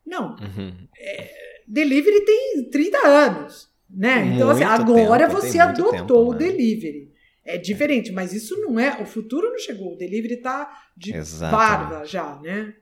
Não. 0.06 0.36
Uhum. 0.36 0.88
É, 0.98 1.62
delivery 1.66 2.24
tem 2.24 2.70
30 2.70 3.06
anos, 3.06 3.68
né? 3.88 4.34
Então, 4.34 4.50
assim, 4.50 4.64
agora 4.64 5.26
tempo, 5.26 5.40
você 5.40 5.58
adotou 5.58 5.92
tempo, 5.92 6.14
o 6.14 6.32
né? 6.32 6.38
delivery. 6.38 7.12
É 7.44 7.58
diferente, 7.58 8.10
mas 8.10 8.32
isso 8.32 8.58
não 8.60 8.78
é. 8.80 9.02
O 9.02 9.06
futuro 9.06 9.50
não 9.50 9.58
chegou. 9.58 9.92
O 9.92 9.96
delivery 9.96 10.34
está 10.34 10.88
de 10.96 11.14
Exatamente. 11.14 11.68
barba 11.68 12.04
já, 12.04 12.40
né? 12.40 12.74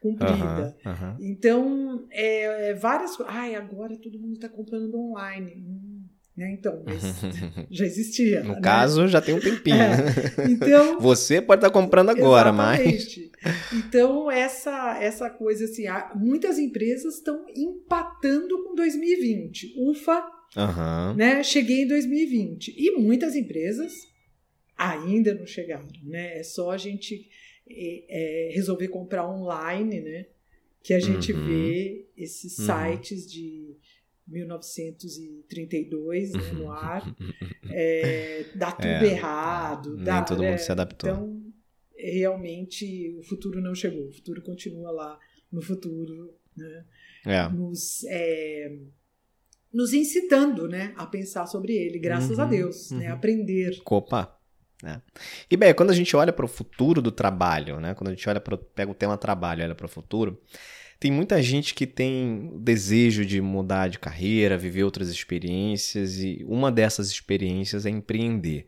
Cumprida. 0.00 0.76
Aham, 0.84 0.92
aham. 0.92 1.16
Então, 1.20 2.06
é, 2.10 2.70
é 2.70 2.74
várias 2.74 3.16
coisas. 3.16 3.34
Ai, 3.34 3.54
agora 3.54 3.96
todo 3.96 4.18
mundo 4.18 4.34
está 4.34 4.48
comprando 4.48 4.94
online. 4.98 5.54
Hum, 5.56 5.89
né? 6.40 6.52
Então, 6.52 6.82
mas 6.86 7.02
já 7.70 7.84
existia. 7.84 8.42
No 8.42 8.54
né? 8.54 8.60
caso, 8.60 9.06
já 9.06 9.20
tem 9.20 9.34
um 9.34 9.40
tempinho. 9.40 9.76
É. 9.76 10.50
Então, 10.50 10.98
Você 11.00 11.40
pode 11.42 11.58
estar 11.58 11.70
comprando 11.70 12.08
agora, 12.10 12.52
mas. 12.52 12.80
Exatamente. 12.80 13.30
Então, 13.74 14.30
essa, 14.30 14.98
essa 15.00 15.28
coisa 15.30 15.64
assim, 15.66 15.86
há- 15.86 16.12
muitas 16.14 16.58
empresas 16.58 17.16
estão 17.16 17.44
empatando 17.54 18.64
com 18.64 18.74
2020. 18.74 19.74
Ufa, 19.78 20.22
Aham. 20.56 21.14
né? 21.16 21.42
Cheguei 21.42 21.82
em 21.82 21.86
2020. 21.86 22.74
E 22.76 22.90
muitas 22.98 23.34
empresas 23.36 23.92
ainda 24.76 25.34
não 25.34 25.46
chegaram, 25.46 25.86
né? 26.04 26.38
É 26.38 26.42
só 26.42 26.70
a 26.70 26.78
gente 26.78 27.28
é, 27.68 28.48
é, 28.48 28.54
resolver 28.54 28.88
comprar 28.88 29.28
online, 29.28 30.00
né? 30.00 30.26
Que 30.82 30.94
a 30.94 30.98
gente 31.00 31.32
Uhum. 31.32 31.46
vê 31.46 32.06
esses 32.16 32.58
Uhum. 32.58 32.64
sites 32.66 33.30
de 33.30 33.76
1932 34.30 36.32
né, 36.32 36.52
no 36.52 36.70
ar. 36.70 37.04
É, 37.72 38.46
dá 38.56 38.72
tudo 38.72 38.88
É, 38.88 39.04
errado. 39.12 39.94
Nem 39.94 40.04
dá, 40.04 40.22
todo 40.22 40.42
né? 40.42 40.50
mundo 40.50 40.58
se 40.58 40.72
adaptou. 40.72 41.08
Então, 41.08 41.40
realmente, 41.96 43.14
o 43.16 43.22
futuro 43.22 43.60
não 43.60 43.76
chegou. 43.76 44.08
O 44.08 44.12
futuro 44.12 44.42
continua 44.42 44.90
lá 44.90 45.16
no 45.52 45.62
futuro, 45.62 46.34
né? 46.56 46.84
é. 47.26 47.48
nos, 47.48 48.02
é, 48.08 48.76
nos 49.72 49.92
incitando 49.92 50.66
né, 50.66 50.92
a 50.96 51.06
pensar 51.06 51.46
sobre 51.46 51.76
ele, 51.76 52.00
graças 52.00 52.40
a 52.40 52.44
Uhum, 52.44 52.50
Deus, 52.50 52.90
né? 52.90 53.06
uhum. 53.08 53.14
Aprender. 53.14 53.80
Opa. 53.88 54.36
né? 54.82 55.00
E 55.48 55.56
bem, 55.56 55.72
quando 55.72 55.90
a 55.90 55.94
gente 55.94 56.16
olha 56.16 56.32
para 56.32 56.44
o 56.44 56.48
futuro 56.48 57.00
do 57.00 57.12
trabalho, 57.12 57.78
né? 57.78 57.94
Quando 57.94 58.08
a 58.08 58.12
gente 58.12 58.28
olha 58.28 58.40
para 58.40 58.56
pega 58.56 58.90
o 58.90 58.94
tema 58.94 59.16
trabalho, 59.16 59.60
e 59.60 59.64
olha 59.64 59.76
para 59.76 59.86
o 59.86 59.88
futuro, 59.88 60.42
tem 61.00 61.10
muita 61.10 61.42
gente 61.42 61.74
que 61.74 61.86
tem 61.86 62.52
desejo 62.58 63.24
de 63.24 63.40
mudar 63.40 63.88
de 63.88 63.98
carreira, 63.98 64.58
viver 64.58 64.84
outras 64.84 65.08
experiências 65.08 66.18
e 66.18 66.44
uma 66.46 66.70
dessas 66.70 67.10
experiências 67.10 67.86
é 67.86 67.90
empreender. 67.90 68.66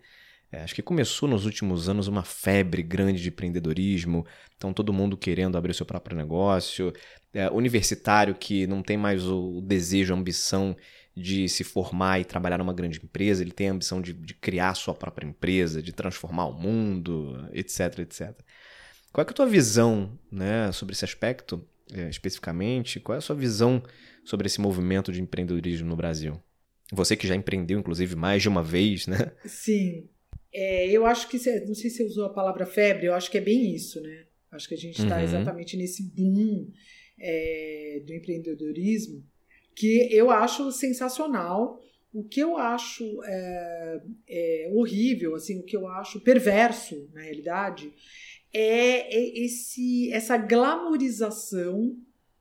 É, 0.51 0.63
acho 0.63 0.75
que 0.75 0.81
começou 0.81 1.29
nos 1.29 1.45
últimos 1.45 1.91
anos 1.91 2.09
uma 2.09 2.23
febre 2.23 2.83
grande 2.83 3.21
de 3.21 3.29
empreendedorismo, 3.29 4.27
então 4.57 4.73
todo 4.73 4.95
mundo 4.95 5.15
querendo 5.15 5.59
abrir 5.59 5.73
o 5.73 5.75
seu 5.75 5.85
próprio 5.85 6.17
negócio, 6.17 6.91
é, 7.35 7.51
universitário 7.51 8.35
que 8.35 8.67
não 8.67 8.83
tem 8.83 8.97
mais 8.97 9.27
o, 9.27 9.61
desejo, 9.61 10.15
a 10.15 10.17
ambição 10.17 10.75
de 11.15 11.47
se 11.51 11.63
formar 11.63 12.19
e 12.19 12.25
trabalhar 12.25 12.57
numa 12.57 12.73
grande 12.73 12.99
empresa, 13.03 13.43
ele 13.43 13.53
tem 13.53 13.69
a 13.69 13.73
ambição 13.73 14.01
de, 14.01 14.15
de 14.15 14.33
criar 14.33 14.75
sua 14.75 14.95
própria 14.95 15.27
empresa, 15.27 15.83
de 15.83 15.93
transformar 15.93 16.47
o 16.47 16.55
mundo, 16.55 17.47
etc, 17.53 17.99
etc. 17.99 18.35
Qual 19.13 19.23
é, 19.23 19.29
é 19.29 19.31
a 19.31 19.35
tua 19.35 19.47
visão 19.47 20.19
né, 20.31 20.73
sobre 20.73 20.95
esse 20.95 21.05
aspecto, 21.05 21.63
é, 21.95 22.09
especificamente? 22.09 23.01
Qual 23.01 23.15
é 23.15 23.19
a 23.19 23.23
sua 23.23 23.37
visão 23.37 23.83
sobre 24.25 24.47
esse 24.47 24.61
movimento 24.61 25.13
de 25.13 25.21
empreendedorismo 25.21 25.89
no 25.89 25.97
Brasil? 25.97 26.41
Você 26.93 27.17
que 27.17 27.27
já 27.27 27.35
empreendeu, 27.35 27.79
inclusive, 27.79 28.15
mais 28.15 28.43
de 28.43 28.49
uma 28.49 28.63
vez, 28.63 29.07
né? 29.07 29.33
Sim. 29.47 30.09
É, 30.53 30.91
eu 30.91 31.07
acho 31.07 31.29
que, 31.29 31.39
não 31.67 31.75
sei 31.75 31.89
se 31.89 31.97
você 31.97 32.05
usou 32.05 32.27
a 32.27 32.33
palavra 32.35 32.67
febre, 32.67 33.07
eu 33.07 33.15
acho 33.15 33.31
que 33.31 33.39
é 33.39 33.41
bem 33.41 33.75
isso, 33.75 34.01
né? 34.03 34.27
Acho 34.51 34.69
que 34.69 34.75
a 34.75 34.79
gente 34.79 35.01
está 35.01 35.17
Uhum. 35.17 35.25
exatamente 35.25 35.77
nesse 35.77 36.03
boom 36.15 36.71
é, 37.19 38.03
do 38.07 38.13
empreendedorismo, 38.13 39.25
que 39.75 40.09
eu 40.11 40.31
acho 40.31 40.71
sensacional. 40.71 41.81
O 42.13 42.23
que 42.23 42.41
eu 42.41 42.59
acho 42.59 43.03
é, 43.25 44.03
é, 44.29 44.71
horrível, 44.75 45.35
assim, 45.35 45.59
o 45.59 45.63
que 45.63 45.75
eu 45.75 45.89
acho 45.89 46.21
perverso, 46.21 47.09
na 47.15 47.23
realidade, 47.23 47.91
é 48.53 49.17
é 49.17 49.45
esse, 49.45 50.11
essa 50.13 50.37
glamorização 50.37 51.97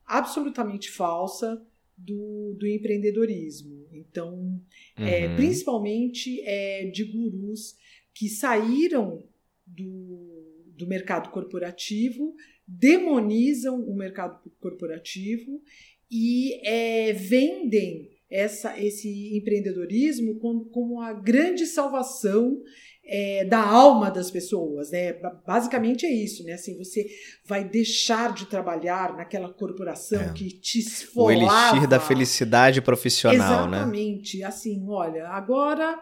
absolutamente 0.06 0.90
falsa 0.90 1.60
do, 1.96 2.54
do 2.58 2.66
empreendedorismo. 2.66 3.86
Então, 3.92 4.60
é, 4.96 5.28
Uhum. 5.28 5.36
principalmente 5.36 6.40
é, 6.42 6.86
de 6.86 7.04
gurus 7.04 7.76
que 8.14 8.28
saíram 8.28 9.22
do, 9.66 10.64
do 10.76 10.86
mercado 10.86 11.30
corporativo, 11.30 12.34
demonizam 12.66 13.80
o 13.80 13.94
mercado 13.94 14.38
corporativo 14.60 15.62
e 16.10 16.54
é, 16.66 17.12
vendem 17.12 18.10
essa, 18.28 18.78
esse 18.82 19.36
empreendedorismo 19.36 20.38
como, 20.38 20.64
como 20.66 21.00
a 21.00 21.12
grande 21.12 21.66
salvação 21.66 22.62
é, 23.04 23.44
da 23.44 23.60
alma 23.60 24.10
das 24.10 24.30
pessoas, 24.30 24.90
né? 24.90 25.12
Ba- 25.14 25.42
Basicamente 25.46 26.06
é 26.06 26.10
isso, 26.12 26.44
né? 26.44 26.52
Assim, 26.52 26.76
você 26.78 27.06
vai 27.44 27.64
deixar 27.68 28.32
de 28.32 28.46
trabalhar 28.46 29.16
naquela 29.16 29.52
corporação 29.52 30.20
É. 30.22 30.32
que 30.32 30.48
te 30.50 30.78
O 30.78 30.80
esfolava. 30.80 31.32
elixir 31.76 31.88
da 31.88 31.98
felicidade 32.00 32.80
profissional, 32.80 33.68
né? 33.68 33.78
Exatamente. 33.78 34.42
Assim, 34.44 34.84
olha, 34.88 35.28
agora 35.28 35.98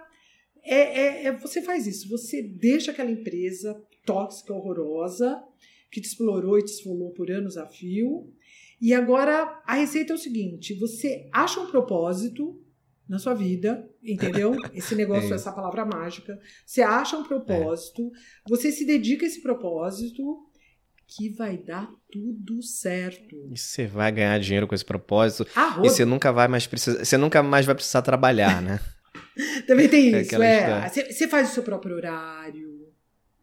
é, 0.62 0.76
é- 1.00 1.24
é- 1.26 1.32
você 1.36 1.62
faz 1.62 1.86
isso. 1.86 2.08
Você 2.10 2.42
deixa 2.42 2.90
aquela 2.90 3.10
empresa 3.10 3.82
tóxica, 4.04 4.52
horrorosa, 4.52 5.42
que 5.90 6.00
te 6.00 6.06
explorou 6.06 6.58
e 6.58 6.62
te 6.64 6.70
esfolou 6.72 7.10
por 7.12 7.30
anos 7.30 7.56
a 7.56 7.66
fio. 7.66 8.30
E 8.80 8.92
agora 8.94 9.60
a 9.66 9.74
receita 9.74 10.12
é 10.12 10.16
o 10.16 10.18
seguinte: 10.18 10.74
você 10.78 11.28
acha 11.32 11.60
um 11.60 11.70
propósito 11.70 12.60
na 13.10 13.18
sua 13.18 13.34
vida, 13.34 13.90
entendeu? 14.00 14.54
Esse 14.72 14.94
negócio, 14.94 15.32
É 15.32 15.34
essa 15.34 15.50
palavra 15.50 15.84
mágica. 15.84 16.38
Você 16.64 16.80
acha 16.80 17.16
um 17.16 17.24
propósito, 17.24 18.08
você 18.48 18.70
se 18.70 18.86
dedica 18.86 19.26
a 19.26 19.28
esse 19.28 19.42
propósito 19.42 20.46
que 21.08 21.28
vai 21.28 21.58
dar 21.58 21.90
tudo 22.08 22.62
certo. 22.62 23.34
E 23.50 23.58
você 23.58 23.84
vai 23.84 24.12
ganhar 24.12 24.38
dinheiro 24.38 24.68
com 24.68 24.76
esse 24.76 24.84
propósito. 24.84 25.44
E 25.82 25.88
você 25.88 26.04
nunca 26.04 26.32
vai 26.32 26.46
mais 26.46 26.68
precisar. 26.68 27.04
Você 27.04 27.16
nunca 27.16 27.42
mais 27.42 27.66
vai 27.66 27.74
precisar 27.74 28.00
trabalhar, 28.02 28.62
né? 28.62 28.78
Também 29.66 29.88
tem 29.88 30.14
É 30.14 30.20
isso, 30.20 30.40
é. 30.40 30.88
Você 30.88 31.12
você 31.12 31.26
faz 31.26 31.50
o 31.50 31.54
seu 31.54 31.64
próprio 31.64 31.96
horário, 31.96 32.88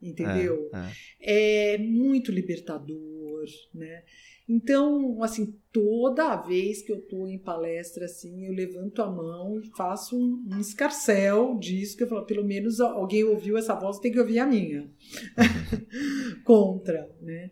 entendeu? 0.01 0.71
É, 1.19 1.73
É, 1.73 1.77
muito 1.77 2.31
libertador, 2.31 3.43
né? 3.73 4.03
Então, 4.49 5.21
assim, 5.21 5.59
toda 5.73 6.35
vez 6.37 6.81
que 6.81 6.91
eu 6.91 7.01
tô 7.01 7.27
em 7.27 7.37
palestra, 7.37 8.05
assim, 8.05 8.45
eu 8.45 8.53
levanto 8.53 9.01
a 9.01 9.11
mão 9.11 9.59
e 9.59 9.67
faço 9.75 10.17
um, 10.17 10.45
um 10.53 10.59
escarcel 10.59 11.57
disso, 11.59 11.97
que 11.97 12.03
eu 12.03 12.07
falo, 12.07 12.25
pelo 12.25 12.45
menos 12.45 12.79
alguém 12.79 13.23
ouviu 13.25 13.57
essa 13.57 13.75
voz, 13.75 13.99
tem 13.99 14.11
que 14.11 14.19
ouvir 14.19 14.39
a 14.39 14.45
minha. 14.45 14.89
Contra, 16.45 17.09
né? 17.21 17.51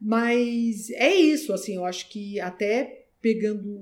Mas 0.00 0.90
é 0.90 1.12
isso, 1.14 1.52
assim, 1.52 1.74
eu 1.76 1.84
acho 1.84 2.08
que 2.08 2.38
até 2.40 3.06
pegando 3.20 3.68
o, 3.68 3.72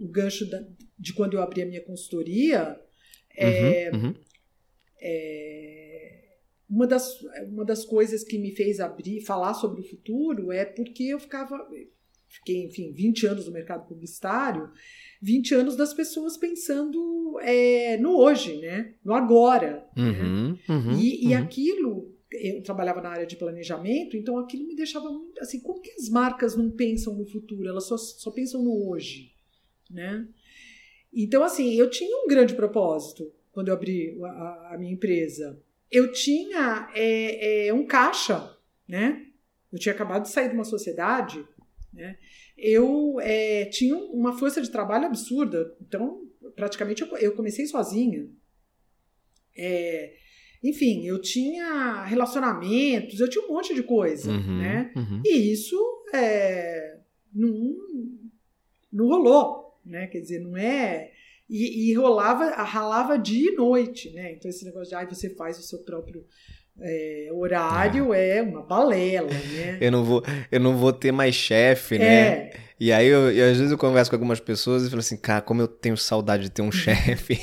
o- 0.00 0.04
o 0.04 0.08
gancho 0.08 0.48
da- 0.48 0.64
de 0.98 1.12
quando 1.12 1.34
eu 1.34 1.42
abri 1.42 1.60
a 1.62 1.66
minha 1.66 1.82
consultoria, 1.82 2.80
é, 3.36 3.90
Uhum, 3.92 4.04
uhum. 4.08 4.14
é, 5.00 5.91
uma, 6.72 6.86
das, 6.86 7.20
uma 7.46 7.66
das 7.66 7.84
coisas 7.84 8.24
que 8.24 8.38
me 8.38 8.50
fez 8.50 8.80
abrir, 8.80 9.20
falar 9.20 9.52
sobre 9.52 9.82
o 9.82 9.84
futuro 9.84 10.50
é 10.50 10.64
porque 10.64 11.04
eu 11.04 11.20
ficava, 11.20 11.68
fiquei, 12.26 12.64
enfim, 12.64 12.92
20 12.92 13.26
anos 13.26 13.46
no 13.46 13.52
mercado 13.52 13.86
publicitário, 13.86 14.70
20 15.20 15.54
anos 15.54 15.76
das 15.76 15.92
pessoas 15.92 16.38
pensando 16.38 17.38
é, 17.42 17.98
no 17.98 18.16
hoje, 18.16 18.56
né? 18.56 18.94
No 19.04 19.12
agora. 19.12 19.86
né? 19.94 20.02
Uhum, 20.02 20.58
uhum, 20.66 20.98
E, 20.98 21.26
e 21.26 21.34
uhum. 21.34 21.42
aquilo, 21.42 22.16
eu 22.32 22.62
trabalhava 22.62 23.02
na 23.02 23.10
área 23.10 23.26
de 23.26 23.36
planejamento, 23.36 24.16
então 24.16 24.38
aquilo 24.38 24.66
me 24.66 24.74
deixava 24.74 25.10
muito 25.10 25.38
assim, 25.42 25.60
como 25.60 25.82
que 25.82 25.90
as 25.90 26.08
marcas 26.08 26.56
não 26.56 26.70
pensam 26.70 27.14
no 27.14 27.26
futuro? 27.26 27.68
Elas 27.68 27.84
só, 27.84 27.98
só 27.98 28.30
pensam 28.30 28.64
no 28.64 28.88
hoje, 28.88 29.30
né? 29.90 30.26
Então, 31.12 31.44
assim, 31.44 31.74
eu 31.74 31.90
tinha 31.90 32.16
um 32.24 32.26
grande 32.26 32.54
propósito 32.54 33.30
quando 33.52 33.68
eu 33.68 33.74
abri 33.74 34.18
a, 34.22 34.70
a 34.72 34.78
minha 34.78 34.94
empresa. 34.94 35.60
Eu 35.92 36.10
tinha 36.10 36.88
é, 36.94 37.66
é, 37.68 37.74
um 37.74 37.86
caixa, 37.86 38.56
né? 38.88 39.26
Eu 39.70 39.78
tinha 39.78 39.94
acabado 39.94 40.22
de 40.22 40.30
sair 40.30 40.48
de 40.48 40.54
uma 40.54 40.64
sociedade, 40.64 41.46
né? 41.92 42.16
Eu 42.56 43.18
é, 43.20 43.66
tinha 43.66 43.96
uma 43.96 44.36
força 44.38 44.62
de 44.62 44.70
trabalho 44.70 45.06
absurda, 45.06 45.76
então 45.80 46.22
praticamente 46.56 47.02
eu, 47.02 47.16
eu 47.18 47.32
comecei 47.36 47.66
sozinha. 47.66 48.26
É, 49.56 50.14
enfim, 50.62 51.04
eu 51.06 51.20
tinha 51.20 52.04
relacionamentos, 52.04 53.20
eu 53.20 53.28
tinha 53.28 53.44
um 53.44 53.52
monte 53.52 53.74
de 53.74 53.82
coisa, 53.82 54.30
Uhum, 54.30 54.58
né? 54.58 54.92
uhum. 54.96 55.20
E 55.24 55.52
isso 55.52 55.76
é, 56.14 56.98
não, 57.34 57.74
não 58.92 59.06
rolou, 59.08 59.78
né? 59.84 60.06
Quer 60.06 60.20
dizer, 60.20 60.40
não 60.40 60.56
é. 60.56 61.12
E, 61.48 61.90
e 61.90 61.94
rolava, 61.94 62.50
ralava 62.62 63.18
dia 63.18 63.52
e 63.52 63.54
noite, 63.54 64.10
né? 64.12 64.32
Então, 64.32 64.48
esse 64.50 64.64
negócio 64.64 64.88
de 64.88 64.94
ah, 64.94 65.06
você 65.06 65.28
faz 65.34 65.58
o 65.58 65.62
seu 65.62 65.80
próprio 65.80 66.24
É, 66.80 67.28
horário 67.32 68.14
é. 68.14 68.38
é. 68.38 68.42
uma 68.42 68.62
balela, 68.62 69.28
né? 69.28 69.78
Eu 69.80 69.92
não 69.92 70.04
vou, 70.04 70.22
eu 70.50 70.60
não 70.60 70.76
vou 70.76 70.92
ter 70.92 71.12
mais 71.12 71.34
chefe, 71.34 71.98
né? 71.98 72.04
é. 72.04 72.30
né? 72.30 72.50
E 72.80 72.90
aí, 72.92 73.06
eu, 73.06 73.30
eu, 73.30 73.50
às 73.50 73.58
vezes 73.58 73.70
eu 73.70 73.78
converso 73.78 74.10
com 74.10 74.16
algumas 74.16 74.40
pessoas 74.40 74.84
e 74.84 74.88
falo 74.88 75.00
assim, 75.00 75.16
cara, 75.16 75.40
como 75.40 75.60
eu 75.60 75.68
tenho 75.68 75.96
saudade 75.96 76.44
de 76.44 76.50
ter 76.50 76.62
um 76.62 76.72
chefe. 76.72 77.38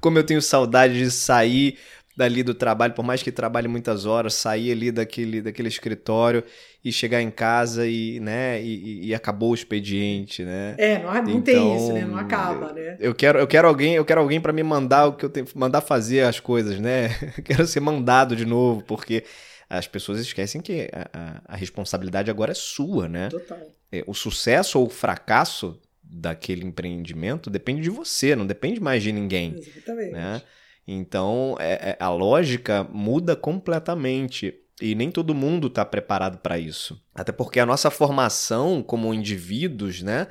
como 0.00 0.18
eu 0.18 0.24
tenho 0.24 0.42
saudade 0.42 0.98
de 0.98 1.10
sair 1.10 1.78
dali 2.16 2.42
do 2.42 2.54
trabalho, 2.54 2.94
por 2.94 3.04
mais 3.04 3.22
que 3.22 3.32
trabalhe 3.32 3.66
muitas 3.66 4.06
horas, 4.06 4.34
sair 4.34 4.70
ali 4.70 4.92
daquele, 4.92 5.42
daquele 5.42 5.68
escritório 5.68 6.44
e 6.84 6.92
chegar 6.92 7.20
em 7.20 7.30
casa 7.30 7.86
e, 7.86 8.20
né, 8.20 8.62
e, 8.62 9.06
e 9.06 9.14
acabou 9.14 9.50
o 9.50 9.54
expediente, 9.54 10.44
né? 10.44 10.74
É, 10.78 10.98
não, 11.02 11.12
não 11.12 11.30
então, 11.30 11.42
tem 11.42 11.76
isso, 11.76 11.92
né? 11.92 12.04
Não 12.04 12.16
acaba, 12.16 12.72
né? 12.72 12.96
Eu 13.00 13.14
quero, 13.14 13.38
eu 13.38 13.46
quero 13.46 13.66
alguém, 13.66 13.94
eu 13.94 14.04
quero 14.04 14.20
alguém 14.20 14.40
para 14.40 14.52
me 14.52 14.62
mandar 14.62 15.06
o 15.06 15.14
que 15.14 15.24
eu 15.24 15.30
tenho, 15.30 15.46
mandar 15.54 15.80
fazer 15.80 16.20
as 16.22 16.38
coisas, 16.38 16.78
né? 16.78 17.10
Eu 17.36 17.42
quero 17.42 17.66
ser 17.66 17.80
mandado 17.80 18.36
de 18.36 18.44
novo, 18.44 18.82
porque 18.84 19.24
as 19.68 19.88
pessoas 19.88 20.20
esquecem 20.20 20.60
que 20.60 20.88
a, 20.92 21.08
a, 21.12 21.54
a 21.54 21.56
responsabilidade 21.56 22.30
agora 22.30 22.52
é 22.52 22.54
sua, 22.54 23.08
né? 23.08 23.28
Total. 23.28 23.58
É, 23.90 24.04
o 24.06 24.14
sucesso 24.14 24.78
ou 24.78 24.86
o 24.86 24.90
fracasso 24.90 25.80
daquele 26.02 26.64
empreendimento 26.64 27.50
depende 27.50 27.82
de 27.82 27.90
você, 27.90 28.36
não 28.36 28.46
depende 28.46 28.80
mais 28.80 29.02
de 29.02 29.10
ninguém. 29.10 29.56
Exatamente. 29.56 30.12
Né? 30.12 30.42
Então, 30.86 31.56
é, 31.58 31.90
é, 31.90 31.96
a 31.98 32.10
lógica 32.10 32.86
muda 32.92 33.34
completamente. 33.34 34.54
E 34.80 34.94
nem 34.94 35.10
todo 35.10 35.34
mundo 35.34 35.68
está 35.68 35.84
preparado 35.84 36.38
para 36.38 36.58
isso. 36.58 37.00
Até 37.14 37.32
porque 37.32 37.60
a 37.60 37.66
nossa 37.66 37.90
formação 37.90 38.82
como 38.82 39.14
indivíduos, 39.14 40.02
né? 40.02 40.26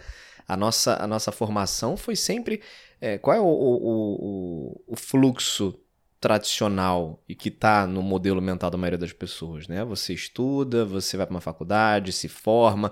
A 0.47 0.57
nossa, 0.57 1.01
a 1.01 1.07
nossa 1.07 1.31
formação 1.31 1.95
foi 1.95 2.15
sempre. 2.15 2.61
É, 2.99 3.17
qual 3.17 3.35
é 3.35 3.39
o, 3.39 3.45
o, 3.45 4.75
o, 4.77 4.83
o 4.87 4.95
fluxo 4.95 5.79
tradicional 6.19 7.21
e 7.27 7.35
que 7.35 7.49
está 7.49 7.85
no 7.85 8.01
modelo 8.01 8.41
mental 8.41 8.69
da 8.69 8.77
maioria 8.77 8.97
das 8.97 9.11
pessoas, 9.11 9.67
né? 9.67 9.83
Você 9.83 10.13
estuda, 10.13 10.85
você 10.85 11.17
vai 11.17 11.25
para 11.25 11.35
uma 11.35 11.41
faculdade, 11.41 12.13
se 12.13 12.29
forma, 12.29 12.91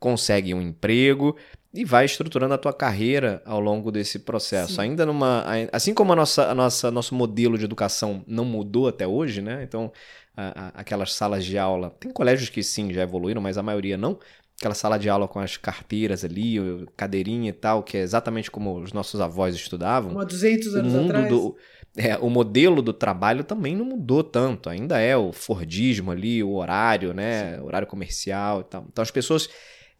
consegue 0.00 0.52
um 0.52 0.60
emprego 0.60 1.36
e 1.74 1.84
vai 1.84 2.04
estruturando 2.04 2.52
a 2.52 2.58
tua 2.58 2.72
carreira 2.72 3.42
ao 3.46 3.58
longo 3.58 3.90
desse 3.90 4.18
processo. 4.18 4.74
Sim. 4.74 4.80
Ainda 4.82 5.06
numa, 5.06 5.44
assim 5.72 5.94
como 5.94 6.12
a 6.12 6.16
nossa, 6.16 6.50
a 6.50 6.54
nossa, 6.54 6.90
nosso 6.90 7.14
modelo 7.14 7.56
de 7.56 7.64
educação 7.64 8.22
não 8.26 8.44
mudou 8.44 8.88
até 8.88 9.06
hoje, 9.06 9.40
né? 9.40 9.62
Então, 9.62 9.90
a, 10.36 10.66
a, 10.66 10.68
aquelas 10.80 11.14
salas 11.14 11.44
de 11.44 11.56
aula, 11.56 11.90
tem 11.98 12.12
colégios 12.12 12.50
que 12.50 12.62
sim 12.62 12.92
já 12.92 13.02
evoluíram, 13.02 13.40
mas 13.40 13.56
a 13.56 13.62
maioria 13.62 13.96
não. 13.96 14.18
Aquela 14.60 14.74
sala 14.74 14.98
de 14.98 15.08
aula 15.08 15.26
com 15.26 15.40
as 15.40 15.56
carteiras 15.56 16.24
ali, 16.24 16.56
cadeirinha 16.96 17.48
e 17.48 17.52
tal, 17.52 17.82
que 17.82 17.96
é 17.96 18.00
exatamente 18.00 18.50
como 18.50 18.78
os 18.78 18.92
nossos 18.92 19.20
avós 19.20 19.54
estudavam. 19.54 20.20
Há 20.20 20.24
200 20.24 20.76
anos 20.76 20.92
o 20.92 20.96
mundo 20.96 21.10
atrás. 21.10 21.28
Do, 21.28 21.56
é, 21.96 22.16
o 22.18 22.30
modelo 22.30 22.80
do 22.80 22.92
trabalho 22.92 23.44
também 23.44 23.74
não 23.74 23.84
mudou 23.84 24.22
tanto. 24.22 24.68
Ainda 24.68 25.00
é 25.00 25.16
o 25.16 25.32
Fordismo 25.32 26.10
ali, 26.10 26.42
o 26.44 26.52
horário, 26.52 27.12
né? 27.12 27.56
Sim. 27.56 27.62
Horário 27.62 27.88
comercial 27.88 28.60
e 28.60 28.64
tal. 28.64 28.86
Então 28.88 29.02
as 29.02 29.10
pessoas 29.10 29.48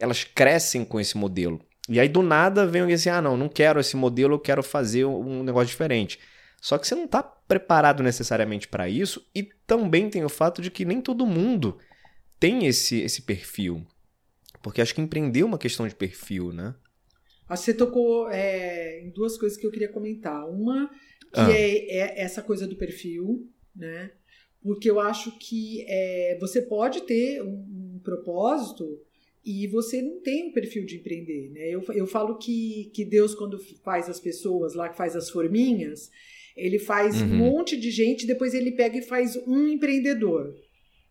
elas 0.03 0.25
crescem 0.25 0.85
com 0.85 0.99
esse 0.99 1.17
modelo. 1.17 1.61
E 1.89 2.01
aí 2.01 2.09
do 2.09 2.23
nada 2.23 2.67
vem 2.67 2.81
alguém 2.83 2.97
assim: 2.97 3.09
ah, 3.09 3.23
não, 3.23 3.37
não 3.37 3.49
quero 3.49 3.79
esse 3.79 3.97
modelo, 3.97 4.35
eu 4.35 4.41
quero 4.41 4.63
fazer 4.63 5.05
um 5.05 5.45
negócio 5.45 5.69
diferente. 5.69 6.19
Só 6.61 6.77
que 6.77 6.87
você 6.87 6.95
não 6.95 7.05
está 7.05 7.23
preparado 7.23 8.03
necessariamente 8.03 8.67
para 8.67 8.89
isso, 8.89 9.25
e 9.35 9.45
também 9.67 10.11
tem 10.11 10.25
o 10.25 10.29
fato 10.29 10.61
de 10.61 10.71
que 10.71 10.85
nem 10.85 11.01
todo 11.01 11.27
mundo 11.27 11.79
tem 12.39 12.67
esse, 12.67 13.01
esse 13.01 13.23
perfil. 13.23 13.87
Porque 14.61 14.81
acho 14.81 14.95
que 14.95 15.01
empreender 15.01 15.41
é 15.41 15.45
uma 15.45 15.59
questão 15.59 15.87
de 15.87 15.95
perfil, 15.95 16.53
né? 16.53 16.75
Você 17.49 17.75
tocou 17.75 18.29
é, 18.31 19.01
em 19.03 19.11
duas 19.11 19.37
coisas 19.37 19.59
que 19.59 19.67
eu 19.67 19.71
queria 19.71 19.93
comentar. 19.93 20.49
Uma, 20.49 20.89
que 21.33 21.41
ah. 21.41 21.53
é, 21.53 21.97
é, 21.97 22.23
essa 22.23 22.43
coisa 22.43 22.67
do 22.67 22.77
perfil, 22.77 23.49
né? 23.75 24.11
Porque 24.63 24.89
eu 24.89 25.01
acho 25.01 25.37
que 25.39 25.85
é, 25.89 26.39
você 26.41 26.63
pode 26.63 27.03
ter 27.03 27.43
um, 27.43 27.97
um 27.97 28.01
propósito 28.03 29.01
e 29.45 29.67
você 29.67 30.01
não 30.01 30.21
tem 30.21 30.49
um 30.49 30.53
perfil 30.53 30.85
de 30.85 30.97
empreender, 30.97 31.51
né? 31.51 31.69
Eu, 31.69 31.83
eu 31.95 32.07
falo 32.07 32.39
que, 32.39 32.91
que 32.95 33.05
Deus, 33.05 33.35
quando 33.35 33.59
faz 33.83 34.09
as 34.09 34.21
pessoas 34.21 34.75
lá, 34.75 34.89
que 34.89 34.97
faz 34.97 35.17
as 35.17 35.29
forminhas, 35.31 36.11
ele 36.57 36.79
faz 36.79 37.21
uhum. 37.21 37.29
um 37.29 37.37
monte 37.37 37.77
de 37.77 37.91
gente, 37.91 38.27
depois 38.27 38.55
ele 38.55 38.73
pega 38.73 38.99
e 38.99 39.03
faz 39.03 39.37
um 39.47 39.69
empreendedor. 39.69 40.55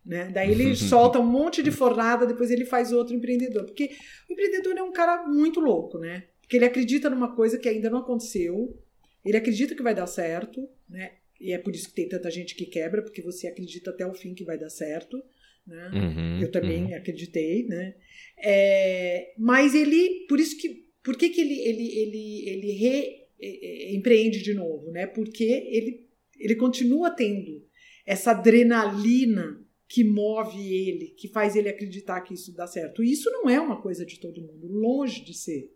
Né? 0.04 0.30
Daí 0.32 0.50
ele 0.50 0.74
solta 0.74 1.20
um 1.20 1.26
monte 1.26 1.62
de 1.62 1.70
fornada, 1.70 2.26
depois 2.26 2.50
ele 2.50 2.64
faz 2.64 2.92
outro 2.92 3.14
empreendedor. 3.14 3.64
Porque 3.66 3.90
o 4.28 4.32
empreendedor 4.32 4.76
é 4.76 4.82
um 4.82 4.92
cara 4.92 5.26
muito 5.26 5.60
louco, 5.60 5.98
né? 5.98 6.24
Porque 6.40 6.56
ele 6.56 6.64
acredita 6.64 7.08
numa 7.08 7.34
coisa 7.36 7.58
que 7.58 7.68
ainda 7.68 7.88
não 7.88 7.98
aconteceu, 7.98 8.76
ele 9.24 9.36
acredita 9.36 9.74
que 9.74 9.82
vai 9.82 9.94
dar 9.94 10.06
certo, 10.06 10.68
né? 10.88 11.12
E 11.40 11.52
é 11.52 11.58
por 11.58 11.74
isso 11.74 11.88
que 11.88 11.94
tem 11.94 12.08
tanta 12.08 12.30
gente 12.30 12.54
que 12.54 12.66
quebra, 12.66 13.02
porque 13.02 13.20
você 13.20 13.46
acredita 13.46 13.90
até 13.90 14.06
o 14.06 14.14
fim 14.14 14.34
que 14.34 14.44
vai 14.44 14.56
dar 14.56 14.70
certo. 14.70 15.22
Né? 15.66 15.90
Uhum, 15.94 16.40
eu 16.40 16.50
também 16.50 16.86
uhum. 16.86 16.94
acreditei, 16.94 17.66
né? 17.66 17.94
É, 18.38 19.32
mas 19.38 19.74
ele, 19.74 20.26
por 20.28 20.40
isso 20.40 20.56
que, 20.58 20.86
por 21.02 21.16
que, 21.16 21.28
que 21.28 21.40
ele, 21.40 21.60
ele, 21.60 21.98
ele, 21.98 22.48
ele 22.48 22.72
re, 22.72 23.22
empreende 23.94 24.42
de 24.42 24.54
novo, 24.54 24.90
né? 24.90 25.06
Porque 25.06 25.44
ele, 25.44 26.06
ele 26.38 26.56
continua 26.56 27.10
tendo 27.10 27.64
essa 28.06 28.32
adrenalina 28.32 29.60
que 29.88 30.02
move 30.02 30.58
ele, 30.58 31.08
que 31.08 31.28
faz 31.28 31.54
ele 31.54 31.68
acreditar 31.68 32.20
que 32.22 32.34
isso 32.34 32.54
dá 32.54 32.66
certo. 32.66 33.04
E 33.04 33.12
isso 33.12 33.30
não 33.30 33.48
é 33.48 33.60
uma 33.60 33.80
coisa 33.80 34.06
de 34.06 34.18
todo 34.18 34.40
mundo, 34.40 34.66
longe 34.66 35.22
de 35.22 35.34
ser. 35.34 35.70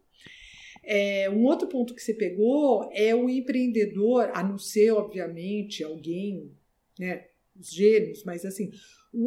É, 0.82 1.28
um 1.28 1.44
outro 1.44 1.68
ponto 1.68 1.94
que 1.94 2.00
você 2.00 2.14
pegou 2.14 2.88
é 2.92 3.14
o 3.14 3.28
empreendedor, 3.28 4.30
a 4.32 4.42
não 4.42 4.56
ser, 4.56 4.92
obviamente, 4.92 5.82
alguém, 5.82 6.50
né, 6.98 7.26
os 7.58 7.70
gênios, 7.70 8.22
mas 8.24 8.44
assim, 8.44 8.70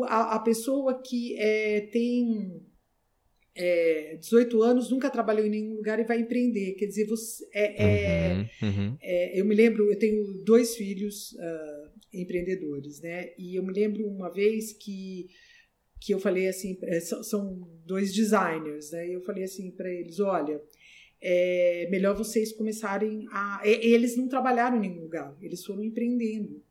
a, 0.08 0.36
a 0.36 0.40
pessoa 0.40 1.02
que 1.02 1.38
é, 1.38 1.82
tem 1.82 2.62
é, 3.56 4.18
18 4.18 4.62
anos, 4.62 4.90
nunca 4.90 5.10
trabalhou 5.10 5.46
em 5.46 5.50
nenhum 5.50 5.76
lugar 5.76 6.00
e 6.00 6.06
vai 6.06 6.20
empreender. 6.20 6.74
Quer 6.74 6.86
dizer, 6.86 7.06
você, 7.06 7.46
é, 7.54 7.84
é, 7.84 8.34
uhum, 8.34 8.70
uhum. 8.70 8.98
é 9.02 9.40
eu 9.40 9.46
me 9.46 9.54
lembro, 9.54 9.92
eu 9.92 10.00
tenho 10.00 10.44
dois 10.46 10.76
filhos 10.76 11.34
uh, 11.34 11.92
empreendedores, 12.14 13.02
né? 13.02 13.32
E 13.38 13.56
eu 13.56 13.64
me 13.64 13.74
lembro 13.74 14.08
uma 14.08 14.32
vez 14.32 14.74
que 14.74 15.28
que 16.02 16.14
eu 16.14 16.20
falei 16.20 16.48
assim, 16.48 16.78
é, 16.84 17.02
são 17.02 17.68
dois 17.86 18.14
designers, 18.14 18.92
né? 18.92 19.10
E 19.10 19.14
eu 19.14 19.22
falei 19.22 19.44
assim 19.44 19.70
para 19.72 19.92
eles, 19.92 20.18
olha, 20.22 20.62
é 21.22 21.90
melhor 21.92 22.16
vocês 22.16 22.54
começarem 22.54 23.26
a. 23.34 23.62
Eles 23.66 24.16
não 24.16 24.30
trabalharam 24.30 24.78
em 24.78 24.88
nenhum 24.88 25.02
lugar, 25.02 25.36
eles 25.42 25.66
foram 25.66 25.84
empreendendo. 25.84 26.64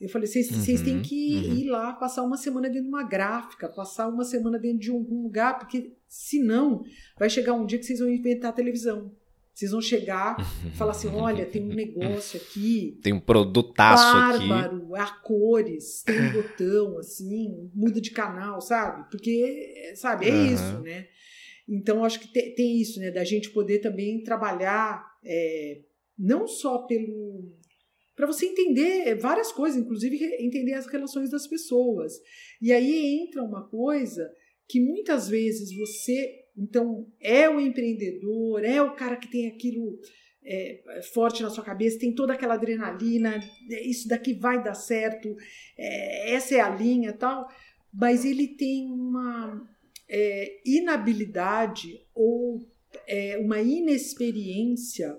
Eu 0.00 0.08
falei, 0.08 0.26
vocês 0.26 0.50
uhum, 0.50 0.84
têm 0.84 1.02
que 1.02 1.36
uhum. 1.36 1.54
ir 1.54 1.64
lá, 1.70 1.92
passar 1.92 2.22
uma 2.22 2.36
semana 2.36 2.68
dentro 2.68 2.84
de 2.84 2.88
uma 2.88 3.04
gráfica, 3.04 3.68
passar 3.68 4.08
uma 4.08 4.24
semana 4.24 4.58
dentro 4.58 4.78
de 4.78 4.90
algum 4.90 5.22
lugar, 5.22 5.58
porque 5.58 5.92
senão 6.08 6.84
vai 7.18 7.30
chegar 7.30 7.54
um 7.54 7.64
dia 7.64 7.78
que 7.78 7.84
vocês 7.84 8.00
vão 8.00 8.10
inventar 8.10 8.50
a 8.50 8.54
televisão. 8.54 9.12
Vocês 9.54 9.70
vão 9.70 9.80
chegar 9.80 10.36
e 10.66 10.76
falar 10.76 10.90
assim: 10.90 11.06
olha, 11.08 11.46
tem 11.46 11.62
um 11.62 11.74
negócio 11.74 12.40
aqui. 12.40 12.98
Tem 13.00 13.12
um 13.12 13.20
produtaço 13.20 14.12
bárbaro, 14.12 14.94
aqui. 14.94 15.02
a 15.02 15.06
cores, 15.22 16.02
tem 16.02 16.20
um 16.20 16.32
botão 16.32 16.98
assim, 16.98 17.70
muda 17.72 18.00
de 18.00 18.10
canal, 18.10 18.60
sabe? 18.60 19.08
Porque, 19.10 19.92
sabe, 19.94 20.28
é 20.28 20.32
uhum. 20.32 20.46
isso, 20.52 20.80
né? 20.80 21.06
Então, 21.68 22.04
acho 22.04 22.18
que 22.18 22.28
tem, 22.28 22.52
tem, 22.54 22.80
isso, 22.80 22.98
né? 22.98 23.12
Da 23.12 23.22
gente 23.22 23.50
poder 23.50 23.78
também 23.78 24.24
trabalhar 24.24 25.06
é, 25.24 25.82
não 26.18 26.48
só 26.48 26.78
pelo 26.78 27.52
para 28.16 28.26
você 28.26 28.46
entender 28.46 29.14
várias 29.16 29.50
coisas, 29.50 29.80
inclusive 29.80 30.16
entender 30.38 30.74
as 30.74 30.86
relações 30.86 31.30
das 31.30 31.46
pessoas. 31.46 32.12
E 32.60 32.72
aí 32.72 33.20
entra 33.22 33.42
uma 33.42 33.68
coisa 33.68 34.30
que 34.68 34.80
muitas 34.80 35.28
vezes 35.28 35.76
você, 35.76 36.44
então, 36.56 37.06
é 37.20 37.48
o 37.48 37.60
empreendedor, 37.60 38.64
é 38.64 38.80
o 38.80 38.94
cara 38.94 39.16
que 39.16 39.30
tem 39.30 39.48
aquilo 39.48 39.98
é, 40.44 41.00
forte 41.12 41.42
na 41.42 41.50
sua 41.50 41.64
cabeça, 41.64 41.98
tem 41.98 42.14
toda 42.14 42.34
aquela 42.34 42.54
adrenalina, 42.54 43.40
é, 43.70 43.86
isso 43.86 44.08
daqui 44.08 44.34
vai 44.34 44.62
dar 44.62 44.74
certo, 44.74 45.34
é, 45.76 46.32
essa 46.34 46.54
é 46.54 46.60
a 46.60 46.74
linha 46.74 47.12
tal, 47.12 47.48
mas 47.92 48.24
ele 48.24 48.48
tem 48.48 48.90
uma 48.90 49.68
é, 50.08 50.60
inabilidade 50.64 52.00
ou 52.14 52.60
é, 53.06 53.38
uma 53.38 53.60
inexperiência 53.60 55.16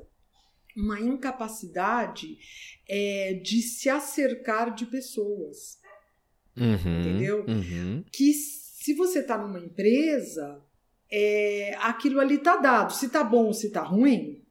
uma 0.75 0.99
incapacidade 0.99 2.37
é, 2.87 3.39
de 3.41 3.61
se 3.61 3.89
acercar 3.89 4.73
de 4.73 4.85
pessoas. 4.85 5.79
Uhum, 6.57 6.99
entendeu? 7.01 7.45
Uhum. 7.47 8.03
Que 8.11 8.33
se 8.33 8.93
você 8.93 9.19
está 9.19 9.37
numa 9.37 9.59
empresa, 9.59 10.61
é, 11.11 11.75
aquilo 11.79 12.19
ali 12.19 12.35
está 12.35 12.57
dado. 12.57 12.93
Se 12.93 13.07
está 13.07 13.23
bom, 13.23 13.51
se 13.51 13.67
está 13.67 13.81
ruim, 13.81 14.43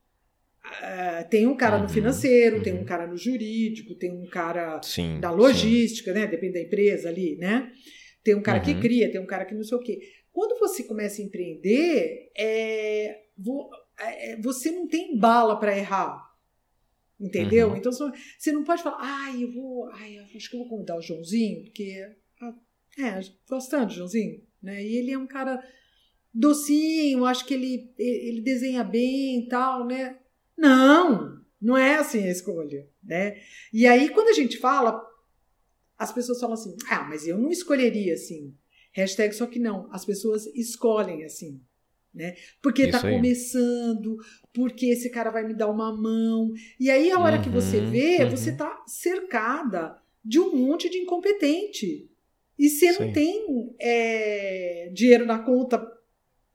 é, 0.83 1.25
tem 1.25 1.47
um 1.47 1.57
cara 1.57 1.77
uhum, 1.77 1.83
no 1.83 1.89
financeiro, 1.89 2.63
tem 2.63 2.73
um 2.73 2.79
uhum. 2.79 2.85
cara 2.85 3.07
no 3.07 3.17
jurídico, 3.17 3.95
tem 3.95 4.11
um 4.11 4.27
cara 4.27 4.81
sim, 4.83 5.21
da 5.21 5.31
logística, 5.31 6.13
sim. 6.13 6.19
né? 6.19 6.27
Depende 6.27 6.55
da 6.55 6.63
empresa 6.63 7.09
ali, 7.09 7.37
né? 7.37 7.71
Tem 8.23 8.35
um 8.35 8.43
cara 8.43 8.61
que 8.61 8.73
uhum. 8.73 8.81
cria, 8.81 9.11
tem 9.11 9.21
um 9.21 9.27
cara 9.27 9.45
que 9.45 9.55
não 9.55 9.63
sei 9.63 9.77
o 9.77 9.81
quê. 9.81 10.01
Quando 10.33 10.59
você 10.59 10.83
começa 10.83 11.21
a 11.21 11.25
empreender, 11.25 12.31
é, 12.37 13.07
é, 13.07 13.23
você 14.43 14.71
não 14.71 14.87
tem 14.87 15.19
bala 15.19 15.59
para 15.59 15.77
errar. 15.77 16.25
Entendeu? 17.21 17.71
Uhum. 17.71 17.77
Então 17.77 17.93
você 17.93 18.53
não 18.53 18.65
pode 18.65 18.83
falar, 18.83 18.99
ai, 19.01 19.45
eu 19.45 19.53
vou. 19.53 19.89
Ai, 19.93 20.19
acho 20.35 20.51
que 20.51 20.57
eu 20.57 20.61
vou 20.61 20.69
convidar 20.69 20.97
o 20.97 21.03
Joãozinho, 21.03 21.63
porque. 21.65 22.05
Ah, 22.41 22.55
é, 22.99 23.21
gosto 23.49 23.71
tanto 23.71 23.89
do 23.89 23.95
Joãozinho, 23.95 24.43
né? 24.63 24.85
E 24.85 24.97
ele 24.97 25.13
é 25.13 25.19
um 25.19 25.27
cara 25.27 25.63
docinho, 26.33 27.25
acho 27.25 27.47
que 27.47 27.55
ele, 27.55 27.95
ele 27.97 28.41
desenha 28.41 28.83
bem 28.83 29.45
e 29.45 29.49
tal, 29.49 29.87
né? 29.87 30.19
Não, 30.57 31.41
não 31.61 31.77
é 31.77 31.97
assim 31.97 32.25
a 32.25 32.31
escolha, 32.31 32.89
né? 33.03 33.41
E 33.73 33.87
aí, 33.87 34.09
quando 34.11 34.29
a 34.29 34.33
gente 34.33 34.59
fala, 34.59 35.01
as 35.97 36.13
pessoas 36.13 36.41
falam 36.41 36.55
assim, 36.55 36.77
ah, 36.91 37.05
mas 37.05 37.27
eu 37.27 37.39
não 37.39 37.51
escolheria 37.51 38.15
assim. 38.15 38.55
Hashtag 38.93 39.35
só 39.35 39.47
que 39.47 39.59
não, 39.59 39.89
as 39.93 40.05
pessoas 40.05 40.47
escolhem 40.47 41.25
assim. 41.25 41.61
Né? 42.15 42.35
Porque 42.63 42.83
está 42.83 43.01
começando, 43.01 44.17
porque 44.53 44.87
esse 44.87 45.11
cara 45.11 45.31
vai 45.31 45.45
me 45.45 45.53
dar 45.53 45.69
uma 45.69 45.93
mão. 45.93 46.53
E 46.79 46.89
aí, 46.89 47.11
a 47.11 47.19
hora 47.19 47.39
uhum, 47.39 47.43
que 47.43 47.49
você 47.49 47.79
uhum, 47.79 47.91
vê, 47.91 48.23
uhum. 48.23 48.31
você 48.31 48.51
está 48.51 48.85
cercada 48.87 49.99
de 50.25 50.39
um 50.39 50.55
monte 50.55 50.89
de 50.89 50.99
incompetente. 50.99 52.09
E 52.57 52.69
você 52.69 52.93
não 52.93 53.13
tem 53.13 53.75
é, 53.81 54.91
dinheiro 54.95 55.27
na 55.27 55.41
conta 55.41 55.85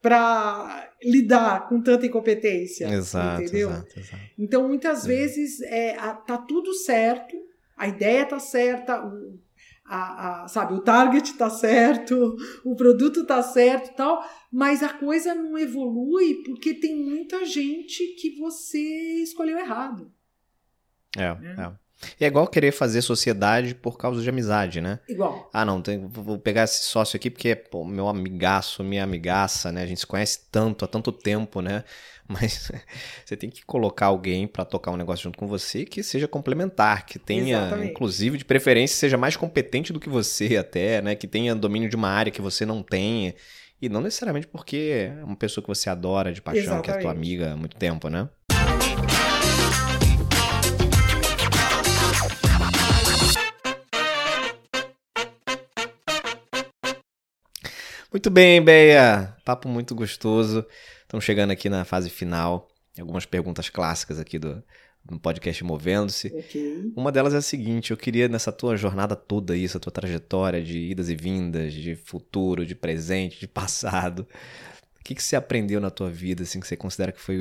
para 0.01 0.93
lidar 1.03 1.67
com 1.67 1.81
tanta 1.81 2.05
incompetência. 2.05 2.87
Exato, 2.87 3.41
entendeu? 3.41 3.69
Exato, 3.69 3.99
exato. 3.99 4.23
Então, 4.37 4.67
muitas 4.67 5.05
vezes, 5.05 5.61
é, 5.61 5.95
a, 5.97 6.13
tá 6.13 6.37
tudo 6.37 6.73
certo, 6.73 7.35
a 7.75 7.87
ideia 7.87 8.25
tá 8.25 8.39
certa, 8.39 9.05
o, 9.05 9.37
a, 9.89 10.43
a, 10.43 10.47
sabe, 10.47 10.73
o 10.75 10.81
target 10.81 11.33
tá 11.33 11.49
certo, 11.49 12.37
o 12.63 12.75
produto 12.75 13.25
tá 13.25 13.41
certo 13.41 13.95
tal, 13.95 14.23
mas 14.51 14.83
a 14.83 14.89
coisa 14.89 15.33
não 15.33 15.57
evolui 15.57 16.43
porque 16.45 16.75
tem 16.75 16.95
muita 16.95 17.43
gente 17.43 18.15
que 18.19 18.37
você 18.37 18.79
escolheu 19.23 19.57
errado. 19.57 20.11
É, 21.17 21.33
né? 21.33 21.55
é. 21.57 21.89
E 22.19 22.23
é 22.23 22.27
igual 22.27 22.47
querer 22.47 22.71
fazer 22.71 23.01
sociedade 23.01 23.75
por 23.75 23.97
causa 23.97 24.21
de 24.21 24.29
amizade, 24.29 24.79
né? 24.79 24.99
Igual. 25.07 25.49
Ah, 25.51 25.65
não, 25.65 25.81
tem, 25.81 26.07
vou 26.07 26.37
pegar 26.39 26.63
esse 26.63 26.83
sócio 26.85 27.17
aqui 27.17 27.29
porque 27.29 27.49
é 27.49 27.63
meu 27.85 28.07
amigaço, 28.07 28.83
minha 28.83 29.03
amigaça, 29.03 29.71
né? 29.71 29.83
A 29.83 29.85
gente 29.85 29.99
se 29.99 30.07
conhece 30.07 30.47
tanto, 30.49 30.85
há 30.85 30.87
tanto 30.87 31.11
tempo, 31.11 31.61
né? 31.61 31.83
Mas 32.29 32.71
você 33.25 33.35
tem 33.35 33.49
que 33.49 33.65
colocar 33.65 34.05
alguém 34.05 34.47
para 34.47 34.63
tocar 34.63 34.91
um 34.91 34.95
negócio 34.95 35.23
junto 35.23 35.39
com 35.39 35.47
você 35.47 35.83
que 35.83 36.03
seja 36.03 36.27
complementar, 36.27 37.03
que 37.07 37.17
tenha, 37.17 37.57
Exatamente. 37.57 37.91
inclusive, 37.91 38.37
de 38.37 38.45
preferência, 38.45 38.95
seja 38.95 39.17
mais 39.17 39.35
competente 39.35 39.91
do 39.91 39.99
que 39.99 40.07
você 40.07 40.55
até, 40.55 41.01
né? 41.01 41.15
Que 41.15 41.27
tenha 41.27 41.55
domínio 41.55 41.89
de 41.89 41.95
uma 41.95 42.09
área 42.09 42.31
que 42.31 42.41
você 42.41 42.67
não 42.67 42.83
tenha. 42.83 43.33
E 43.81 43.89
não 43.89 43.99
necessariamente 43.99 44.45
porque 44.45 45.09
é 45.19 45.23
uma 45.23 45.35
pessoa 45.35 45.63
que 45.63 45.67
você 45.67 45.89
adora 45.89 46.31
de 46.31 46.39
paixão, 46.39 46.61
Exatamente. 46.63 46.85
que 46.85 46.99
é 46.99 47.01
tua 47.01 47.11
amiga 47.11 47.53
há 47.53 47.55
muito 47.55 47.75
tempo, 47.77 48.09
né? 48.09 48.29
Muito 58.11 58.29
bem, 58.29 58.61
Beia. 58.61 59.35
Papo 59.45 59.67
muito 59.67 59.95
gostoso. 59.95 60.65
Estamos 61.09 61.25
chegando 61.25 61.49
aqui 61.49 61.69
na 61.69 61.83
fase 61.83 62.07
final. 62.07 62.69
Algumas 62.99 63.25
perguntas 63.25 63.67
clássicas 63.67 64.19
aqui 64.19 64.37
do, 64.37 64.63
do 65.03 65.19
podcast 65.19 65.63
Movendo-se. 65.63 66.27
Okay. 66.27 66.93
Uma 66.95 67.11
delas 67.11 67.33
é 67.33 67.37
a 67.37 67.41
seguinte: 67.41 67.89
eu 67.89 67.97
queria, 67.97 68.27
nessa 68.27 68.51
tua 68.51 68.77
jornada 68.77 69.15
toda, 69.15 69.57
isso, 69.57 69.75
a 69.75 69.79
tua 69.79 69.91
trajetória 69.91 70.61
de 70.61 70.77
idas 70.77 71.09
e 71.09 71.15
vindas, 71.15 71.73
de 71.73 71.95
futuro, 71.95 72.63
de 72.63 72.75
presente, 72.75 73.39
de 73.39 73.47
passado. 73.47 74.27
O 74.99 75.03
que, 75.03 75.15
que 75.15 75.23
você 75.23 75.35
aprendeu 75.35 75.81
na 75.81 75.89
tua 75.89 76.11
vida, 76.11 76.43
assim, 76.43 76.59
que 76.59 76.67
você 76.67 76.77
considera 76.77 77.11
que 77.11 77.19
foi 77.19 77.39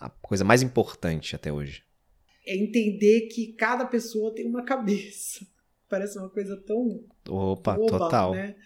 a 0.00 0.10
coisa 0.10 0.42
mais 0.42 0.60
importante 0.60 1.36
até 1.36 1.52
hoje? 1.52 1.84
É 2.44 2.56
entender 2.56 3.28
que 3.28 3.52
cada 3.52 3.84
pessoa 3.84 4.34
tem 4.34 4.46
uma 4.48 4.64
cabeça. 4.64 5.46
Parece 5.88 6.18
uma 6.18 6.28
coisa 6.28 6.56
tão. 6.56 7.04
Opa, 7.28 7.76
total. 7.76 8.32
Né? 8.32 8.56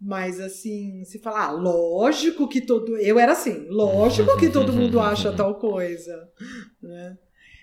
Mas 0.00 0.40
assim, 0.40 1.04
se 1.04 1.18
falar, 1.18 1.48
ah, 1.48 1.50
lógico 1.50 2.48
que 2.48 2.62
todo. 2.62 2.96
Eu 2.96 3.18
era 3.18 3.32
assim, 3.32 3.66
lógico 3.68 4.38
que 4.38 4.48
todo 4.48 4.72
mundo 4.72 4.98
acha 4.98 5.30
tal 5.36 5.56
coisa. 5.56 6.30
Né? 6.80 7.18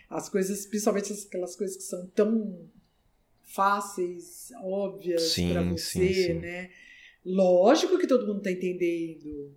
As 0.07 0.29
coisas, 0.29 0.67
principalmente 0.67 1.11
aquelas 1.27 1.55
coisas 1.55 1.77
que 1.77 1.83
são 1.83 2.05
tão 2.07 2.69
fáceis, 3.41 4.51
óbvias 4.61 5.33
para 5.51 5.63
você, 5.63 6.13
sim, 6.13 6.13
sim. 6.13 6.33
né? 6.33 6.69
Lógico 7.25 7.97
que 7.97 8.05
todo 8.05 8.27
mundo 8.27 8.37
está 8.37 8.51
entendendo. 8.51 9.55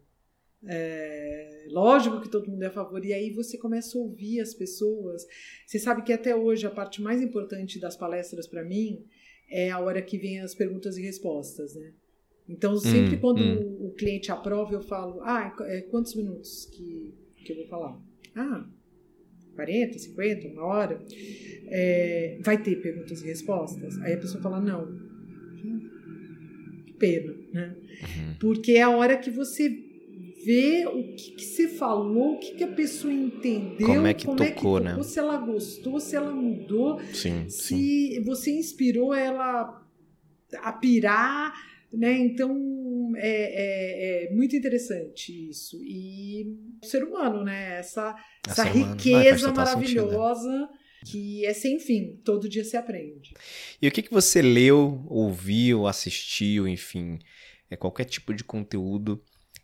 É, 0.66 1.66
lógico 1.70 2.20
que 2.20 2.28
todo 2.28 2.50
mundo 2.50 2.62
é 2.62 2.66
a 2.66 2.72
favor. 2.72 3.04
E 3.04 3.12
aí 3.12 3.30
você 3.30 3.58
começa 3.58 3.96
a 3.96 4.00
ouvir 4.00 4.40
as 4.40 4.54
pessoas. 4.54 5.26
Você 5.66 5.78
sabe 5.78 6.02
que 6.02 6.12
até 6.12 6.34
hoje 6.34 6.66
a 6.66 6.70
parte 6.70 7.02
mais 7.02 7.20
importante 7.20 7.78
das 7.78 7.96
palestras 7.96 8.46
para 8.46 8.64
mim 8.64 9.04
é 9.50 9.70
a 9.70 9.78
hora 9.78 10.00
que 10.00 10.16
vem 10.16 10.40
as 10.40 10.54
perguntas 10.54 10.96
e 10.96 11.02
respostas, 11.02 11.74
né? 11.74 11.92
Então, 12.50 12.76
sempre 12.76 13.14
hum, 13.14 13.20
quando 13.20 13.40
hum. 13.40 13.86
O, 13.86 13.90
cliente 13.92 14.32
aprova, 14.32 14.74
eu 14.74 14.82
falo, 14.82 15.20
ah, 15.22 15.54
é, 15.60 15.82
quantos 15.82 16.14
minutos 16.14 16.66
que, 16.66 17.14
que 17.44 17.52
eu 17.52 17.56
vou 17.56 17.66
falar? 17.66 18.00
Ah, 18.34 18.66
40, 19.54 19.98
50, 19.98 20.48
uma 20.48 20.64
hora. 20.64 21.00
É, 21.66 22.38
vai 22.42 22.60
ter 22.60 22.76
perguntas 22.82 23.22
e 23.22 23.26
respostas? 23.26 23.98
Aí 23.98 24.14
a 24.14 24.18
pessoa 24.18 24.42
fala, 24.42 24.60
não. 24.60 24.98
Que 26.86 26.92
pena, 26.94 27.34
né? 27.52 27.76
Uhum. 27.78 28.34
Porque 28.40 28.72
é 28.72 28.82
a 28.82 28.90
hora 28.90 29.16
que 29.16 29.30
você 29.30 29.68
vê 30.44 30.86
o 30.86 31.14
que, 31.14 31.32
que 31.32 31.44
você 31.44 31.68
falou, 31.68 32.34
o 32.34 32.38
que, 32.38 32.54
que 32.54 32.64
a 32.64 32.72
pessoa 32.72 33.12
entendeu, 33.12 33.86
como 33.86 34.06
é 34.06 34.14
que 34.14 34.24
como 34.24 34.38
tocou, 34.38 34.78
é 34.78 34.80
que 34.80 34.86
né? 34.96 35.02
se 35.02 35.18
ela 35.18 35.36
gostou, 35.36 36.00
se 36.00 36.16
ela 36.16 36.32
mudou, 36.32 36.98
sim, 37.12 37.48
se 37.48 38.14
sim. 38.14 38.22
você 38.24 38.50
inspirou 38.50 39.12
ela 39.14 39.86
a 40.62 40.72
pirar 40.72 41.69
né? 41.92 42.18
Então 42.18 43.12
é, 43.16 43.28
é, 43.28 44.24
é, 44.26 44.34
muito 44.34 44.54
interessante 44.56 45.50
isso. 45.50 45.78
E 45.82 46.46
o 46.82 46.86
ser 46.86 47.04
humano, 47.04 47.44
né? 47.44 47.78
Essa, 47.78 48.14
essa 48.46 48.64
riqueza 48.64 49.52
maravilhosa 49.52 50.68
que 51.04 51.46
é 51.46 51.54
sem 51.54 51.78
fim, 51.78 52.20
todo 52.24 52.48
dia 52.48 52.64
se 52.64 52.76
aprende. 52.76 53.32
E 53.80 53.88
o 53.88 53.90
que, 53.90 54.02
que 54.02 54.12
você 54.12 54.42
leu, 54.42 55.02
ouviu, 55.08 55.86
assistiu, 55.86 56.68
enfim, 56.68 57.18
é 57.70 57.76
qualquer 57.76 58.04
tipo 58.04 58.34
de 58.34 58.44
conteúdo 58.44 59.22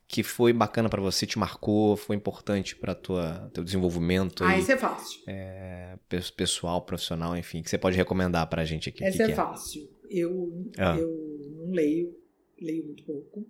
que 0.09 0.23
foi 0.23 0.53
bacana 0.53 0.89
para 0.89 1.03
você, 1.03 1.27
te 1.27 1.39
marcou, 1.39 1.97
foi 1.97 2.15
importante 2.15 2.77
para 2.77 2.95
tua 2.95 3.51
teu 3.53 3.65
desenvolvimento? 3.65 4.45
Ah, 4.45 4.57
isso 4.57 4.71
é 4.71 4.77
fácil. 4.77 5.21
É, 5.27 5.99
pessoal, 6.37 6.81
profissional, 6.83 7.37
enfim, 7.37 7.61
que 7.61 7.69
você 7.69 7.77
pode 7.77 7.97
recomendar 7.97 8.47
para 8.47 8.63
a 8.63 8.65
gente 8.65 8.89
aqui. 8.89 9.05
Essa 9.05 9.25
é, 9.25 9.31
é, 9.33 9.35
fácil. 9.35 9.91
Eu, 10.11 10.67
ah. 10.79 10.97
eu 10.99 11.39
não 11.51 11.71
leio, 11.71 12.17
leio 12.61 12.85
muito 12.85 13.05
pouco. 13.05 13.47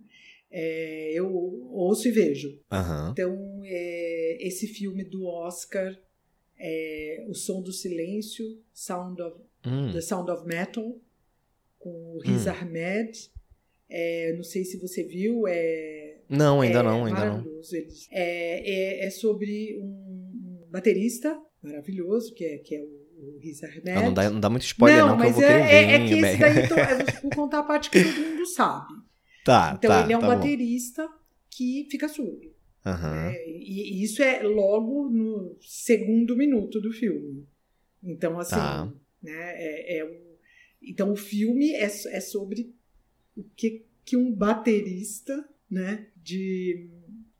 É, 0.50 1.12
eu 1.12 1.32
ouço 1.34 2.08
e 2.08 2.10
vejo. 2.10 2.58
Uhum. 2.70 3.10
Então, 3.10 3.60
é, 3.64 4.38
esse 4.40 4.66
filme 4.66 5.04
do 5.04 5.24
Oscar, 5.26 5.98
é, 6.58 7.24
O 7.28 7.34
Som 7.34 7.62
do 7.62 7.72
Silêncio, 7.72 8.58
Sound 8.72 9.20
of, 9.20 9.40
hum. 9.66 9.92
The 9.92 10.00
Sound 10.00 10.30
of 10.30 10.46
Metal, 10.46 10.98
com 11.78 12.14
o 12.14 12.18
Riz 12.18 12.46
hum. 12.46 12.50
Ahmed. 12.50 13.30
É, 13.88 14.32
não 14.34 14.42
sei 14.42 14.64
se 14.64 14.76
você 14.78 15.02
viu. 15.02 15.46
É, 15.46 16.16
não, 16.28 16.60
ainda 16.60 16.82
não, 16.82 17.04
ainda 17.04 17.24
não. 17.24 17.44
É, 18.10 19.02
é, 19.02 19.06
é, 19.06 19.10
sobre 19.10 19.78
um 19.78 20.66
baterista 20.70 21.40
maravilhoso, 21.62 22.34
que 22.34 22.44
é, 22.44 22.58
que 22.58 22.74
é 22.74 22.82
o 22.82 23.05
o 23.18 23.38
Riz 23.38 23.62
Ahmed. 23.62 23.82
Não, 23.84 24.02
não, 24.02 24.14
dá, 24.14 24.30
não 24.30 24.40
dá 24.40 24.50
muito 24.50 24.64
spoiler, 24.64 25.00
não, 25.00 25.08
não 25.10 25.16
mas 25.16 25.38
é, 25.38 25.44
é, 25.44 25.94
é 25.94 26.06
que 26.06 26.14
esse 26.14 26.38
daí, 26.38 26.68
tô, 26.68 26.74
eu 26.74 27.22
vou 27.22 27.30
contar 27.30 27.60
a 27.60 27.62
parte 27.62 27.90
que 27.90 28.02
todo 28.02 28.20
mundo 28.20 28.46
sabe. 28.46 28.94
Tá, 29.44 29.74
Então 29.78 29.90
tá, 29.90 30.02
ele 30.02 30.12
é 30.12 30.18
um 30.18 30.20
tá 30.20 30.28
baterista 30.28 31.06
bom. 31.06 31.14
que 31.50 31.86
fica 31.90 32.08
surdo. 32.08 32.54
Uhum. 32.84 33.30
e, 33.32 33.98
e, 33.98 34.04
isso 34.04 34.22
é 34.22 34.44
logo 34.44 35.08
no 35.08 35.56
segundo 35.60 36.36
minuto 36.36 36.80
do 36.80 36.92
filme. 36.92 37.44
Então, 38.00 38.38
assim, 38.38 38.54
tá. 38.54 38.92
né, 39.20 39.54
é, 39.56 39.98
é 39.98 40.04
um, 40.04 40.36
então 40.80 41.10
o 41.10 41.16
filme 41.16 41.72
é, 41.72 41.84
é 41.84 42.20
sobre 42.20 42.72
o 43.36 43.42
que, 43.56 43.84
que 44.04 44.16
um 44.16 44.32
baterista 44.32 45.44
né, 45.68 46.06
de 46.16 46.88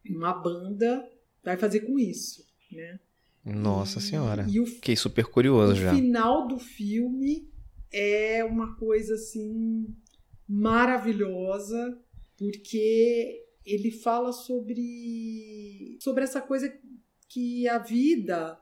uma 0.08 0.34
banda 0.34 1.08
vai 1.44 1.56
fazer 1.56 1.80
com 1.80 1.98
isso. 1.98 2.44
Né? 2.72 2.98
Nossa 3.47 4.01
senhora. 4.01 4.44
E 4.49 4.59
o, 4.59 4.66
Fiquei 4.66 4.97
super 4.97 5.24
curioso 5.26 5.72
o 5.72 5.76
já. 5.76 5.92
O 5.92 5.97
final 5.97 6.49
do 6.49 6.59
filme 6.59 7.49
é 7.92 8.44
uma 8.44 8.76
coisa 8.76 9.14
assim 9.14 9.86
maravilhosa, 10.49 11.99
porque 12.36 13.44
ele 13.64 13.90
fala 13.90 14.32
sobre 14.32 15.97
sobre 16.01 16.24
essa 16.24 16.40
coisa 16.40 16.72
que 17.28 17.68
a 17.68 17.78
vida 17.78 18.59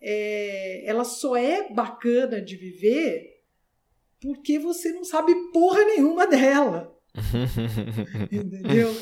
é, 0.00 0.88
ela 0.88 1.04
só 1.04 1.36
é 1.36 1.72
bacana 1.72 2.40
de 2.40 2.56
viver 2.56 3.36
porque 4.20 4.58
você 4.58 4.92
não 4.92 5.04
sabe 5.04 5.32
porra 5.52 5.84
nenhuma 5.84 6.26
dela. 6.26 6.94
Entendeu? 8.30 8.94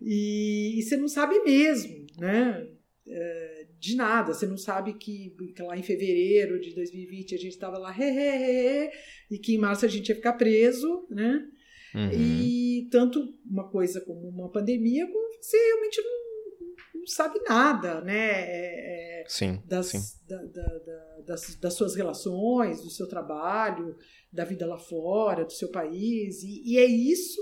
E, 0.00 0.78
e, 0.78 0.82
você 0.82 0.96
não 0.96 1.08
sabe 1.08 1.38
mesmo, 1.40 2.06
né? 2.18 2.66
É, 3.06 3.61
de 3.82 3.96
nada. 3.96 4.32
Você 4.32 4.46
não 4.46 4.56
sabe 4.56 4.94
que, 4.94 5.34
que 5.56 5.62
lá 5.62 5.76
em 5.76 5.82
fevereiro 5.82 6.60
de 6.60 6.72
2020 6.72 7.34
a 7.34 7.38
gente 7.38 7.50
estava 7.50 7.76
lá, 7.78 7.90
he, 7.90 8.04
he, 8.04 8.84
he, 8.86 8.92
e 9.28 9.38
que 9.38 9.56
em 9.56 9.58
março 9.58 9.84
a 9.84 9.88
gente 9.88 10.08
ia 10.08 10.14
ficar 10.14 10.34
preso, 10.34 11.04
né? 11.10 11.44
Uhum. 11.92 12.10
E 12.12 12.88
tanto 12.92 13.36
uma 13.44 13.68
coisa 13.68 14.00
como 14.00 14.28
uma 14.28 14.48
pandemia, 14.50 15.04
você 15.40 15.56
realmente 15.56 16.00
não, 16.00 17.00
não 17.00 17.06
sabe 17.08 17.40
nada, 17.40 18.00
né? 18.02 18.44
É, 18.44 19.22
é 19.22 19.24
sim, 19.26 19.60
das, 19.66 19.86
sim. 19.86 20.00
Da, 20.28 20.36
da, 20.36 20.78
da, 20.78 21.20
das, 21.26 21.54
das, 21.56 21.74
suas 21.74 21.96
relações, 21.96 22.82
do 22.82 22.88
seu 22.88 23.08
trabalho, 23.08 23.96
da 24.32 24.44
vida 24.44 24.64
lá 24.64 24.78
fora, 24.78 25.44
do 25.44 25.52
seu 25.52 25.70
país. 25.70 26.44
E, 26.44 26.62
e 26.64 26.78
é 26.78 26.86
isso 26.86 27.40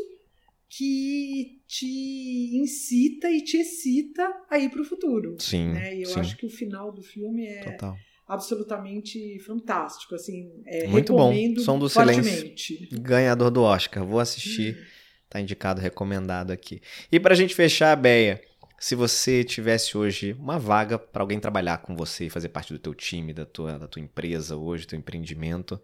que 0.70 1.59
te 1.70 2.56
incita 2.56 3.30
e 3.30 3.44
te 3.44 3.56
excita 3.56 4.28
a 4.50 4.58
ir 4.58 4.70
para 4.70 4.82
o 4.82 4.84
futuro. 4.84 5.36
Sim. 5.38 5.68
Né? 5.68 5.98
E 5.98 6.02
eu 6.02 6.08
sim. 6.08 6.18
acho 6.18 6.36
que 6.36 6.44
o 6.44 6.50
final 6.50 6.90
do 6.90 7.00
filme 7.00 7.46
é 7.46 7.62
Total. 7.62 7.96
absolutamente 8.26 9.38
fantástico. 9.38 10.16
Assim, 10.16 10.50
é, 10.66 10.88
Muito 10.88 11.12
bom. 11.12 11.32
Som 11.60 11.78
do 11.78 11.88
fortemente. 11.88 12.74
Silêncio. 12.74 13.00
Ganhador 13.00 13.52
do 13.52 13.62
Oscar. 13.62 14.04
Vou 14.04 14.18
assistir. 14.18 14.84
Tá 15.28 15.40
indicado, 15.40 15.80
recomendado 15.80 16.50
aqui. 16.50 16.80
E 17.12 17.20
pra 17.20 17.36
gente 17.36 17.54
fechar, 17.54 17.94
Beia, 17.94 18.42
se 18.80 18.96
você 18.96 19.44
tivesse 19.44 19.96
hoje 19.96 20.32
uma 20.32 20.58
vaga 20.58 20.98
para 20.98 21.22
alguém 21.22 21.38
trabalhar 21.38 21.78
com 21.78 21.94
você 21.94 22.26
e 22.26 22.30
fazer 22.30 22.48
parte 22.48 22.72
do 22.72 22.80
teu 22.80 22.92
time, 22.92 23.32
da 23.32 23.46
tua, 23.46 23.78
da 23.78 23.86
tua 23.86 24.02
empresa 24.02 24.56
hoje, 24.56 24.86
do 24.86 24.88
teu 24.88 24.98
empreendimento, 24.98 25.80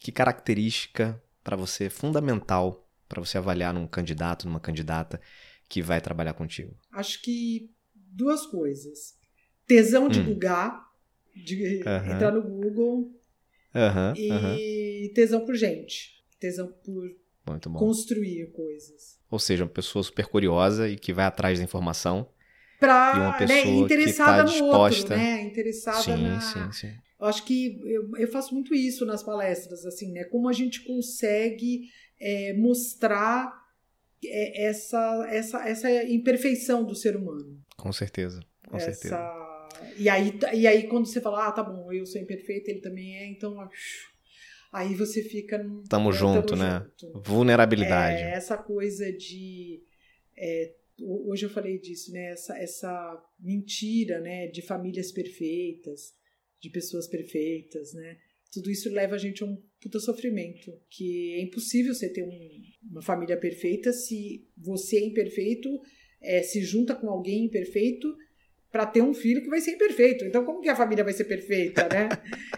que 0.00 0.10
característica 0.10 1.22
para 1.44 1.54
você 1.54 1.84
é 1.84 1.90
fundamental 1.90 2.85
para 3.08 3.20
você 3.20 3.38
avaliar 3.38 3.72
num 3.74 3.86
candidato, 3.86 4.46
numa 4.46 4.60
candidata 4.60 5.20
que 5.68 5.82
vai 5.82 6.00
trabalhar 6.00 6.34
contigo? 6.34 6.76
Acho 6.92 7.20
que 7.22 7.70
duas 7.94 8.46
coisas. 8.46 9.16
Tesão 9.66 10.08
de 10.08 10.20
Hum. 10.20 10.24
bugar, 10.24 10.86
de 11.34 11.80
entrar 11.80 12.32
no 12.32 12.42
Google, 12.42 13.12
e 14.16 15.10
tesão 15.14 15.44
por 15.44 15.54
gente. 15.54 16.22
Tesão 16.38 16.72
por 16.84 17.10
construir 17.74 18.46
coisas. 18.52 19.18
Ou 19.30 19.38
seja, 19.38 19.64
uma 19.64 19.70
pessoa 19.70 20.02
super 20.02 20.26
curiosa 20.26 20.88
e 20.88 20.96
que 20.96 21.12
vai 21.12 21.24
atrás 21.24 21.58
da 21.58 21.64
informação. 21.64 22.28
Pra, 22.78 23.12
E 23.16 23.20
uma 23.20 23.32
né, 23.32 23.38
pessoa 23.38 23.88
que 23.88 23.94
interessada 23.94 24.36
tá 24.38 24.44
no 24.44 24.50
disposta. 24.50 25.14
outro, 25.14 25.16
né? 25.16 25.42
Interessada 25.42 26.02
sim, 26.02 26.22
na... 26.22 26.40
sim, 26.40 26.72
sim. 26.72 26.94
Eu 27.18 27.26
acho 27.26 27.44
que 27.44 27.80
eu, 27.82 28.10
eu 28.18 28.28
faço 28.28 28.52
muito 28.52 28.74
isso 28.74 29.06
nas 29.06 29.22
palestras, 29.22 29.86
assim, 29.86 30.12
né? 30.12 30.24
Como 30.24 30.48
a 30.48 30.52
gente 30.52 30.82
consegue 30.84 31.88
é, 32.20 32.52
mostrar 32.54 33.52
é, 34.24 34.66
essa, 34.66 35.26
essa, 35.30 35.68
essa 35.68 36.04
imperfeição 36.04 36.84
do 36.84 36.94
ser 36.94 37.16
humano. 37.16 37.60
Com 37.76 37.92
certeza. 37.92 38.40
Com 38.68 38.78
certeza. 38.78 39.14
essa... 39.16 39.46
E 39.98 40.08
aí, 40.08 40.32
e 40.54 40.66
aí, 40.66 40.88
quando 40.88 41.06
você 41.06 41.20
fala, 41.20 41.46
ah, 41.48 41.52
tá 41.52 41.62
bom, 41.62 41.92
eu 41.92 42.06
sou 42.06 42.20
imperfeito, 42.20 42.70
ele 42.70 42.80
também 42.80 43.16
é, 43.16 43.26
então. 43.26 43.56
Aí 44.72 44.94
você 44.94 45.22
fica. 45.22 45.58
no- 45.58 45.84
Tamo 45.84 46.10
é, 46.10 46.12
junto, 46.12 46.56
né? 46.56 46.86
Vulnerabilidade. 47.24 48.22
É, 48.22 48.30
essa 48.32 48.56
coisa 48.56 49.12
de. 49.12 49.82
é, 50.36 50.74
ho- 51.00 51.30
hoje 51.30 51.46
eu 51.46 51.50
falei 51.50 51.78
disso, 51.78 52.10
né? 52.12 52.32
Essa, 52.32 52.56
essa 52.58 53.24
mentira, 53.38 54.20
né? 54.20 54.48
De 54.48 54.62
famílias 54.62 55.12
perfeitas, 55.12 56.14
de 56.60 56.70
pessoas 56.70 57.06
perfeitas, 57.06 57.92
né? 57.94 58.16
Tudo 58.52 58.70
isso 58.70 58.90
leva 58.90 59.14
a 59.14 59.18
gente 59.18 59.42
a 59.42 59.46
um 59.46 59.62
puta 59.86 60.00
sofrimento. 60.00 60.72
Que 60.90 61.34
é 61.34 61.42
impossível 61.42 61.94
você 61.94 62.08
ter 62.12 62.22
um- 62.22 62.90
uma 62.90 63.02
família 63.02 63.36
perfeita 63.36 63.92
se 63.92 64.44
você 64.56 64.96
é 64.96 65.06
imperfeito, 65.06 65.68
é, 66.22 66.42
se 66.42 66.62
junta 66.62 66.94
com 66.94 67.08
alguém 67.08 67.44
imperfeito 67.44 68.08
para 68.72 68.84
ter 68.84 69.00
um 69.00 69.14
filho 69.14 69.40
que 69.42 69.48
vai 69.48 69.60
ser 69.60 69.70
imperfeito. 69.72 70.24
Então, 70.24 70.44
como 70.44 70.60
que 70.60 70.68
a 70.68 70.76
família 70.76 71.02
vai 71.02 71.12
ser 71.12 71.24
perfeita, 71.24 71.88
né? 71.88 72.08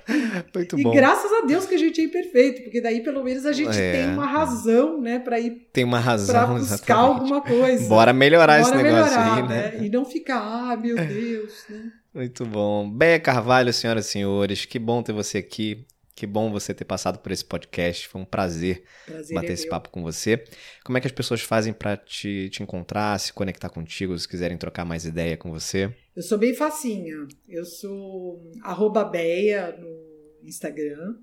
Muito 0.54 0.78
E 0.78 0.82
bom. 0.82 0.90
graças 0.92 1.30
a 1.32 1.42
Deus 1.46 1.64
que 1.66 1.74
a 1.74 1.78
gente 1.78 2.00
é 2.00 2.04
imperfeito, 2.04 2.62
porque 2.62 2.80
daí 2.80 3.02
pelo 3.04 3.22
menos 3.22 3.46
a 3.46 3.52
gente 3.52 3.78
É, 3.78 3.92
tem 3.92 4.06
uma 4.14 4.26
razão, 4.26 5.00
né, 5.00 5.18
para 5.20 5.38
ir 5.38 5.68
Tem 5.72 5.84
uma 5.84 5.98
para 5.98 6.06
razão. 6.06 6.54
buscar 6.58 6.74
exatamente. 6.74 7.20
alguma 7.20 7.40
coisa. 7.42 7.88
Bora 7.88 8.12
melhorar 8.12 8.60
Bora 8.60 8.76
esse 8.76 8.82
negócio 8.82 9.20
melhorar, 9.20 9.36
aí, 9.44 9.48
né? 9.78 9.86
E 9.86 9.90
não 9.90 10.04
ficar, 10.04 10.40
ah, 10.72 10.76
meu 10.76 10.96
Deus, 10.96 11.64
né? 11.68 11.92
Muito 12.14 12.44
bom. 12.44 12.90
Beia 12.90 13.20
Carvalho, 13.20 13.72
senhoras 13.72 14.06
e 14.06 14.10
senhores, 14.10 14.64
que 14.64 14.78
bom 14.78 15.02
ter 15.02 15.12
você 15.12 15.38
aqui. 15.38 15.84
Que 16.18 16.26
bom 16.26 16.50
você 16.50 16.74
ter 16.74 16.84
passado 16.84 17.20
por 17.20 17.30
esse 17.30 17.44
podcast. 17.44 18.08
Foi 18.08 18.20
um 18.20 18.24
prazer 18.24 18.82
Prazer 19.06 19.34
bater 19.36 19.50
é 19.50 19.52
esse 19.52 19.62
meu. 19.62 19.70
papo 19.70 19.88
com 19.90 20.02
você. 20.02 20.42
Como 20.84 20.98
é 20.98 21.00
que 21.00 21.06
as 21.06 21.12
pessoas 21.12 21.42
fazem 21.42 21.72
para 21.72 21.96
te, 21.96 22.48
te 22.50 22.60
encontrar, 22.60 23.20
se 23.20 23.32
conectar 23.32 23.68
contigo, 23.68 24.18
se 24.18 24.26
quiserem 24.26 24.58
trocar 24.58 24.84
mais 24.84 25.04
ideia 25.04 25.36
com 25.36 25.52
você? 25.52 25.94
Eu 26.16 26.22
sou 26.24 26.36
bem 26.36 26.52
facinha. 26.54 27.14
Eu 27.48 27.64
sou 27.64 28.42
arroba 28.62 29.04
Beia 29.04 29.76
no 29.76 30.48
Instagram. 30.48 31.18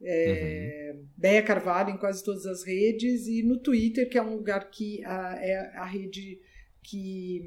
É, 0.00 0.92
Uhum. 0.94 1.06
Beia 1.14 1.42
Carvalho 1.42 1.90
em 1.90 1.98
quase 1.98 2.24
todas 2.24 2.46
as 2.46 2.64
redes 2.64 3.26
e 3.26 3.42
no 3.42 3.58
Twitter, 3.58 4.08
que 4.08 4.16
é 4.16 4.22
um 4.22 4.34
lugar 4.36 4.70
que 4.70 5.04
a- 5.04 5.36
é 5.42 5.56
a 5.76 5.84
rede 5.84 6.40
que 6.82 7.42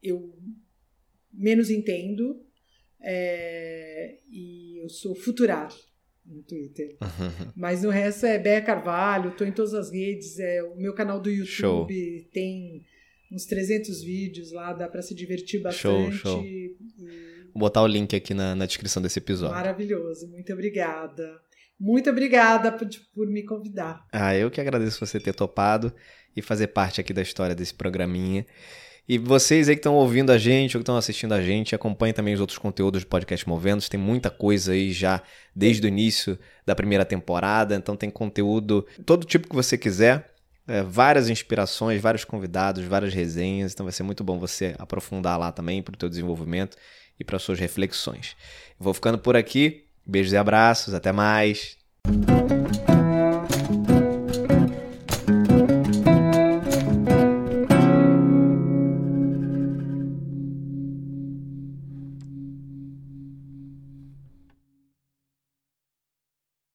eu 0.00 0.32
menos 1.32 1.70
entendo. 1.70 2.40
É, 3.00 4.18
e 4.30 4.80
eu 4.80 4.88
sou 4.88 5.14
Futurar 5.16 5.74
no 6.26 6.42
Twitter. 6.42 6.96
Mas 7.56 7.82
no 7.82 7.90
resto 7.90 8.26
é 8.26 8.38
Beia 8.38 8.60
Carvalho, 8.62 9.30
estou 9.30 9.46
em 9.46 9.52
todas 9.52 9.74
as 9.74 9.90
redes. 9.92 10.38
É, 10.38 10.62
o 10.62 10.76
meu 10.76 10.94
canal 10.94 11.20
do 11.20 11.30
YouTube 11.30 11.46
Show. 11.50 11.86
tem 12.32 12.82
uns 13.32 13.46
300 13.46 14.02
vídeos 14.02 14.52
lá, 14.52 14.72
dá 14.72 14.88
para 14.88 15.02
se 15.02 15.14
divertir 15.14 15.60
Show, 15.72 16.04
bastante. 16.06 16.16
show. 16.16 16.42
E- 16.44 16.76
Vou 17.52 17.60
botar 17.60 17.82
o 17.82 17.86
link 17.86 18.14
aqui 18.16 18.34
na, 18.34 18.54
na 18.54 18.66
descrição 18.66 19.00
desse 19.02 19.18
episódio. 19.20 19.54
Maravilhoso, 19.54 20.28
muito 20.28 20.52
obrigada. 20.52 21.40
Muito 21.78 22.08
obrigada 22.10 22.72
por, 22.72 22.88
por 23.14 23.26
me 23.28 23.44
convidar. 23.44 24.04
Ah, 24.12 24.34
eu 24.36 24.50
que 24.50 24.60
agradeço 24.60 25.04
você 25.04 25.20
ter 25.20 25.34
topado 25.34 25.92
e 26.36 26.42
fazer 26.42 26.68
parte 26.68 27.00
aqui 27.00 27.12
da 27.12 27.22
história 27.22 27.54
desse 27.54 27.74
programinha. 27.74 28.44
E 29.06 29.18
vocês 29.18 29.68
aí 29.68 29.74
que 29.74 29.80
estão 29.80 29.94
ouvindo 29.94 30.30
a 30.30 30.38
gente 30.38 30.76
ou 30.76 30.80
que 30.80 30.82
estão 30.82 30.96
assistindo 30.96 31.32
a 31.32 31.42
gente, 31.42 31.74
acompanhem 31.74 32.14
também 32.14 32.32
os 32.32 32.40
outros 32.40 32.58
conteúdos 32.58 33.02
do 33.02 33.06
Podcast 33.06 33.46
Movendo. 33.46 33.86
Tem 33.88 34.00
muita 34.00 34.30
coisa 34.30 34.72
aí 34.72 34.92
já 34.92 35.22
desde 35.54 35.86
o 35.86 35.88
início 35.88 36.38
da 36.64 36.74
primeira 36.74 37.04
temporada, 37.04 37.74
então 37.74 37.96
tem 37.96 38.08
conteúdo 38.08 38.86
todo 39.04 39.26
tipo 39.26 39.48
que 39.48 39.54
você 39.54 39.76
quiser. 39.76 40.32
é, 40.66 40.82
várias 40.82 41.28
inspirações, 41.28 42.00
vários 42.00 42.24
convidados, 42.24 42.84
várias 42.84 43.12
resenhas. 43.12 43.72
Então 43.72 43.84
vai 43.84 43.92
ser 43.92 44.02
muito 44.02 44.24
bom 44.24 44.38
você 44.38 44.74
aprofundar 44.78 45.38
lá 45.38 45.52
também 45.52 45.82
para 45.82 45.94
o 45.94 45.98
teu 45.98 46.08
desenvolvimento 46.08 46.76
e 47.18 47.24
para 47.24 47.38
suas 47.38 47.58
reflexões. 47.58 48.36
Vou 48.78 48.94
ficando 48.94 49.18
por 49.18 49.36
aqui. 49.36 49.84
Beijos 50.06 50.32
e 50.32 50.36
abraços. 50.36 50.94
Até 50.94 51.12
mais. 51.12 51.76